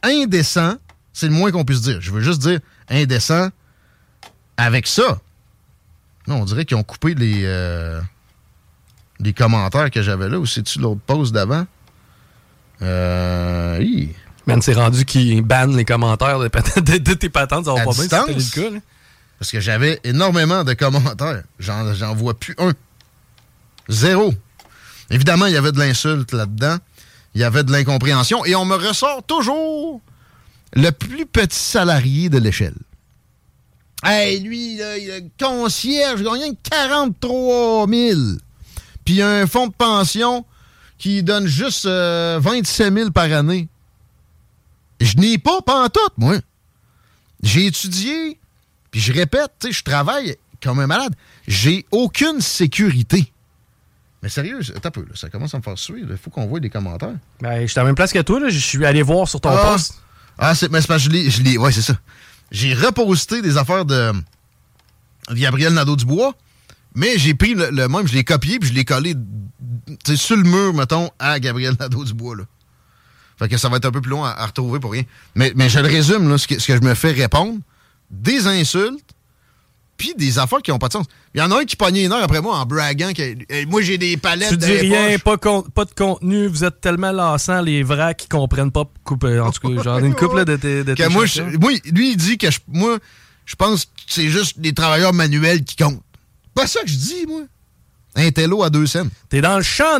indécent, 0.02 0.74
c'est 1.12 1.26
le 1.26 1.32
moins 1.32 1.50
qu'on 1.50 1.64
puisse 1.64 1.82
dire. 1.82 2.00
Je 2.00 2.10
veux 2.10 2.20
juste 2.20 2.40
dire 2.40 2.60
indécent 2.88 3.48
avec 4.56 4.86
ça. 4.86 5.20
Non, 6.26 6.36
on 6.36 6.44
dirait 6.44 6.64
qu'ils 6.64 6.76
ont 6.76 6.84
coupé 6.84 7.14
les, 7.14 7.42
euh, 7.44 8.00
les 9.20 9.32
commentaires 9.32 9.90
que 9.90 10.02
j'avais 10.02 10.28
là, 10.28 10.38
ou 10.38 10.46
c'est-tu 10.46 10.78
l'autre 10.78 11.00
pause 11.06 11.32
d'avant? 11.32 11.66
Euh. 12.80 13.84
Man, 14.46 14.60
c'est 14.62 14.74
rendu 14.74 15.04
qui 15.04 15.40
banne 15.40 15.76
les 15.76 15.84
commentaires 15.84 16.38
de, 16.38 16.48
tes 17.14 17.28
patentes, 17.28 17.66
ça 17.66 17.74
va 17.74 17.84
pas 17.84 17.92
bien 17.92 18.34
le 18.34 18.50
cas. 18.50 18.78
Parce 19.42 19.50
que 19.50 19.58
j'avais 19.58 19.98
énormément 20.04 20.62
de 20.62 20.72
commentaires. 20.72 21.42
J'en 21.58 22.14
vois 22.14 22.38
plus 22.38 22.54
un. 22.58 22.74
Zéro. 23.88 24.32
Évidemment, 25.10 25.46
il 25.46 25.52
y 25.52 25.56
avait 25.56 25.72
de 25.72 25.80
l'insulte 25.80 26.30
là-dedans. 26.30 26.76
Il 27.34 27.40
y 27.40 27.44
avait 27.44 27.64
de 27.64 27.72
l'incompréhension. 27.72 28.44
Et 28.44 28.54
on 28.54 28.64
me 28.64 28.76
ressort 28.76 29.24
toujours 29.24 30.00
le 30.74 30.90
plus 30.90 31.26
petit 31.26 31.58
salarié 31.58 32.28
de 32.28 32.38
l'échelle. 32.38 32.76
Hey, 34.04 34.38
lui, 34.38 34.76
là, 34.76 34.96
il 34.96 35.10
a 35.10 35.18
concierge, 35.44 36.22
gagne 36.22 36.54
43 36.70 37.88
000. 37.88 38.20
Puis 39.04 39.22
un 39.22 39.48
fonds 39.48 39.66
de 39.66 39.74
pension 39.74 40.46
qui 40.98 41.24
donne 41.24 41.48
juste 41.48 41.86
27 41.86 41.90
euh, 41.90 42.96
000 42.96 43.10
par 43.10 43.24
année. 43.32 43.66
Je 45.00 45.16
n'ai 45.16 45.36
pas 45.36 45.60
pantoute, 45.62 46.12
moi. 46.16 46.36
J'ai 47.42 47.66
étudié, 47.66 48.38
puis 48.92 49.00
je 49.00 49.12
répète, 49.12 49.66
je 49.68 49.82
travaille 49.82 50.36
comme 50.62 50.78
un 50.78 50.86
malade. 50.86 51.14
J'ai 51.48 51.84
aucune 51.90 52.40
sécurité. 52.40 53.32
Mais 54.22 54.28
sérieux, 54.28 54.60
un 54.84 54.90
peu, 54.90 55.04
ça 55.14 55.28
commence 55.28 55.52
à 55.54 55.58
me 55.58 55.62
faire 55.62 55.76
suivre. 55.76 56.08
Il 56.12 56.16
faut 56.16 56.30
qu'on 56.30 56.46
voit 56.46 56.60
des 56.60 56.70
commentaires. 56.70 57.16
Ben, 57.40 57.62
je 57.62 57.66
suis 57.66 57.80
à 57.80 57.82
la 57.82 57.86
même 57.86 57.96
place 57.96 58.12
que 58.12 58.20
toi, 58.20 58.48
Je 58.48 58.58
suis 58.58 58.86
allé 58.86 59.02
voir 59.02 59.26
sur 59.26 59.40
ton 59.40 59.50
ah, 59.50 59.72
post. 59.72 59.94
Ah, 60.38 60.54
c'est, 60.54 60.70
mais 60.70 60.80
c'est 60.80 60.86
parce 60.86 61.08
que 61.08 61.12
je 61.30 61.42
l'ai. 61.42 61.58
Ouais, 61.58 61.72
c'est 61.72 61.82
ça. 61.82 61.94
J'ai 62.52 62.74
reposté 62.74 63.42
des 63.42 63.56
affaires 63.56 63.84
de, 63.84 64.12
Gabriel 65.30 65.72
Nadeau-Dubois, 65.72 66.34
mais 66.94 67.18
j'ai 67.18 67.34
pris 67.34 67.54
le, 67.54 67.88
même, 67.88 68.06
je 68.06 68.12
l'ai 68.12 68.24
copié, 68.24 68.58
puis 68.58 68.68
je 68.68 68.74
l'ai 68.74 68.84
collé 68.84 69.14
sur 70.04 70.36
le 70.36 70.42
mur, 70.42 70.74
mettons, 70.74 71.10
à 71.18 71.40
Gabriel 71.40 71.74
Nadeau-Dubois. 71.80 72.36
Là. 72.36 72.44
Fait 73.38 73.48
que 73.48 73.56
ça 73.56 73.68
va 73.68 73.78
être 73.78 73.86
un 73.86 73.90
peu 73.90 74.00
plus 74.00 74.10
long 74.10 74.24
à, 74.24 74.46
retrouver 74.46 74.78
pour 74.78 74.92
rien. 74.92 75.04
Mais, 75.34 75.52
mais 75.56 75.68
je 75.68 75.80
le 75.80 75.88
résume, 75.88 76.28
là, 76.28 76.38
ce, 76.38 76.46
que, 76.46 76.58
je 76.58 76.80
me 76.80 76.94
fais 76.94 77.12
répondre. 77.12 77.58
Des 78.12 78.46
insultes, 78.46 79.02
puis 79.96 80.14
des 80.16 80.38
affaires 80.38 80.60
qui 80.62 80.70
n'ont 80.70 80.78
pas 80.78 80.88
de 80.88 80.92
sens. 80.92 81.06
Il 81.34 81.40
y 81.40 81.42
en 81.42 81.50
a 81.50 81.60
un 81.60 81.64
qui 81.64 81.76
pognait 81.76 82.04
une 82.04 82.12
heure 82.12 82.22
après 82.22 82.40
moi 82.40 82.58
en 82.58 82.66
braguant 82.66 83.12
que 83.12 83.64
moi 83.66 83.80
j'ai 83.82 83.98
des 83.98 84.16
palettes 84.16 84.50
Tu 84.50 84.56
dis 84.58 84.72
rien, 84.72 85.18
pas, 85.18 85.38
pas, 85.38 85.84
de 85.84 85.94
contenu, 85.96 86.46
vous 86.46 86.64
êtes 86.64 86.80
tellement 86.80 87.12
lassants, 87.12 87.62
les 87.62 87.82
vrais 87.82 88.14
qui 88.14 88.28
comprennent 88.28 88.72
pas 88.72 88.84
couper. 89.04 89.40
En 89.40 89.50
tout 89.50 89.60
cas, 89.60 89.82
j'en 89.82 90.02
ai 90.02 90.06
une 90.06 90.14
couple 90.14 90.44
de 90.44 90.56
tes 90.56 90.84
de 90.84 91.08
moi, 91.08 91.24
lui, 91.92 92.10
il 92.10 92.16
dit 92.16 92.36
que 92.36 92.48
moi, 92.68 92.98
je 93.46 93.54
pense 93.54 93.86
que 93.86 93.90
c'est 94.08 94.28
juste 94.28 94.58
des 94.60 94.72
travailleurs 94.72 95.12
manuels 95.12 95.64
qui 95.64 95.76
comptent. 95.76 96.02
Pas 96.54 96.66
ça 96.66 96.80
que 96.82 96.88
je 96.88 96.96
dis, 96.96 97.26
moi. 97.26 97.42
Un 98.14 98.30
télo 98.30 98.62
à 98.62 98.68
deux 98.68 98.86
cents. 98.86 99.06
T'es 99.30 99.40
dans 99.40 99.56
le 99.56 99.62
champ, 99.62 99.98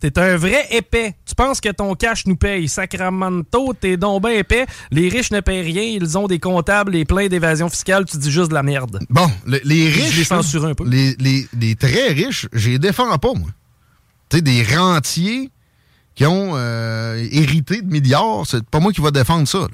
T'es 0.00 0.18
un 0.18 0.36
vrai 0.38 0.66
épais. 0.70 1.14
Tu 1.26 1.34
penses 1.34 1.60
que 1.60 1.68
ton 1.68 1.94
cash 1.94 2.24
nous 2.26 2.36
paye. 2.36 2.68
Sacramento, 2.68 3.74
t'es 3.78 3.98
donc 3.98 4.22
bien 4.22 4.32
épais. 4.32 4.64
Les 4.90 5.10
riches 5.10 5.30
ne 5.30 5.40
payent 5.40 5.60
rien. 5.60 5.82
Ils 5.82 6.16
ont 6.16 6.26
des 6.26 6.38
comptables 6.38 6.96
et 6.96 7.04
plein 7.04 7.28
d'évasion 7.28 7.68
fiscale. 7.68 8.06
Tu 8.06 8.16
dis 8.16 8.30
juste 8.30 8.48
de 8.48 8.54
la 8.54 8.62
merde. 8.62 8.98
Bon, 9.10 9.30
les 9.46 9.88
riches. 9.90 10.12
Je 10.12 10.18
les 10.18 10.24
censure 10.24 10.64
un 10.64 10.74
peu. 10.74 10.88
Les, 10.88 11.14
les, 11.52 11.76
très 11.76 12.08
riches, 12.12 12.48
je 12.52 12.70
les 12.70 12.78
défends 12.78 13.16
pas, 13.18 13.34
moi. 13.34 13.50
Tu 14.30 14.38
sais, 14.38 14.42
des 14.42 14.62
rentiers 14.64 15.50
qui 16.14 16.24
ont 16.24 16.52
euh, 16.54 17.28
hérité 17.30 17.82
de 17.82 17.90
milliards, 17.90 18.46
c'est 18.46 18.64
pas 18.64 18.80
moi 18.80 18.92
qui 18.92 19.02
va 19.02 19.10
défendre 19.10 19.46
ça. 19.46 19.68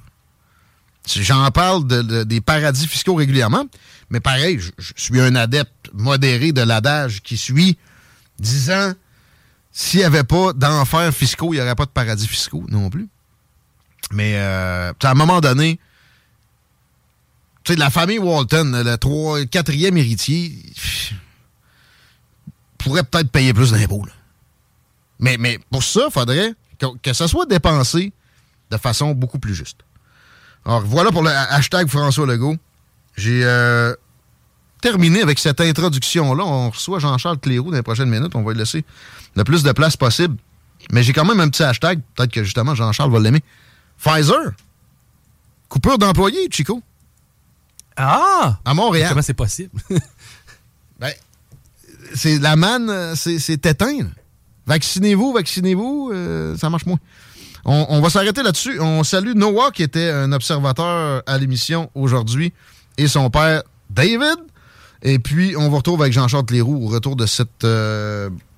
J'en 1.06 1.48
parle 1.52 1.86
de, 1.86 2.24
des 2.24 2.40
paradis 2.40 2.88
fiscaux 2.88 3.14
régulièrement, 3.14 3.64
mais 4.10 4.18
pareil, 4.18 4.58
je, 4.58 4.72
je 4.78 4.92
suis 4.96 5.20
un 5.20 5.36
adepte 5.36 5.90
modéré 5.92 6.50
de 6.50 6.62
l'adage 6.62 7.22
qui 7.22 7.36
suit 7.36 7.78
disant 8.40 8.92
s'il 9.78 10.00
n'y 10.00 10.06
avait 10.06 10.24
pas 10.24 10.54
d'enfers 10.54 11.12
fiscaux, 11.12 11.52
il 11.52 11.56
n'y 11.58 11.62
aurait 11.62 11.74
pas 11.74 11.84
de 11.84 11.90
paradis 11.90 12.26
fiscaux 12.26 12.64
non 12.70 12.88
plus. 12.88 13.10
Mais 14.10 14.32
euh, 14.36 14.90
à 15.02 15.10
un 15.10 15.14
moment 15.14 15.42
donné, 15.42 15.78
tu 17.62 17.74
sais, 17.74 17.78
la 17.78 17.90
famille 17.90 18.18
Walton, 18.18 18.72
le 18.82 18.96
3, 18.96 19.44
quatrième 19.44 19.98
héritier, 19.98 20.50
pourrait 22.78 23.02
peut-être 23.02 23.30
payer 23.30 23.52
plus 23.52 23.72
d'impôts. 23.72 24.06
Mais, 25.20 25.36
mais 25.36 25.58
pour 25.70 25.82
ça, 25.82 26.06
il 26.06 26.10
faudrait 26.10 26.54
que, 26.78 26.86
que, 27.02 27.12
ça 27.12 27.28
soit 27.28 27.44
dépensé 27.44 28.14
de 28.70 28.78
façon 28.78 29.12
beaucoup 29.12 29.38
plus 29.38 29.54
juste. 29.54 29.80
Alors 30.64 30.80
voilà 30.80 31.10
pour 31.10 31.22
le 31.22 31.28
hashtag 31.28 31.88
François 31.88 32.24
Legault. 32.24 32.56
J'ai 33.18 33.44
euh, 33.44 33.94
terminé 34.80 35.20
avec 35.20 35.38
cette 35.38 35.60
introduction-là. 35.60 36.44
On 36.46 36.70
reçoit 36.70 36.98
Jean-Charles 36.98 37.40
Cléroux 37.40 37.70
dans 37.70 37.76
les 37.76 37.82
prochaines 37.82 38.08
minutes. 38.08 38.34
On 38.34 38.42
va 38.42 38.54
le 38.54 38.60
laisser 38.60 38.82
le 39.36 39.44
plus 39.44 39.62
de 39.62 39.72
place 39.72 39.96
possible. 39.96 40.36
Mais 40.92 41.02
j'ai 41.02 41.12
quand 41.12 41.24
même 41.24 41.40
un 41.40 41.48
petit 41.48 41.62
hashtag. 41.62 42.00
Peut-être 42.14 42.32
que 42.32 42.44
justement 42.44 42.74
Jean-Charles 42.74 43.10
va 43.10 43.20
l'aimer. 43.20 43.42
Pfizer. 43.98 44.52
Coupure 45.68 45.98
d'employés, 45.98 46.48
Chico. 46.50 46.82
Ah! 47.96 48.58
À 48.64 48.74
Montréal. 48.74 49.10
Comment 49.10 49.22
c'est 49.22 49.34
possible? 49.34 49.80
ben, 51.00 51.12
c'est 52.14 52.38
la 52.38 52.56
manne, 52.56 53.14
c'est 53.16 53.66
éteint. 53.66 54.08
Vaccinez-vous, 54.66 55.32
vaccinez-vous, 55.32 56.10
euh, 56.12 56.56
ça 56.56 56.68
marche 56.70 56.86
moins. 56.86 56.98
On, 57.64 57.86
on 57.88 58.00
va 58.00 58.10
s'arrêter 58.10 58.42
là-dessus. 58.42 58.80
On 58.80 59.02
salue 59.04 59.32
Noah, 59.34 59.70
qui 59.70 59.82
était 59.82 60.10
un 60.10 60.32
observateur 60.32 61.22
à 61.26 61.38
l'émission 61.38 61.90
aujourd'hui, 61.94 62.52
et 62.98 63.08
son 63.08 63.30
père, 63.30 63.62
David. 63.90 64.36
Et 65.02 65.18
puis, 65.18 65.56
on 65.56 65.68
vous 65.68 65.76
retrouve 65.76 66.02
avec 66.02 66.12
Jean-Charles 66.12 66.46
Leroux 66.50 66.84
au 66.84 66.88
retour 66.88 67.16
de 67.16 67.26
cette 67.26 67.64
euh, 67.64 68.28